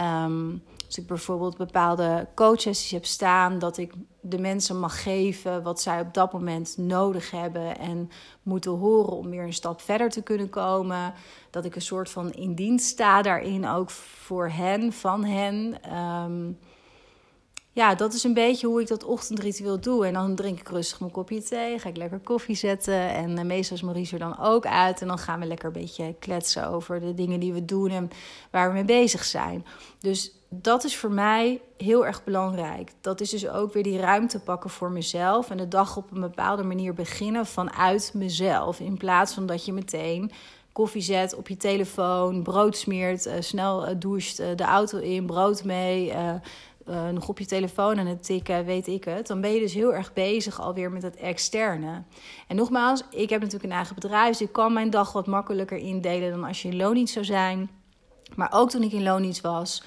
Um, 0.02 0.64
als 0.88 0.98
ik 0.98 1.08
bijvoorbeeld 1.08 1.58
bepaalde 1.58 2.28
coaches 2.36 2.90
heb 2.90 3.06
staan, 3.06 3.60
dat 3.60 3.78
ik 3.78 3.94
de 4.22 4.40
mensen 4.40 4.80
mag 4.80 5.04
geven 5.04 5.64
wat 5.64 5.82
zij 5.82 6.02
op 6.02 6.14
dat 6.14 6.34
moment 6.34 6.78
nodig 6.78 7.32
hebben 7.32 7.78
en 7.78 8.10
moeten 8.44 8.72
horen 8.72 9.14
om 9.14 9.30
weer 9.30 9.44
een 9.44 9.54
stap 9.54 9.82
verder 9.82 10.10
te 10.10 10.22
kunnen 10.22 10.50
komen. 10.50 11.14
Dat 11.50 11.66
ik 11.66 11.76
een 11.76 11.82
soort 11.82 12.10
van 12.10 12.32
in 12.32 12.56
dienst 12.56 12.86
sta 12.86 13.22
daarin, 13.22 13.68
ook 13.68 13.90
voor 13.90 14.50
hen, 14.50 14.94
van 14.94 15.24
hen. 15.24 15.80
Um, 15.98 16.58
ja, 17.78 17.96
dat 17.96 18.14
is 18.14 18.24
een 18.24 18.34
beetje 18.34 18.68
hoe 18.68 18.82
ik 18.82 18.88
dat 18.88 19.04
ochtendritueel 19.04 19.80
doe. 19.80 20.06
En 20.06 20.14
dan 20.14 20.36
drink 20.36 20.60
ik 20.60 20.70
rustig 20.70 21.00
mijn 21.00 21.12
kopje 21.12 21.44
thee, 21.44 21.80
ga 21.80 21.90
ik 21.90 21.98
lekker 21.98 22.20
koffie 22.20 22.56
zetten. 22.56 23.10
En 23.10 23.38
uh, 23.38 23.44
meestal 23.44 23.78
is 23.78 23.84
Maurice 23.84 24.14
er 24.14 24.20
dan 24.20 24.40
ook 24.40 24.66
uit. 24.66 25.02
En 25.02 25.08
dan 25.08 25.18
gaan 25.18 25.40
we 25.40 25.46
lekker 25.46 25.68
een 25.68 25.82
beetje 25.82 26.16
kletsen 26.20 26.70
over 26.70 27.00
de 27.00 27.14
dingen 27.14 27.40
die 27.40 27.54
we 27.54 27.66
doen 27.66 27.90
en 27.90 28.10
waar 28.52 28.68
we 28.68 28.74
mee 28.74 28.86
bezig 28.86 29.24
zijn. 29.24 29.66
Dus 30.00 30.37
dat 30.50 30.84
is 30.84 30.98
voor 30.98 31.12
mij 31.12 31.62
heel 31.78 32.06
erg 32.06 32.24
belangrijk. 32.24 32.92
Dat 33.02 33.22
is 33.22 33.30
dus 33.30 33.48
ook 33.48 33.74
weer 33.74 33.84
die 33.84 34.00
ruimte 34.00 34.40
pakken 34.40 34.70
voor 34.70 34.92
mezelf. 34.92 35.50
En 35.50 35.58
de 35.58 35.68
dag 35.68 35.98
op 35.98 36.12
een 36.12 36.22
bepaalde 36.22 36.64
manier 36.64 36.94
beginnen 36.94 37.46
vanuit 37.46 38.12
mezelf. 38.14 38.80
In 38.80 38.98
plaats 38.98 39.34
van 39.34 39.46
dat 39.46 39.66
je 39.66 39.74
meteen 39.74 40.32
koffie 40.72 41.02
zet 41.02 41.36
op 41.36 41.48
je 41.48 41.58
telefoon, 41.58 42.44
brood 42.44 42.78
smeert, 42.78 43.28
uh, 43.28 43.34
snel 43.40 43.90
uh, 43.90 43.96
doucht, 43.98 44.38
de 44.38 44.64
auto 44.64 44.98
in, 44.98 45.26
brood 45.26 45.64
mee 45.64 46.14
nog 47.12 47.28
op 47.28 47.40
je 47.40 47.46
telefoon 47.46 48.00
aan 48.00 48.06
het 48.06 48.24
tikken, 48.24 48.66
weet 48.66 48.88
ik 48.88 49.04
het. 49.04 49.28
Dan 49.28 49.42
ben 49.42 49.54
je 49.54 49.60
dus 49.60 49.74
heel 49.74 49.94
erg 49.94 50.14
bezig 50.14 50.62
alweer 50.62 50.92
met 50.92 51.04
het 51.04 51.16
externe. 51.16 52.04
En 52.48 52.56
nogmaals, 52.56 53.04
ik 53.10 53.30
heb 53.30 53.40
natuurlijk 53.40 53.70
een 53.70 53.78
eigen 53.78 53.96
bedrijf, 53.96 54.38
dus 54.38 54.48
ik 54.48 54.54
kan 54.54 54.74
mijn 54.74 54.90
dag 54.90 55.12
wat 55.12 55.28
makkelijker 55.28 55.78
indelen 55.78 56.32
dan 56.32 56.44
als 56.44 56.62
je 56.62 56.70
in 56.70 56.78
loondienst 56.78 57.14
zou 57.14 57.26
zijn. 57.26 57.70
Maar 58.36 58.52
ook 58.54 58.70
toen 58.70 58.84
ik 58.84 58.92
in 58.92 59.04
loondienst 59.04 59.42
was, 59.42 59.84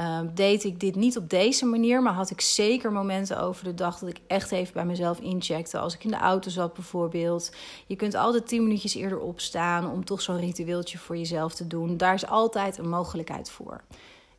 uh, 0.00 0.20
deed 0.34 0.64
ik 0.64 0.80
dit 0.80 0.94
niet 0.94 1.16
op 1.16 1.30
deze 1.30 1.66
manier, 1.66 2.02
maar 2.02 2.12
had 2.12 2.30
ik 2.30 2.40
zeker 2.40 2.92
momenten 2.92 3.40
over 3.40 3.64
de 3.64 3.74
dag 3.74 3.98
dat 3.98 4.08
ik 4.08 4.20
echt 4.26 4.52
even 4.52 4.72
bij 4.72 4.84
mezelf 4.84 5.20
incheckte. 5.20 5.78
Als 5.78 5.94
ik 5.94 6.04
in 6.04 6.10
de 6.10 6.16
auto 6.16 6.50
zat 6.50 6.74
bijvoorbeeld. 6.74 7.52
Je 7.86 7.96
kunt 7.96 8.14
altijd 8.14 8.46
10 8.48 8.62
minuutjes 8.62 8.94
eerder 8.94 9.18
opstaan 9.18 9.90
om 9.90 10.04
toch 10.04 10.20
zo'n 10.20 10.40
ritueeltje 10.40 10.98
voor 10.98 11.16
jezelf 11.16 11.54
te 11.54 11.66
doen. 11.66 11.96
Daar 11.96 12.14
is 12.14 12.26
altijd 12.26 12.78
een 12.78 12.88
mogelijkheid 12.88 13.50
voor. 13.50 13.80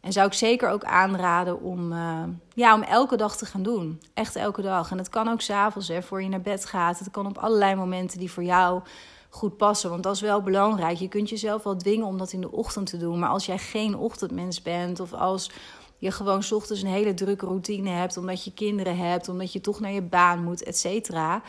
En 0.01 0.11
zou 0.11 0.27
ik 0.27 0.33
zeker 0.33 0.69
ook 0.69 0.83
aanraden 0.83 1.61
om, 1.61 1.91
uh, 1.91 2.23
ja, 2.53 2.73
om 2.73 2.81
elke 2.81 3.17
dag 3.17 3.37
te 3.37 3.45
gaan 3.45 3.63
doen. 3.63 4.01
Echt 4.13 4.35
elke 4.35 4.61
dag. 4.61 4.91
En 4.91 4.97
het 4.97 5.09
kan 5.09 5.27
ook 5.27 5.41
s'avonds, 5.41 5.91
voor 5.99 6.21
je 6.21 6.29
naar 6.29 6.41
bed 6.41 6.65
gaat. 6.65 6.99
Het 6.99 7.11
kan 7.11 7.25
op 7.25 7.37
allerlei 7.37 7.75
momenten 7.75 8.19
die 8.19 8.31
voor 8.31 8.43
jou 8.43 8.81
goed 9.29 9.57
passen. 9.57 9.89
Want 9.89 10.03
dat 10.03 10.15
is 10.15 10.21
wel 10.21 10.41
belangrijk. 10.41 10.97
Je 10.97 11.07
kunt 11.07 11.29
jezelf 11.29 11.63
wel 11.63 11.75
dwingen 11.75 12.05
om 12.05 12.17
dat 12.17 12.31
in 12.31 12.41
de 12.41 12.51
ochtend 12.51 12.89
te 12.89 12.97
doen. 12.97 13.19
Maar 13.19 13.29
als 13.29 13.45
jij 13.45 13.57
geen 13.57 13.97
ochtendmens 13.97 14.61
bent 14.61 14.99
of 14.99 15.13
als 15.13 15.51
je 15.97 16.11
gewoon 16.11 16.43
ochtends 16.51 16.81
een 16.81 16.87
hele 16.87 17.13
drukke 17.13 17.45
routine 17.45 17.89
hebt, 17.89 18.17
omdat 18.17 18.43
je 18.43 18.53
kinderen 18.53 18.97
hebt, 18.97 19.29
omdat 19.29 19.53
je 19.53 19.61
toch 19.61 19.79
naar 19.79 19.91
je 19.91 20.01
baan 20.01 20.43
moet, 20.43 20.63
et 20.63 20.77
cetera. 20.77 21.41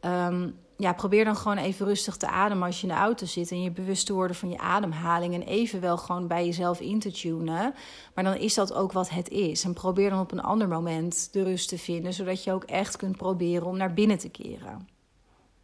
Um, 0.00 0.54
ja, 0.76 0.92
probeer 0.92 1.24
dan 1.24 1.36
gewoon 1.36 1.56
even 1.56 1.86
rustig 1.86 2.16
te 2.16 2.28
ademen 2.28 2.66
als 2.66 2.80
je 2.80 2.86
in 2.86 2.92
de 2.92 3.00
auto 3.00 3.26
zit. 3.26 3.50
En 3.50 3.62
je 3.62 3.70
bewust 3.70 4.06
te 4.06 4.12
worden 4.12 4.36
van 4.36 4.50
je 4.50 4.58
ademhaling. 4.58 5.34
En 5.34 5.42
even 5.42 5.80
wel 5.80 5.96
gewoon 5.96 6.26
bij 6.26 6.44
jezelf 6.44 6.80
in 6.80 6.98
te 6.98 7.10
tunen. 7.10 7.74
Maar 8.14 8.24
dan 8.24 8.36
is 8.36 8.54
dat 8.54 8.74
ook 8.74 8.92
wat 8.92 9.10
het 9.10 9.28
is. 9.28 9.64
En 9.64 9.72
probeer 9.72 10.10
dan 10.10 10.20
op 10.20 10.32
een 10.32 10.42
ander 10.42 10.68
moment 10.68 11.32
de 11.32 11.42
rust 11.42 11.68
te 11.68 11.78
vinden. 11.78 12.14
Zodat 12.14 12.44
je 12.44 12.52
ook 12.52 12.64
echt 12.64 12.96
kunt 12.96 13.16
proberen 13.16 13.66
om 13.66 13.76
naar 13.76 13.94
binnen 13.94 14.18
te 14.18 14.28
keren. 14.28 14.88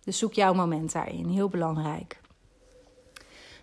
Dus 0.08 0.18
zoek 0.18 0.32
jouw 0.32 0.54
moment 0.54 0.92
daarin. 0.92 1.28
Heel 1.28 1.48
belangrijk. 1.48 2.20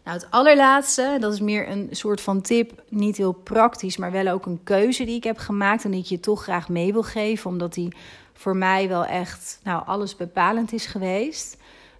Nou, 0.04 0.18
het 0.18 0.28
allerlaatste, 0.30 1.18
dat 1.20 1.34
is 1.34 1.40
meer 1.40 1.70
een 1.70 1.88
soort 1.92 2.22
van 2.22 2.42
tip, 2.42 2.84
niet 2.90 3.18
heel 3.18 3.32
praktisch, 3.32 3.98
maar 3.98 4.12
wel 4.12 4.28
ook 4.28 4.46
een 4.46 4.64
keuze 4.64 5.06
die 5.06 5.16
ik 5.16 5.24
heb 5.24 5.38
gemaakt 5.38 5.84
en 5.84 5.92
die 5.92 6.00
ik 6.00 6.06
je 6.06 6.20
toch 6.20 6.44
graag 6.44 6.70
mee 6.70 6.94
wil 6.94 7.04
geven, 7.04 7.50
omdat 7.50 7.74
die 7.74 7.96
voor 8.34 8.56
mij 8.56 8.88
wel 8.88 9.06
echt 9.06 9.60
nou, 9.64 9.86
alles 9.86 10.16
bepalend 10.16 10.74
is 10.74 10.86
geweest. 10.86 11.58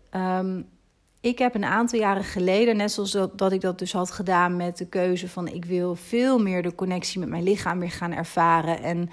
Ehm, 0.10 0.62
ik 1.22 1.40
heb 1.40 1.56
een 1.56 1.66
aantal 1.66 2.00
jaren 2.00 2.24
geleden, 2.24 2.78
net 2.78 2.92
zoals 2.92 3.12
dat, 3.12 3.38
dat, 3.38 3.52
ik 3.52 3.62
dat 3.62 3.80
dus 3.80 3.94
had 3.94 4.12
gedaan 4.12 4.58
met 4.58 4.78
de 4.78 4.88
keuze 4.88 5.30
van 5.30 5.48
ik 5.48 5.66
wil 5.66 5.96
veel 5.96 6.40
meer 6.40 6.64
de 6.64 6.76
connectie 6.76 7.20
met 7.20 7.30
mijn 7.30 7.44
lichaam 7.44 7.80
weer 7.80 7.92
gaan 7.92 8.14
ervaren 8.14 8.84
en 8.84 9.10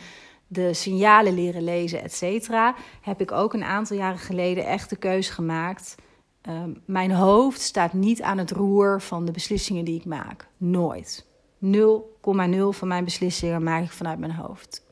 de 0.52 0.74
signalen 0.74 1.34
leren 1.34 1.64
lezen, 1.64 2.02
et 2.02 2.14
cetera, 2.14 2.74
heb 3.00 3.20
ik 3.20 3.32
ook 3.32 3.54
een 3.54 3.64
aantal 3.64 3.96
jaren 3.96 4.18
geleden 4.18 4.66
echt 4.66 4.90
de 4.90 4.96
keuze 4.96 5.32
gemaakt 5.32 5.94
Ehm, 6.42 6.70
mijn 6.84 7.10
hoofd 7.10 7.60
staat 7.60 7.92
niet 7.92 8.22
aan 8.22 8.38
het 8.38 8.50
roer 8.50 9.00
van 9.00 9.24
de 9.24 9.32
beslissingen 9.32 9.84
die 9.84 9.98
ik 9.98 10.04
maak. 10.04 10.48
Nooit. 10.56 11.26
0,0 11.58 12.72
van 12.72 12.88
mijn 12.88 13.04
beslissingen 13.04 13.62
maak 13.62 13.84
ik 13.84 13.90
vanuit 13.90 14.18
mijn 14.18 14.34
hoofd. 14.34 14.86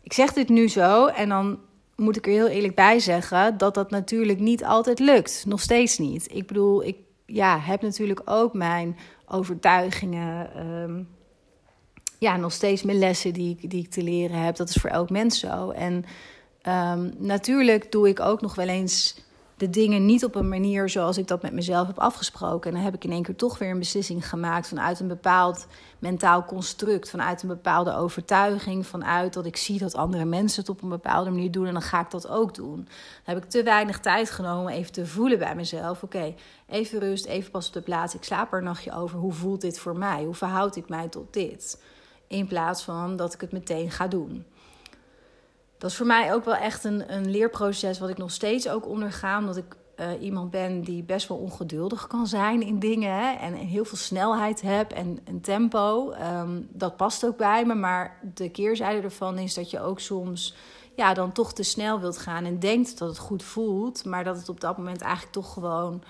Ik 0.00 0.12
zeg 0.12 0.32
dit 0.32 0.48
nu 0.48 0.68
zo 0.68 1.06
en 1.06 1.28
dan 1.28 1.58
moet 1.96 2.16
ik 2.16 2.26
er 2.26 2.32
heel 2.32 2.48
eerlijk 2.48 2.74
bij 2.74 2.98
zeggen 2.98 3.58
dat 3.58 3.74
dat 3.74 3.90
natuurlijk 3.90 4.38
niet 4.38 4.64
altijd 4.64 4.98
lukt. 4.98 5.44
Nog 5.46 5.60
steeds 5.60 5.98
niet. 5.98 6.34
Ik 6.34 6.46
bedoel, 6.46 6.84
ik 6.84 6.96
ja, 7.26 7.58
heb 7.58 7.82
natuurlijk 7.82 8.22
ook 8.24 8.52
mijn 8.52 8.96
overtuigingen. 9.26 10.54
Ehm, 10.54 11.02
ja, 12.18 12.36
nog 12.36 12.52
steeds 12.52 12.82
mijn 12.82 12.98
lessen 12.98 13.32
die 13.32 13.56
ik, 13.58 13.70
die 13.70 13.82
ik 13.82 13.90
te 13.90 14.02
leren 14.02 14.42
heb. 14.42 14.56
Dat 14.56 14.68
is 14.68 14.76
voor 14.76 14.90
elk 14.90 15.10
mens 15.10 15.38
zo. 15.38 15.70
En 15.70 16.04
um, 16.66 17.14
natuurlijk 17.18 17.92
doe 17.92 18.08
ik 18.08 18.20
ook 18.20 18.40
nog 18.40 18.54
wel 18.54 18.68
eens 18.68 19.26
de 19.58 19.70
dingen 19.70 20.06
niet 20.06 20.24
op 20.24 20.34
een 20.34 20.48
manier 20.48 20.88
zoals 20.88 21.18
ik 21.18 21.26
dat 21.26 21.42
met 21.42 21.52
mezelf 21.52 21.86
heb 21.86 21.98
afgesproken. 21.98 22.70
En 22.70 22.76
dan 22.76 22.84
heb 22.84 22.94
ik 22.94 23.04
in 23.04 23.12
één 23.12 23.22
keer 23.22 23.36
toch 23.36 23.58
weer 23.58 23.70
een 23.70 23.78
beslissing 23.78 24.28
gemaakt 24.28 24.68
vanuit 24.68 25.00
een 25.00 25.08
bepaald 25.08 25.66
mentaal 25.98 26.44
construct, 26.44 27.10
vanuit 27.10 27.42
een 27.42 27.48
bepaalde 27.48 27.94
overtuiging, 27.94 28.86
vanuit 28.86 29.32
dat 29.32 29.46
ik 29.46 29.56
zie 29.56 29.78
dat 29.78 29.94
andere 29.94 30.24
mensen 30.24 30.60
het 30.60 30.70
op 30.70 30.82
een 30.82 30.88
bepaalde 30.88 31.30
manier 31.30 31.50
doen 31.50 31.66
en 31.66 31.72
dan 31.72 31.82
ga 31.82 32.00
ik 32.00 32.10
dat 32.10 32.28
ook 32.28 32.54
doen. 32.54 32.76
Dan 32.76 33.34
heb 33.34 33.36
ik 33.36 33.50
te 33.50 33.62
weinig 33.62 34.00
tijd 34.00 34.30
genomen 34.30 34.72
even 34.72 34.92
te 34.92 35.06
voelen 35.06 35.38
bij 35.38 35.54
mezelf. 35.54 36.02
Oké, 36.02 36.34
even 36.68 36.98
rust, 36.98 37.26
even 37.26 37.50
pas 37.50 37.66
op 37.66 37.72
de 37.72 37.80
plaats. 37.80 38.14
Ik 38.14 38.24
slaap 38.24 38.52
er 38.52 38.58
een 38.58 38.64
nachtje 38.64 38.92
over. 38.92 39.18
Hoe 39.18 39.32
voelt 39.32 39.60
dit 39.60 39.78
voor 39.78 39.96
mij? 39.96 40.24
Hoe 40.24 40.34
verhoud 40.34 40.76
ik 40.76 40.88
mij 40.88 41.08
tot 41.08 41.32
dit? 41.32 41.78
In 42.28 42.46
plaats 42.46 42.82
van 42.82 43.16
dat 43.16 43.34
ik 43.34 43.40
het 43.40 43.52
meteen 43.52 43.90
ga 43.90 44.08
doen 44.08 44.44
dat 45.78 45.90
is 45.90 45.96
voor 45.96 46.06
mij 46.06 46.34
ook 46.34 46.44
wel 46.44 46.54
echt 46.54 46.84
een, 46.84 47.14
een 47.14 47.30
leerproces 47.30 47.98
wat 47.98 48.08
ik 48.08 48.18
nog 48.18 48.30
steeds 48.30 48.68
ook 48.68 48.86
onderga. 48.86 49.38
Omdat 49.38 49.56
ik 49.56 49.76
uh, 49.96 50.06
iemand 50.20 50.50
ben 50.50 50.80
die 50.80 51.02
best 51.02 51.28
wel 51.28 51.38
ongeduldig 51.38 52.06
kan 52.06 52.26
zijn 52.26 52.62
in 52.62 52.78
dingen. 52.78 53.12
Hè, 53.14 53.32
en, 53.32 53.54
heel 53.54 53.84
veel 53.84 53.96
snelheid 53.96 54.60
heb 54.60 54.92
en, 54.92 55.18
en 55.24 55.40
tempo. 55.40 56.12
Um, 56.12 56.68
dat 56.72 56.96
past 56.96 57.26
ook 57.26 57.36
bij 57.36 57.64
me. 57.64 57.74
Maar 57.74 58.18
de 58.34 58.50
keerzijde 58.50 59.02
ervan 59.02 59.38
is 59.38 59.54
dat 59.54 59.70
je 59.70 59.80
ook 59.80 60.00
soms 60.00 60.54
ja, 60.94 61.14
dan 61.14 61.32
toch 61.32 61.52
te 61.52 61.62
snel 61.62 62.00
wilt 62.00 62.18
gaan. 62.18 62.44
En 62.44 62.58
denkt 62.58 62.98
dat 62.98 63.08
het 63.08 63.18
goed 63.18 63.42
voelt. 63.42 64.04
Maar 64.04 64.24
dat 64.24 64.36
het 64.36 64.48
op 64.48 64.60
dat 64.60 64.76
moment 64.76 65.00
eigenlijk 65.00 65.32
toch 65.32 65.52
gewoon 65.52 66.02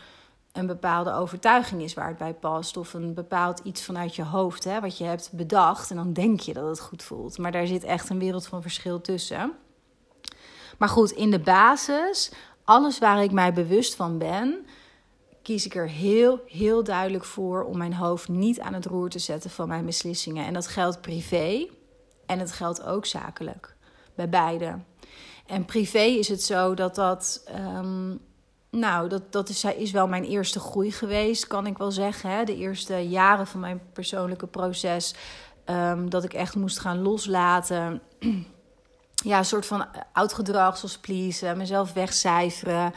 een 0.59 0.67
bepaalde 0.67 1.13
overtuiging 1.13 1.83
is 1.83 1.95
waar 1.95 2.09
het 2.09 2.19
bij 2.19 2.35
past. 2.35 2.77
Of 2.77 2.95
een 2.95 3.15
bepaald 3.15 3.59
iets 3.59 3.85
vanuit 3.85 4.17
je 4.17 4.25
hoofd, 4.25 4.65
hè, 4.65 4.81
wat 4.81 4.99
je 4.99 5.05
hebt 5.05 5.31
bedacht. 5.33 5.91
En 5.91 5.97
dan 5.97 6.13
denk 6.13 6.41
je 6.41 6.53
dat 6.53 6.69
het 6.69 6.81
goed 6.81 7.03
voelt. 7.03 7.39
Maar 7.39 7.53
daar 7.53 7.67
zit 7.67 7.85
echt 7.85 8.09
een 8.09 8.19
wereld 8.19 8.47
van 8.47 8.63
verschil 8.63 9.01
tussen. 9.01 9.53
Maar 10.79 10.89
goed, 10.89 11.11
in 11.11 11.31
de 11.31 11.41
basis, 11.41 12.33
alles 12.65 12.99
waar 12.99 13.23
ik 13.23 13.33
mij 13.33 13.53
bewust 13.53 13.95
van 13.95 14.19
ben, 14.19 14.67
kies 15.43 15.67
ik 15.67 15.75
er 15.75 15.89
heel, 15.89 16.41
heel 16.47 16.85
duidelijk 16.85 17.25
voor 17.25 17.65
om 17.65 17.79
mijn 17.79 17.95
hoofd 17.95 18.29
niet 18.29 18.61
aan 18.61 18.75
het 18.75 18.87
roer 18.87 19.09
te 19.09 19.19
zetten 19.19 19.51
van 19.51 19.69
mijn 19.69 19.87
beslissingen. 19.87 20.47
En 20.47 20.53
dat 20.53 20.67
geldt 20.67 21.01
privé 21.01 21.69
en 22.27 22.39
het 22.39 22.53
geldt 22.53 22.85
ook 22.85 23.07
zakelijk. 23.07 23.77
Bij 24.15 24.29
beide. 24.29 24.79
En 25.47 25.65
privé 25.65 25.99
is 25.99 26.29
het 26.29 26.43
zo 26.43 26.75
dat 26.75 26.95
dat. 26.95 27.43
Ehm, 27.47 28.15
nou, 28.71 29.09
dat, 29.09 29.33
dat 29.33 29.49
is, 29.49 29.65
is 29.65 29.91
wel 29.91 30.09
mijn 30.09 30.25
eerste 30.25 30.61
groei 30.61 30.93
geweest, 30.93 31.47
kan 31.47 31.67
ik 31.67 31.79
wel 31.79 31.91
zeggen. 31.91 32.31
Hè? 32.31 32.45
De 32.45 32.57
eerste 32.57 33.09
jaren 33.09 33.47
van 33.47 33.61
mijn 33.61 33.81
persoonlijke 33.93 34.47
proces. 34.47 35.15
Um, 35.71 36.11
dat 36.11 36.25
ik 36.25 36.33
echt 36.33 36.57
moest 36.57 36.79
gaan 36.79 37.03
loslaten. 37.03 38.01
ja, 39.31 39.39
een 39.39 39.45
soort 39.45 39.67
van 39.67 39.87
oud 40.13 40.33
gedrag, 40.33 40.77
zoals 40.77 40.99
please, 40.99 41.55
mezelf 41.57 41.93
wegcijferen. 41.93 42.93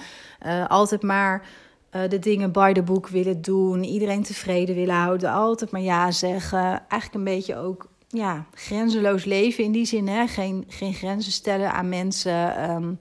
Uh, 0.45 0.67
altijd 0.67 1.01
maar 1.01 1.47
uh, 1.91 2.09
de 2.09 2.19
dingen 2.19 2.51
by 2.51 2.73
the 2.73 2.83
book 2.83 3.07
willen 3.07 3.41
doen. 3.41 3.83
Iedereen 3.83 4.23
tevreden 4.23 4.75
willen 4.75 4.95
houden. 4.95 5.31
Altijd 5.31 5.71
maar 5.71 5.81
ja 5.81 6.11
zeggen. 6.11 6.59
Eigenlijk 6.61 7.13
een 7.13 7.23
beetje 7.23 7.55
ook 7.55 7.87
ja, 8.07 8.45
grenzeloos 8.53 9.25
leven 9.25 9.63
in 9.63 9.71
die 9.71 9.85
zin. 9.85 10.07
Hè? 10.07 10.27
Geen, 10.27 10.65
geen 10.67 10.93
grenzen 10.93 11.31
stellen 11.31 11.71
aan 11.73 11.89
mensen. 11.89 12.71
Um, 12.71 12.99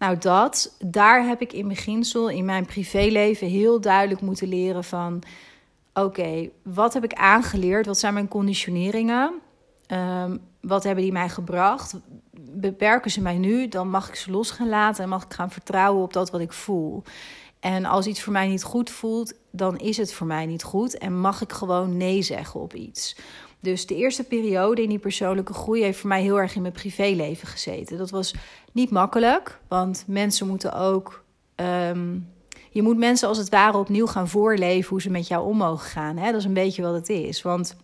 nou, 0.00 0.18
dat, 0.18 0.76
daar 0.78 1.26
heb 1.26 1.40
ik 1.40 1.52
in 1.52 1.68
beginsel 1.68 2.28
in 2.28 2.44
mijn 2.44 2.66
privéleven 2.66 3.46
heel 3.46 3.80
duidelijk 3.80 4.20
moeten 4.20 4.48
leren 4.48 4.84
van... 4.84 5.22
Oké, 5.94 6.48
wat 6.62 6.94
heb 6.94 7.04
ik 7.04 7.12
aangeleerd? 7.12 7.86
Wat 7.86 7.98
zijn 7.98 8.14
mijn 8.14 8.28
conditioneringen? 8.28 9.32
Um, 9.88 10.40
wat 10.60 10.84
hebben 10.84 11.04
die 11.04 11.12
mij 11.12 11.28
gebracht? 11.28 11.94
Beperken 12.40 13.10
ze 13.10 13.20
mij 13.20 13.38
nu? 13.38 13.68
Dan 13.68 13.90
mag 13.90 14.08
ik 14.08 14.14
ze 14.14 14.30
los 14.30 14.50
gaan 14.50 14.68
laten 14.68 15.02
en 15.02 15.08
mag 15.08 15.24
ik 15.24 15.32
gaan 15.32 15.50
vertrouwen 15.50 16.02
op 16.02 16.12
dat 16.12 16.30
wat 16.30 16.40
ik 16.40 16.52
voel. 16.52 17.02
En 17.60 17.84
als 17.84 18.06
iets 18.06 18.22
voor 18.22 18.32
mij 18.32 18.48
niet 18.48 18.62
goed 18.62 18.90
voelt, 18.90 19.34
dan 19.50 19.78
is 19.78 19.96
het 19.96 20.12
voor 20.12 20.26
mij 20.26 20.46
niet 20.46 20.62
goed 20.62 20.98
en 20.98 21.20
mag 21.20 21.40
ik 21.40 21.52
gewoon 21.52 21.96
nee 21.96 22.22
zeggen 22.22 22.60
op 22.60 22.74
iets. 22.74 23.16
Dus 23.60 23.86
de 23.86 23.96
eerste 23.96 24.24
periode 24.24 24.82
in 24.82 24.88
die 24.88 24.98
persoonlijke 24.98 25.52
groei 25.52 25.82
heeft 25.82 25.98
voor 25.98 26.08
mij 26.08 26.22
heel 26.22 26.40
erg 26.40 26.54
in 26.54 26.62
mijn 26.62 26.72
privéleven 26.72 27.48
gezeten. 27.48 27.98
Dat 27.98 28.10
was 28.10 28.34
niet 28.72 28.90
makkelijk, 28.90 29.60
want 29.68 30.04
mensen 30.06 30.46
moeten 30.46 30.74
ook. 30.74 31.24
Um, 31.56 32.28
je 32.70 32.82
moet 32.82 32.96
mensen 32.96 33.28
als 33.28 33.38
het 33.38 33.48
ware 33.48 33.78
opnieuw 33.78 34.06
gaan 34.06 34.28
voorleven 34.28 34.88
hoe 34.88 35.00
ze 35.00 35.10
met 35.10 35.28
jou 35.28 35.46
om 35.46 35.56
mogen 35.56 35.88
gaan. 35.88 36.16
Hè? 36.16 36.30
Dat 36.30 36.40
is 36.40 36.44
een 36.44 36.54
beetje 36.54 36.82
wat 36.82 36.94
het 36.94 37.08
is. 37.08 37.42
Want 37.42 37.76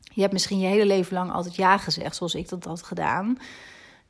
je 0.00 0.20
hebt 0.20 0.32
misschien 0.32 0.58
je 0.58 0.66
hele 0.66 0.86
leven 0.86 1.14
lang 1.14 1.32
altijd 1.32 1.56
ja 1.56 1.78
gezegd, 1.78 2.16
zoals 2.16 2.34
ik 2.34 2.48
dat 2.48 2.64
had 2.64 2.82
gedaan. 2.82 3.38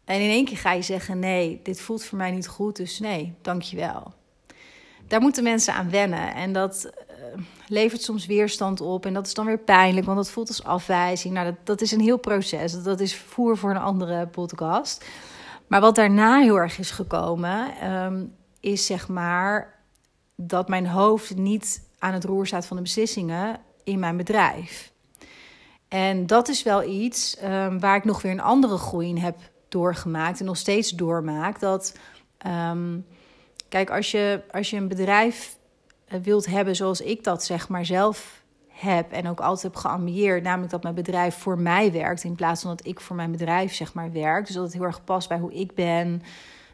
En 0.04 0.20
in 0.20 0.30
één 0.30 0.44
keer 0.44 0.56
ga 0.56 0.72
je 0.72 0.82
zeggen: 0.82 1.18
nee, 1.18 1.60
dit 1.62 1.80
voelt 1.80 2.04
voor 2.04 2.18
mij 2.18 2.30
niet 2.30 2.48
goed, 2.48 2.76
dus 2.76 2.98
nee, 2.98 3.34
dankjewel. 3.42 4.12
Daar 5.06 5.20
moeten 5.20 5.42
mensen 5.42 5.74
aan 5.74 5.90
wennen. 5.90 6.34
En 6.34 6.52
dat 6.52 6.90
levert 7.66 8.02
soms 8.02 8.26
weerstand 8.26 8.80
op. 8.80 9.06
En 9.06 9.12
dat 9.12 9.26
is 9.26 9.34
dan 9.34 9.46
weer 9.46 9.58
pijnlijk, 9.58 10.06
want 10.06 10.18
dat 10.18 10.30
voelt 10.30 10.48
als 10.48 10.64
afwijzing. 10.64 11.34
Nou, 11.34 11.46
dat, 11.46 11.66
dat 11.66 11.80
is 11.80 11.92
een 11.92 12.00
heel 12.00 12.18
proces. 12.18 12.82
Dat, 12.82 13.00
is 13.00 13.16
voer 13.16 13.56
voor 13.56 13.70
een 13.70 13.76
andere 13.76 14.26
podcast. 14.26 15.04
Maar 15.66 15.80
wat 15.80 15.94
daarna 15.94 16.38
heel 16.38 16.56
erg 16.56 16.78
is 16.78 16.90
gekomen, 16.90 17.90
um, 17.92 18.34
is 18.60 18.86
zeg 18.86 19.08
maar 19.08 19.80
dat 20.36 20.68
mijn 20.68 20.86
hoofd 20.86 21.36
niet 21.36 21.82
aan 21.98 22.12
het 22.12 22.24
roer 22.24 22.46
staat 22.46 22.66
van 22.66 22.76
de 22.76 22.82
beslissingen 22.82 23.60
in 23.84 23.98
mijn 23.98 24.16
bedrijf. 24.16 24.92
En 25.88 26.26
dat 26.26 26.48
is 26.48 26.62
wel 26.62 26.82
iets 26.82 27.36
um, 27.44 27.80
waar 27.80 27.96
ik 27.96 28.04
nog 28.04 28.22
weer 28.22 28.32
een 28.32 28.40
andere 28.40 28.76
groei 28.76 29.08
in 29.08 29.16
heb 29.16 29.36
doorgemaakt 29.68 30.40
en 30.40 30.46
nog 30.46 30.56
steeds 30.56 30.90
doormaak. 30.90 31.60
Dat, 31.60 31.98
um, 32.46 33.06
kijk, 33.68 33.90
als 33.90 34.10
je, 34.10 34.42
als 34.50 34.70
je 34.70 34.76
een 34.76 34.88
bedrijf 34.88 35.52
eh, 35.52 35.57
wilt 36.22 36.46
hebben 36.46 36.76
zoals 36.76 37.00
ik 37.00 37.24
dat 37.24 37.44
zeg 37.44 37.68
maar 37.68 37.84
zelf 37.84 38.42
heb 38.68 39.12
en 39.12 39.28
ook 39.28 39.40
altijd 39.40 39.62
heb 39.62 39.76
geambieerd, 39.76 40.42
namelijk 40.42 40.70
dat 40.70 40.82
mijn 40.82 40.94
bedrijf 40.94 41.34
voor 41.34 41.58
mij 41.58 41.92
werkt 41.92 42.24
in 42.24 42.34
plaats 42.34 42.62
van 42.62 42.70
dat 42.76 42.86
ik 42.86 43.00
voor 43.00 43.16
mijn 43.16 43.30
bedrijf 43.30 43.74
zeg 43.74 43.94
maar 43.94 44.12
werk. 44.12 44.46
Dus 44.46 44.54
dat 44.54 44.64
het 44.64 44.72
heel 44.72 44.82
erg 44.82 45.04
past 45.04 45.28
bij 45.28 45.38
hoe 45.38 45.52
ik 45.52 45.74
ben. 45.74 46.22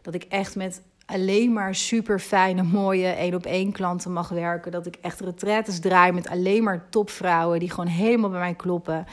Dat 0.02 0.14
ik 0.14 0.24
echt 0.28 0.56
met 0.56 0.82
alleen 1.06 1.52
maar 1.52 1.74
super 1.74 2.20
fijne, 2.20 2.62
mooie 2.62 3.06
één 3.06 3.34
op 3.34 3.46
één 3.46 3.72
klanten 3.72 4.12
mag 4.12 4.28
werken. 4.28 4.72
Dat 4.72 4.86
ik 4.86 4.96
echt 5.00 5.20
retretes 5.20 5.80
draai 5.80 6.12
met 6.12 6.28
alleen 6.28 6.62
maar 6.62 6.86
topvrouwen 6.90 7.58
die 7.58 7.70
gewoon 7.70 7.90
helemaal 7.90 8.30
bij 8.30 8.38
mij 8.38 8.54
kloppen. 8.54 9.06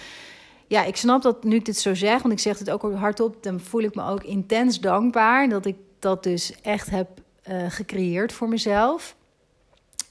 Ja, 0.68 0.84
ik 0.84 0.96
snap 0.96 1.22
dat 1.22 1.44
nu 1.44 1.56
ik 1.56 1.66
dit 1.66 1.78
zo 1.78 1.96
zeg, 1.96 2.22
want 2.22 2.34
ik 2.34 2.40
zeg 2.40 2.60
het 2.60 2.70
ook 2.70 2.94
hardop, 2.94 3.44
dan 3.44 3.60
voel 3.60 3.82
ik 3.82 3.96
me 3.96 4.04
ook 4.04 4.24
intens 4.24 4.80
dankbaar 4.80 5.50
dat 5.50 5.66
ik 5.66 5.76
dat 6.00 6.24
dus 6.24 6.62
echt 6.62 6.90
heb 6.90 7.08
uh, 7.50 7.66
gecreëerd 7.68 8.34
voor 8.34 8.50
mezelf. 8.50 9.16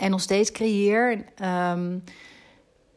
En 0.01 0.11
nog 0.11 0.21
steeds 0.21 0.53
creëer. 0.53 1.25
Um, 1.73 2.03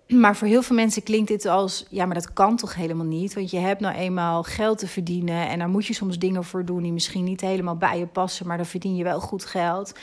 Maar 0.07 0.35
voor 0.35 0.47
heel 0.47 0.61
veel 0.61 0.75
mensen 0.75 1.03
klinkt 1.03 1.27
dit 1.27 1.45
als: 1.45 1.85
ja, 1.89 2.05
maar 2.05 2.15
dat 2.15 2.33
kan 2.33 2.55
toch 2.55 2.75
helemaal 2.75 3.05
niet? 3.05 3.33
Want 3.33 3.51
je 3.51 3.57
hebt 3.57 3.81
nou 3.81 3.95
eenmaal 3.95 4.43
geld 4.43 4.77
te 4.77 4.87
verdienen 4.87 5.49
en 5.49 5.59
daar 5.59 5.69
moet 5.69 5.85
je 5.85 5.93
soms 5.93 6.19
dingen 6.19 6.43
voor 6.43 6.65
doen 6.65 6.83
die 6.83 6.91
misschien 6.91 7.23
niet 7.23 7.41
helemaal 7.41 7.77
bij 7.77 7.99
je 7.99 8.05
passen, 8.05 8.47
maar 8.47 8.57
dan 8.57 8.65
verdien 8.65 8.95
je 8.95 9.03
wel 9.03 9.19
goed 9.19 9.45
geld. 9.45 9.93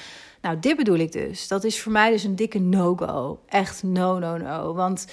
Nou, 0.43 0.59
dit 0.59 0.77
bedoel 0.77 0.97
ik 0.97 1.13
dus. 1.13 1.49
Dat 1.49 1.65
is 1.65 1.81
voor 1.81 1.93
mij 1.93 2.11
dus 2.11 2.25
een 2.25 2.37
dikke 2.37 2.59
no-go. 2.59 3.41
Echt 3.49 3.83
no, 3.83 4.19
no, 4.19 4.37
no. 4.37 4.75
Want 4.75 5.07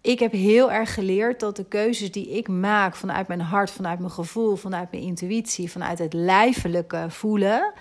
ik 0.00 0.18
heb 0.18 0.32
heel 0.32 0.72
erg 0.72 0.94
geleerd 0.94 1.40
dat 1.40 1.56
de 1.56 1.64
keuzes 1.64 2.12
die 2.12 2.30
ik 2.30 2.48
maak 2.48 2.96
vanuit 2.96 3.28
mijn 3.28 3.40
hart, 3.40 3.70
vanuit 3.70 3.98
mijn 3.98 4.10
gevoel, 4.10 4.56
vanuit 4.56 4.90
mijn 4.90 5.02
intuïtie, 5.02 5.70
vanuit 5.70 5.98
het 5.98 6.12
lijfelijke 6.12 7.06
voelen, 7.08 7.72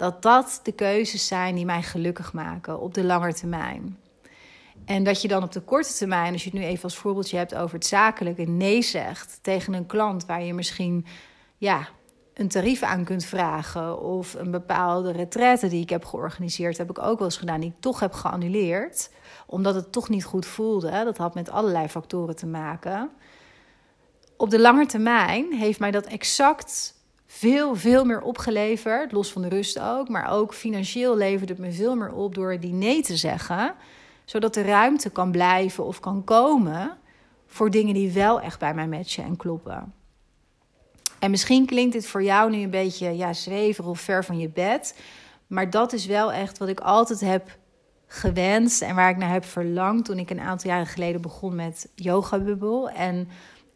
dat 0.00 0.22
dat 0.22 0.60
de 0.62 0.72
keuzes 0.72 1.26
zijn 1.26 1.54
die 1.54 1.64
mij 1.64 1.82
gelukkig 1.82 2.32
maken 2.32 2.80
op 2.80 2.94
de 2.94 3.04
lange 3.04 3.34
termijn. 3.34 3.98
En 4.84 5.04
dat 5.04 5.22
je 5.22 5.28
dan 5.28 5.42
op 5.42 5.52
de 5.52 5.60
korte 5.60 5.92
termijn, 5.92 6.32
als 6.32 6.44
je 6.44 6.50
het 6.50 6.58
nu 6.58 6.64
even 6.64 6.82
als 6.82 6.96
voorbeeldje 6.96 7.36
hebt 7.36 7.54
over 7.54 7.74
het 7.74 7.86
zakelijke, 7.86 8.42
nee 8.42 8.82
zegt 8.82 9.38
tegen 9.42 9.72
een 9.72 9.86
klant 9.86 10.26
waar 10.26 10.42
je 10.42 10.54
misschien 10.54 11.06
ja, 11.56 11.88
een 12.34 12.48
tarief 12.48 12.82
aan 12.82 13.04
kunt 13.04 13.24
vragen. 13.24 14.00
Of 14.00 14.34
een 14.34 14.50
bepaalde 14.50 15.12
retraite 15.12 15.68
die 15.68 15.82
ik 15.82 15.90
heb 15.90 16.04
georganiseerd, 16.04 16.78
heb 16.78 16.90
ik 16.90 16.98
ook 16.98 17.18
wel 17.18 17.26
eens 17.28 17.36
gedaan, 17.36 17.60
die 17.60 17.70
ik 17.70 17.80
toch 17.80 18.00
heb 18.00 18.12
geannuleerd. 18.12 19.10
Omdat 19.46 19.74
het 19.74 19.92
toch 19.92 20.08
niet 20.08 20.24
goed 20.24 20.46
voelde. 20.46 20.90
Dat 20.90 21.16
had 21.16 21.34
met 21.34 21.50
allerlei 21.50 21.88
factoren 21.88 22.36
te 22.36 22.46
maken. 22.46 23.10
Op 24.36 24.50
de 24.50 24.60
lange 24.60 24.86
termijn 24.86 25.52
heeft 25.52 25.80
mij 25.80 25.90
dat 25.90 26.06
exact 26.06 26.98
veel, 27.32 27.76
veel 27.76 28.04
meer 28.04 28.20
opgeleverd. 28.20 29.12
Los 29.12 29.32
van 29.32 29.42
de 29.42 29.48
rust 29.48 29.80
ook. 29.80 30.08
Maar 30.08 30.30
ook 30.30 30.54
financieel 30.54 31.16
levert 31.16 31.48
het 31.48 31.58
me 31.58 31.72
veel 31.72 31.96
meer 31.96 32.12
op 32.12 32.34
door 32.34 32.60
die 32.60 32.72
nee 32.72 33.02
te 33.02 33.16
zeggen. 33.16 33.74
Zodat 34.24 34.56
er 34.56 34.64
ruimte 34.64 35.10
kan 35.10 35.30
blijven 35.30 35.84
of 35.84 36.00
kan 36.00 36.24
komen 36.24 36.98
voor 37.46 37.70
dingen 37.70 37.94
die 37.94 38.12
wel 38.12 38.40
echt 38.40 38.58
bij 38.58 38.74
mij 38.74 38.88
matchen 38.88 39.24
en 39.24 39.36
kloppen. 39.36 39.94
En 41.18 41.30
misschien 41.30 41.66
klinkt 41.66 41.92
dit 41.92 42.06
voor 42.06 42.22
jou 42.22 42.50
nu 42.50 42.62
een 42.62 42.70
beetje 42.70 43.16
ja, 43.16 43.32
zweverig 43.32 43.90
of 43.90 44.00
ver 44.00 44.24
van 44.24 44.38
je 44.38 44.48
bed. 44.48 44.98
Maar 45.46 45.70
dat 45.70 45.92
is 45.92 46.06
wel 46.06 46.32
echt 46.32 46.58
wat 46.58 46.68
ik 46.68 46.80
altijd 46.80 47.20
heb 47.20 47.58
gewenst 48.06 48.82
en 48.82 48.94
waar 48.94 49.10
ik 49.10 49.16
naar 49.16 49.32
heb 49.32 49.44
verlangd 49.44 50.04
toen 50.04 50.18
ik 50.18 50.30
een 50.30 50.40
aantal 50.40 50.70
jaren 50.70 50.86
geleden 50.86 51.20
begon 51.20 51.54
met 51.54 51.88
Yoga 51.94 52.38
Bubble. 52.38 52.90
En 52.90 53.28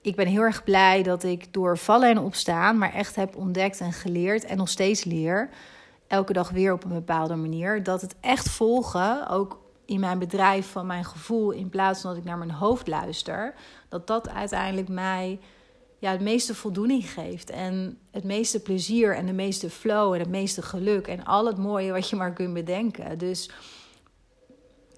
ik 0.05 0.16
ben 0.16 0.26
heel 0.26 0.40
erg 0.40 0.64
blij 0.64 1.02
dat 1.02 1.22
ik 1.22 1.52
door 1.52 1.78
vallen 1.78 2.11
en 2.11 2.18
opstaan, 2.18 2.78
maar 2.78 2.92
echt 2.92 3.16
heb 3.16 3.36
ontdekt 3.36 3.80
en 3.80 3.92
geleerd 3.92 4.44
en 4.44 4.57
nog 4.57 4.68
steeds 4.68 5.05
leer, 5.05 5.48
elke 6.07 6.32
dag 6.32 6.50
weer 6.50 6.72
op 6.72 6.84
een 6.84 6.92
bepaalde 6.92 7.34
manier, 7.34 7.82
dat 7.82 8.00
het 8.00 8.14
echt 8.20 8.48
volgen, 8.48 9.28
ook 9.28 9.59
in 9.84 10.00
mijn 10.00 10.18
bedrijf 10.18 10.70
van 10.70 10.86
mijn 10.86 11.05
gevoel, 11.05 11.50
in 11.50 11.68
plaats 11.68 12.00
van 12.00 12.11
dat 12.11 12.18
ik 12.18 12.24
naar 12.24 12.38
mijn 12.38 12.50
hoofd 12.50 12.88
luister, 12.88 13.55
dat 13.88 14.07
dat 14.07 14.28
uiteindelijk 14.28 14.88
mij 14.88 15.38
ja, 16.05 16.11
het 16.11 16.20
meeste 16.20 16.55
voldoening 16.55 17.11
geeft. 17.11 17.50
En 17.50 17.98
het 18.11 18.24
meeste 18.24 18.61
plezier 18.61 19.16
en 19.16 19.26
de 19.26 19.32
meeste 19.32 19.70
flow 19.70 20.12
en 20.12 20.20
het 20.20 20.28
meeste 20.28 20.62
geluk. 20.62 21.07
En 21.07 21.24
al 21.24 21.46
het 21.46 21.59
mooie 21.59 21.92
wat 21.92 22.09
je 22.09 22.16
maar 22.16 22.32
kunt 22.32 22.55
bedenken. 22.55 23.18
Dus 23.18 23.50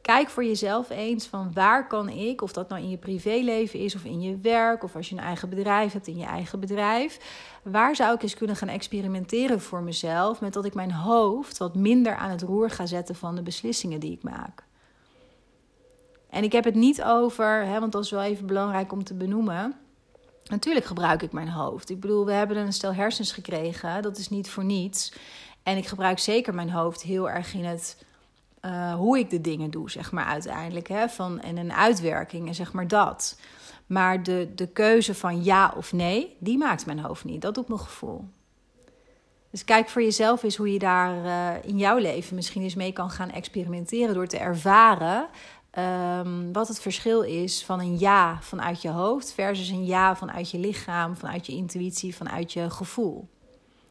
kijk 0.06 0.28
voor 0.28 0.44
jezelf 0.44 0.90
eens 0.90 1.26
van 1.26 1.52
waar 1.52 1.86
kan 1.86 2.08
ik, 2.08 2.42
of 2.42 2.52
dat 2.52 2.68
nou 2.68 2.82
in 2.82 2.90
je 2.90 2.96
privéleven 2.96 3.78
is 3.78 3.94
of 3.94 4.04
in 4.04 4.20
je 4.20 4.36
werk, 4.36 4.82
of 4.82 4.96
als 4.96 5.08
je 5.08 5.14
een 5.14 5.22
eigen 5.22 5.48
bedrijf 5.48 5.92
hebt 5.92 6.06
in 6.06 6.16
je 6.16 6.24
eigen 6.24 6.60
bedrijf, 6.60 7.18
waar 7.62 7.96
zou 7.96 8.14
ik 8.14 8.22
eens 8.22 8.34
kunnen 8.34 8.56
gaan 8.56 8.68
experimenteren 8.68 9.60
voor 9.60 9.82
mezelf 9.82 10.40
met 10.40 10.52
dat 10.52 10.64
ik 10.64 10.74
mijn 10.74 10.92
hoofd 10.92 11.58
wat 11.58 11.74
minder 11.74 12.16
aan 12.16 12.30
het 12.30 12.42
roer 12.42 12.70
ga 12.70 12.86
zetten 12.86 13.14
van 13.14 13.34
de 13.34 13.42
beslissingen 13.42 14.00
die 14.00 14.12
ik 14.12 14.22
maak. 14.22 14.64
En 16.30 16.42
ik 16.42 16.52
heb 16.52 16.64
het 16.64 16.74
niet 16.74 17.02
over, 17.02 17.64
hè, 17.64 17.80
want 17.80 17.92
dat 17.92 18.04
is 18.04 18.10
wel 18.10 18.22
even 18.22 18.46
belangrijk 18.46 18.92
om 18.92 19.04
te 19.04 19.14
benoemen 19.14 19.76
Natuurlijk 20.48 20.86
gebruik 20.86 21.22
ik 21.22 21.32
mijn 21.32 21.48
hoofd. 21.48 21.90
Ik 21.90 22.00
bedoel, 22.00 22.26
we 22.26 22.32
hebben 22.32 22.56
een 22.56 22.72
stel 22.72 22.94
hersens 22.94 23.32
gekregen. 23.32 24.02
Dat 24.02 24.18
is 24.18 24.28
niet 24.28 24.50
voor 24.50 24.64
niets. 24.64 25.12
En 25.62 25.76
ik 25.76 25.86
gebruik 25.86 26.18
zeker 26.18 26.54
mijn 26.54 26.70
hoofd 26.70 27.02
heel 27.02 27.30
erg 27.30 27.54
in 27.54 27.64
het 27.64 28.04
uh, 28.66 28.94
hoe 28.94 29.18
ik 29.18 29.30
de 29.30 29.40
dingen 29.40 29.70
doe, 29.70 29.90
zeg 29.90 30.12
maar 30.12 30.24
uiteindelijk. 30.24 30.88
Hè? 30.88 31.08
Van, 31.08 31.40
en 31.40 31.56
een 31.56 31.72
uitwerking 31.72 32.48
en 32.48 32.54
zeg 32.54 32.72
maar 32.72 32.88
dat. 32.88 33.38
Maar 33.86 34.22
de, 34.22 34.52
de 34.54 34.66
keuze 34.66 35.14
van 35.14 35.44
ja 35.44 35.74
of 35.76 35.92
nee, 35.92 36.36
die 36.38 36.58
maakt 36.58 36.86
mijn 36.86 36.98
hoofd 36.98 37.24
niet. 37.24 37.42
Dat 37.42 37.54
doet 37.54 37.68
mijn 37.68 37.80
gevoel. 37.80 38.24
Dus 39.50 39.64
kijk 39.64 39.88
voor 39.88 40.02
jezelf 40.02 40.42
eens 40.42 40.56
hoe 40.56 40.72
je 40.72 40.78
daar 40.78 41.24
uh, 41.24 41.68
in 41.68 41.78
jouw 41.78 41.96
leven 41.96 42.34
misschien 42.34 42.62
eens 42.62 42.74
mee 42.74 42.92
kan 42.92 43.10
gaan 43.10 43.30
experimenteren 43.30 44.14
door 44.14 44.26
te 44.26 44.38
ervaren 44.38 45.28
Um, 45.78 46.52
wat 46.52 46.68
het 46.68 46.80
verschil 46.80 47.22
is 47.22 47.64
van 47.64 47.80
een 47.80 47.98
ja 47.98 48.38
vanuit 48.40 48.82
je 48.82 48.88
hoofd 48.88 49.32
versus 49.32 49.68
een 49.68 49.84
ja 49.84 50.16
vanuit 50.16 50.50
je 50.50 50.58
lichaam, 50.58 51.16
vanuit 51.16 51.46
je 51.46 51.52
intuïtie, 51.52 52.16
vanuit 52.16 52.52
je 52.52 52.70
gevoel. 52.70 53.28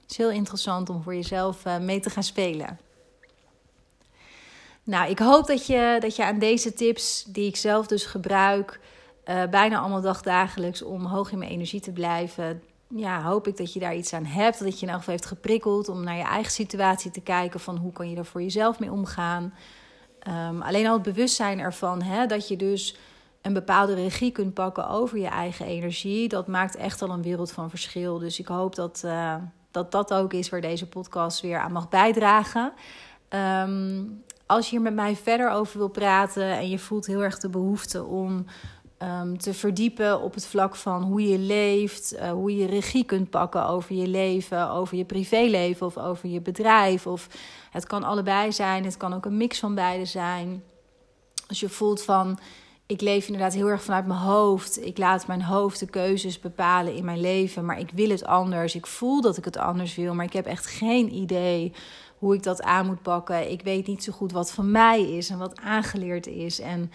Het 0.02 0.12
is 0.12 0.18
heel 0.18 0.30
interessant 0.30 0.90
om 0.90 1.04
voor 1.04 1.16
jezelf 1.16 1.66
uh, 1.66 1.78
mee 1.78 2.00
te 2.00 2.10
gaan 2.10 2.24
spelen. 2.24 2.80
Nou, 4.86 5.10
ik 5.10 5.20
hoop 5.20 5.48
dat 5.48 5.66
je, 5.66 5.98
dat 6.00 6.16
je 6.16 6.26
aan 6.26 6.40
deze 6.40 6.74
tips, 6.74 7.24
die 7.24 7.48
ik 7.48 7.56
zelf 7.56 7.88
dus 7.88 8.06
gebruik, 8.06 8.80
uh, 9.26 9.44
bijna 9.50 9.80
allemaal 9.80 10.02
dagdagelijks 10.02 10.82
om 10.82 11.06
hoog 11.06 11.32
in 11.32 11.38
mijn 11.38 11.52
energie 11.52 11.82
te 11.82 11.92
blijven. 11.92 12.64
Ja, 12.88 13.22
hoop 13.22 13.48
ik 13.48 13.58
dat 13.58 13.74
je 13.74 13.80
daar 13.80 13.96
iets 13.96 14.14
aan 14.14 14.26
hebt. 14.26 14.64
Dat 14.64 14.80
je 14.80 14.86
in 14.86 14.92
elk 14.92 14.98
geval 14.98 15.14
heeft 15.14 15.26
geprikkeld 15.26 15.90
om 15.90 16.04
naar 16.04 16.18
je 16.18 16.24
eigen 16.24 16.52
situatie 16.52 17.12
te 17.12 17.22
kijken. 17.22 17.60
Van 17.60 17.78
hoe 17.78 17.92
kan 17.92 18.10
je 18.10 18.18
er 18.18 18.26
voor 18.26 18.42
jezelf 18.42 18.80
mee 18.80 18.92
omgaan. 18.92 19.54
Um, 20.28 20.62
alleen 20.62 20.88
al 20.88 20.94
het 20.94 21.04
bewustzijn 21.04 21.60
ervan 21.60 22.02
hè, 22.02 22.26
dat 22.26 22.48
je 22.48 22.56
dus 22.56 22.98
een 23.42 23.54
bepaalde 23.54 23.94
regie 23.94 24.32
kunt 24.32 24.54
pakken 24.54 24.90
over 24.90 25.18
je 25.18 25.28
eigen 25.28 25.66
energie, 25.66 26.28
dat 26.28 26.48
maakt 26.48 26.76
echt 26.76 27.02
al 27.02 27.10
een 27.10 27.22
wereld 27.22 27.52
van 27.52 27.70
verschil. 27.70 28.20
Dus 28.20 28.40
ik 28.40 28.48
hoop 28.48 28.76
dat 28.76 29.02
uh, 29.06 29.36
dat, 29.72 29.92
dat 29.92 30.14
ook 30.14 30.34
is 30.34 30.50
waar 30.50 30.62
deze 30.62 30.88
podcast 30.88 31.42
weer 31.42 31.60
aan 31.60 31.72
mag 31.72 31.90
bijdragen. 31.90 32.74
Um, 33.30 34.24
als 34.46 34.66
je 34.66 34.72
hier 34.72 34.82
met 34.82 34.94
mij 34.94 35.16
verder 35.16 35.52
over 35.52 35.78
wil 35.78 35.88
praten 35.88 36.44
en 36.44 36.70
je 36.70 36.80
voelt 36.80 37.06
heel 37.06 37.24
erg 37.24 37.40
de 37.40 37.50
behoefte 37.50 38.04
om 38.04 38.46
um, 39.00 39.38
te 39.38 39.54
verdiepen 39.54 40.22
op 40.22 40.34
het 40.34 40.46
vlak 40.46 40.76
van 40.76 41.04
hoe 41.04 41.28
je 41.28 41.38
leeft, 41.38 42.14
uh, 42.14 42.32
hoe 42.32 42.56
je 42.56 42.66
regie 42.66 43.04
kunt 43.04 43.30
pakken 43.30 43.68
over 43.68 43.96
je 43.96 44.08
leven, 44.08 44.70
over 44.70 44.98
je 44.98 45.06
privéleven 45.06 45.86
of 45.86 45.98
over 45.98 46.30
je 46.30 46.42
bedrijf. 46.42 47.08
Of 47.08 47.28
het 47.72 47.86
kan 47.86 48.04
allebei 48.04 48.52
zijn, 48.52 48.86
het 48.86 48.98
kan 48.98 49.14
ook 49.14 49.26
een 49.26 49.38
mix 49.38 49.60
van 49.60 49.76
beide 49.76 50.06
zijn. 50.06 50.64
Als 51.48 51.60
je 51.60 51.70
voelt 51.70 52.04
van 52.04 52.40
ik 52.88 53.02
leef 53.02 53.26
inderdaad 53.26 53.54
heel 53.54 53.68
erg 53.68 53.84
vanuit 53.84 54.06
mijn 54.06 54.20
hoofd. 54.20 54.86
Ik 54.86 54.98
laat 54.98 55.28
mijn 55.28 55.42
hoofd 55.42 55.80
de 55.80 55.86
keuzes 55.86 56.40
bepalen 56.40 56.96
in 56.96 57.06
mijn 57.06 57.22
leven, 57.22 57.66
maar 57.66 57.80
ik 57.80 57.92
wil 57.94 58.10
het 58.10 58.26
anders. 58.26 58.76
Ik 58.76 58.86
voel 58.86 59.22
dat 59.22 59.38
ik 59.38 59.46
het 59.46 59.58
anders 59.58 59.96
wil, 59.96 60.14
maar 60.14 60.26
ik 60.26 60.34
heb 60.34 60.46
echt 60.46 60.66
geen 60.66 61.14
idee 61.14 61.74
hoe 62.26 62.36
ik 62.36 62.44
dat 62.44 62.62
aan 62.62 62.86
moet 62.86 63.02
pakken. 63.02 63.52
Ik 63.52 63.62
weet 63.62 63.88
niet 63.88 64.04
zo 64.04 64.12
goed 64.12 64.32
wat 64.32 64.52
van 64.52 64.72
mij 64.72 65.02
is 65.02 65.30
en 65.30 65.38
wat 65.38 65.60
aangeleerd 65.60 66.28
is. 66.28 66.60
En 66.60 66.92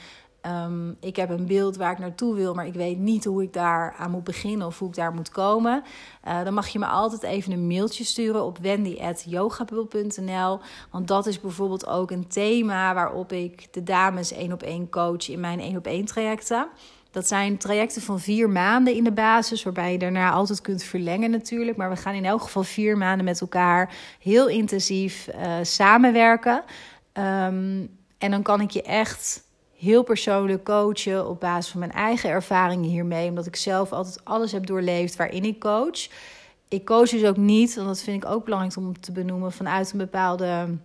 Um, 0.47 0.97
ik 1.01 1.17
heb 1.17 1.31
een 1.31 1.47
beeld 1.47 1.77
waar 1.77 1.93
ik 1.93 1.99
naartoe 1.99 2.35
wil, 2.35 2.55
maar 2.55 2.67
ik 2.67 2.75
weet 2.75 2.99
niet 2.99 3.25
hoe 3.25 3.43
ik 3.43 3.53
daar 3.53 3.95
aan 3.99 4.11
moet 4.11 4.25
beginnen 4.25 4.67
of 4.67 4.79
hoe 4.79 4.89
ik 4.89 4.95
daar 4.95 5.15
moet 5.15 5.31
komen. 5.31 5.83
Uh, 6.29 6.45
dan 6.45 6.55
mag 6.55 6.69
je 6.69 6.79
me 6.79 6.87
altijd 6.87 7.23
even 7.23 7.53
een 7.53 7.67
mailtje 7.67 8.05
sturen 8.05 8.45
op 8.45 8.59
wendy.yogabubble.nl. 8.59 10.59
Want 10.91 11.09
dat 11.09 11.27
is 11.27 11.41
bijvoorbeeld 11.41 11.87
ook 11.87 12.11
een 12.11 12.29
thema 12.29 12.95
waarop 12.95 13.33
ik 13.33 13.73
de 13.73 13.83
dames 13.83 14.33
één 14.33 14.53
op 14.53 14.63
één 14.63 14.89
coach 14.89 15.29
in 15.29 15.41
mijn 15.41 15.61
één 15.61 15.77
op 15.77 15.87
één 15.87 16.05
trajecten. 16.05 16.69
Dat 17.11 17.29
zijn 17.29 17.59
trajecten 17.59 18.03
van 18.03 18.21
vier 18.21 18.51
maanden 18.51 18.95
in 18.95 19.05
de 19.05 19.13
basis, 19.13 19.63
waarbij 19.63 19.93
je 19.93 19.99
daarna 19.99 20.31
altijd 20.31 20.61
kunt 20.61 20.83
verlengen 20.83 21.31
natuurlijk. 21.31 21.77
Maar 21.77 21.91
we 21.91 21.97
gaan 21.97 22.15
in 22.15 22.25
elk 22.25 22.43
geval 22.43 22.63
vier 22.63 22.97
maanden 22.97 23.25
met 23.25 23.41
elkaar 23.41 23.95
heel 24.21 24.49
intensief 24.49 25.29
uh, 25.35 25.53
samenwerken. 25.63 26.63
Um, 27.13 27.99
en 28.19 28.31
dan 28.31 28.43
kan 28.43 28.61
ik 28.61 28.71
je 28.71 28.83
echt 28.83 29.43
heel 29.77 30.03
persoonlijk 30.03 30.65
coachen 30.65 31.29
op 31.29 31.41
basis 31.41 31.71
van 31.71 31.81
mijn 31.81 31.93
eigen 31.93 32.31
ervaringen 32.31 32.91
hiermee. 32.91 33.29
Omdat 33.29 33.47
ik 33.47 33.57
zelf 33.57 33.93
altijd 33.93 34.21
alles 34.25 34.53
heb 34.53 34.67
doorleefd 34.67 35.17
waarin 35.17 35.45
ik 35.45 35.61
coach. 35.61 36.09
Ik 36.69 36.85
coach 36.85 37.09
dus 37.09 37.25
ook 37.25 37.37
niet, 37.37 37.77
en 37.77 37.85
dat 37.85 38.03
vind 38.03 38.23
ik 38.23 38.31
ook 38.31 38.45
belangrijk 38.45 38.77
om 38.77 39.01
te 39.01 39.13
benoemen, 39.13 39.53
vanuit 39.53 39.93
een 39.93 39.99
bepaalde 39.99 40.79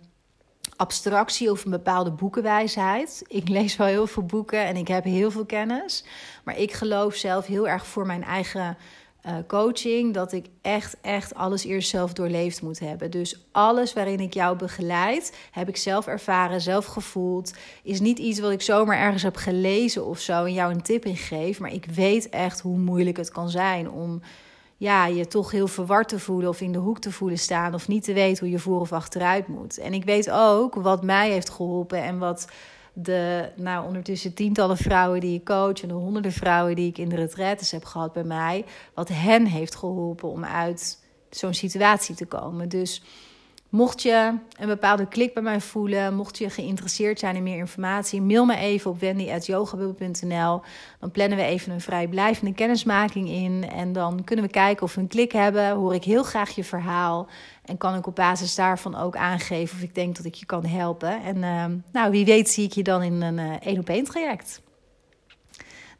abstractie 0.76 1.50
of 1.50 1.64
een 1.64 1.70
bepaalde 1.70 2.10
boekenwijsheid. 2.10 3.22
Ik 3.26 3.48
lees 3.48 3.76
wel 3.76 3.86
heel 3.86 4.06
veel 4.06 4.22
boeken 4.22 4.64
en 4.64 4.76
ik 4.76 4.88
heb 4.88 5.04
heel 5.04 5.30
veel 5.30 5.46
kennis. 5.46 6.04
Maar 6.44 6.58
ik 6.58 6.72
geloof 6.72 7.14
zelf 7.14 7.46
heel 7.46 7.68
erg 7.68 7.86
voor 7.86 8.06
mijn 8.06 8.24
eigen 8.24 8.76
uh, 9.26 9.32
coaching 9.46 10.14
dat 10.14 10.32
ik 10.32 10.46
echt, 10.62 10.96
echt 11.00 11.34
alles 11.34 11.64
eerst 11.64 11.88
zelf 11.88 12.12
doorleefd 12.12 12.62
moet 12.62 12.78
hebben. 12.78 13.10
Dus 13.10 13.46
alles 13.52 13.92
waarin 13.92 14.20
ik 14.20 14.34
jou 14.34 14.56
begeleid, 14.56 15.36
heb 15.50 15.68
ik 15.68 15.76
zelf 15.76 16.06
ervaren, 16.06 16.60
zelf 16.60 16.84
gevoeld. 16.84 17.54
Is 17.82 18.00
niet 18.00 18.18
iets 18.18 18.40
wat 18.40 18.50
ik 18.50 18.62
zomaar 18.62 18.98
ergens 18.98 19.22
heb 19.22 19.36
gelezen 19.36 20.06
of 20.06 20.18
zo 20.18 20.44
en 20.44 20.52
jou 20.52 20.72
een 20.72 20.82
tip 20.82 21.04
in 21.04 21.16
geef. 21.16 21.60
Maar 21.60 21.72
ik 21.72 21.84
weet 21.84 22.28
echt 22.28 22.60
hoe 22.60 22.78
moeilijk 22.78 23.16
het 23.16 23.30
kan 23.30 23.50
zijn 23.50 23.90
om 23.90 24.20
ja, 24.76 25.06
je 25.06 25.26
toch 25.26 25.50
heel 25.50 25.68
verward 25.68 26.08
te 26.08 26.18
voelen 26.18 26.48
of 26.48 26.60
in 26.60 26.72
de 26.72 26.78
hoek 26.78 26.98
te 26.98 27.12
voelen 27.12 27.38
staan 27.38 27.74
of 27.74 27.88
niet 27.88 28.04
te 28.04 28.12
weten 28.12 28.44
hoe 28.44 28.52
je 28.52 28.58
voor 28.58 28.80
of 28.80 28.92
achteruit 28.92 29.48
moet. 29.48 29.78
En 29.78 29.92
ik 29.92 30.04
weet 30.04 30.30
ook 30.30 30.74
wat 30.74 31.02
mij 31.02 31.30
heeft 31.30 31.50
geholpen 31.50 32.02
en 32.02 32.18
wat 32.18 32.48
de 32.92 33.52
nou, 33.56 33.86
ondertussen 33.86 34.34
tientallen 34.34 34.76
vrouwen 34.76 35.20
die 35.20 35.38
ik 35.38 35.44
coach 35.44 35.82
en 35.82 35.88
de 35.88 35.94
honderden 35.94 36.32
vrouwen 36.32 36.76
die 36.76 36.88
ik 36.88 36.98
in 36.98 37.08
de 37.08 37.16
retraites 37.16 37.70
heb 37.70 37.84
gehad 37.84 38.12
bij 38.12 38.24
mij, 38.24 38.64
wat 38.94 39.08
hen 39.08 39.46
heeft 39.46 39.74
geholpen 39.74 40.28
om 40.28 40.44
uit 40.44 40.98
zo'n 41.30 41.54
situatie 41.54 42.14
te 42.14 42.26
komen. 42.26 42.68
Dus 42.68 43.02
Mocht 43.68 44.02
je 44.02 44.34
een 44.58 44.66
bepaalde 44.66 45.08
klik 45.08 45.34
bij 45.34 45.42
mij 45.42 45.60
voelen, 45.60 46.14
mocht 46.14 46.38
je 46.38 46.50
geïnteresseerd 46.50 47.18
zijn 47.18 47.36
in 47.36 47.42
meer 47.42 47.58
informatie, 47.58 48.22
mail 48.22 48.44
me 48.44 48.56
even 48.56 48.90
op 48.90 49.00
wendy.yogabubble.nl. 49.00 50.60
Dan 51.00 51.10
plannen 51.10 51.38
we 51.38 51.44
even 51.44 51.72
een 51.72 51.80
vrijblijvende 51.80 52.54
kennismaking 52.54 53.28
in. 53.28 53.70
En 53.70 53.92
dan 53.92 54.24
kunnen 54.24 54.44
we 54.44 54.50
kijken 54.50 54.82
of 54.82 54.94
we 54.94 55.00
een 55.00 55.06
klik 55.06 55.32
hebben. 55.32 55.70
Hoor 55.70 55.94
ik 55.94 56.04
heel 56.04 56.22
graag 56.22 56.50
je 56.50 56.64
verhaal. 56.64 57.28
En 57.64 57.78
kan 57.78 57.94
ik 57.94 58.06
op 58.06 58.14
basis 58.14 58.54
daarvan 58.54 58.96
ook 58.96 59.16
aangeven 59.16 59.76
of 59.76 59.82
ik 59.82 59.94
denk 59.94 60.16
dat 60.16 60.24
ik 60.24 60.34
je 60.34 60.46
kan 60.46 60.66
helpen. 60.66 61.22
En 61.22 61.36
uh, 61.36 61.64
nou, 61.92 62.10
wie 62.10 62.24
weet 62.24 62.50
zie 62.50 62.64
ik 62.64 62.72
je 62.72 62.82
dan 62.82 63.02
in 63.02 63.22
een 63.22 63.38
één 63.38 63.74
uh, 63.74 63.78
op 63.78 63.88
één 63.88 64.04
traject. 64.04 64.62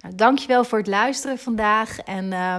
Nou, 0.01 0.15
dankjewel 0.15 0.65
voor 0.65 0.79
het 0.79 0.87
luisteren 0.87 1.39
vandaag. 1.39 1.99
En 1.99 2.25
uh, 2.25 2.57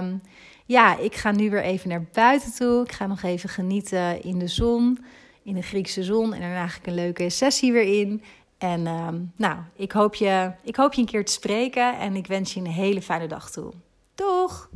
ja, 0.68 0.96
ik 0.98 1.14
ga 1.14 1.30
nu 1.30 1.50
weer 1.50 1.62
even 1.62 1.88
naar 1.88 2.04
buiten 2.12 2.54
toe. 2.54 2.82
Ik 2.82 2.92
ga 2.92 3.06
nog 3.06 3.22
even 3.22 3.48
genieten 3.48 4.22
in 4.22 4.38
de 4.38 4.46
zon, 4.46 4.98
in 5.42 5.54
de 5.54 5.62
Griekse 5.62 6.02
zon. 6.02 6.34
En 6.34 6.40
daarna 6.40 6.66
ga 6.66 6.78
ik 6.78 6.86
een 6.86 6.94
leuke 6.94 7.30
sessie 7.30 7.72
weer 7.72 8.00
in. 8.00 8.22
En 8.58 8.80
uh, 8.80 9.08
nou, 9.36 9.56
ik 9.76 9.92
hoop, 9.92 10.14
je, 10.14 10.52
ik 10.62 10.76
hoop 10.76 10.92
je 10.92 11.00
een 11.00 11.06
keer 11.06 11.24
te 11.24 11.32
spreken 11.32 11.98
en 11.98 12.16
ik 12.16 12.26
wens 12.26 12.54
je 12.54 12.60
een 12.60 12.66
hele 12.66 13.02
fijne 13.02 13.26
dag 13.26 13.50
toe. 13.50 13.72
Doeg! 14.14 14.67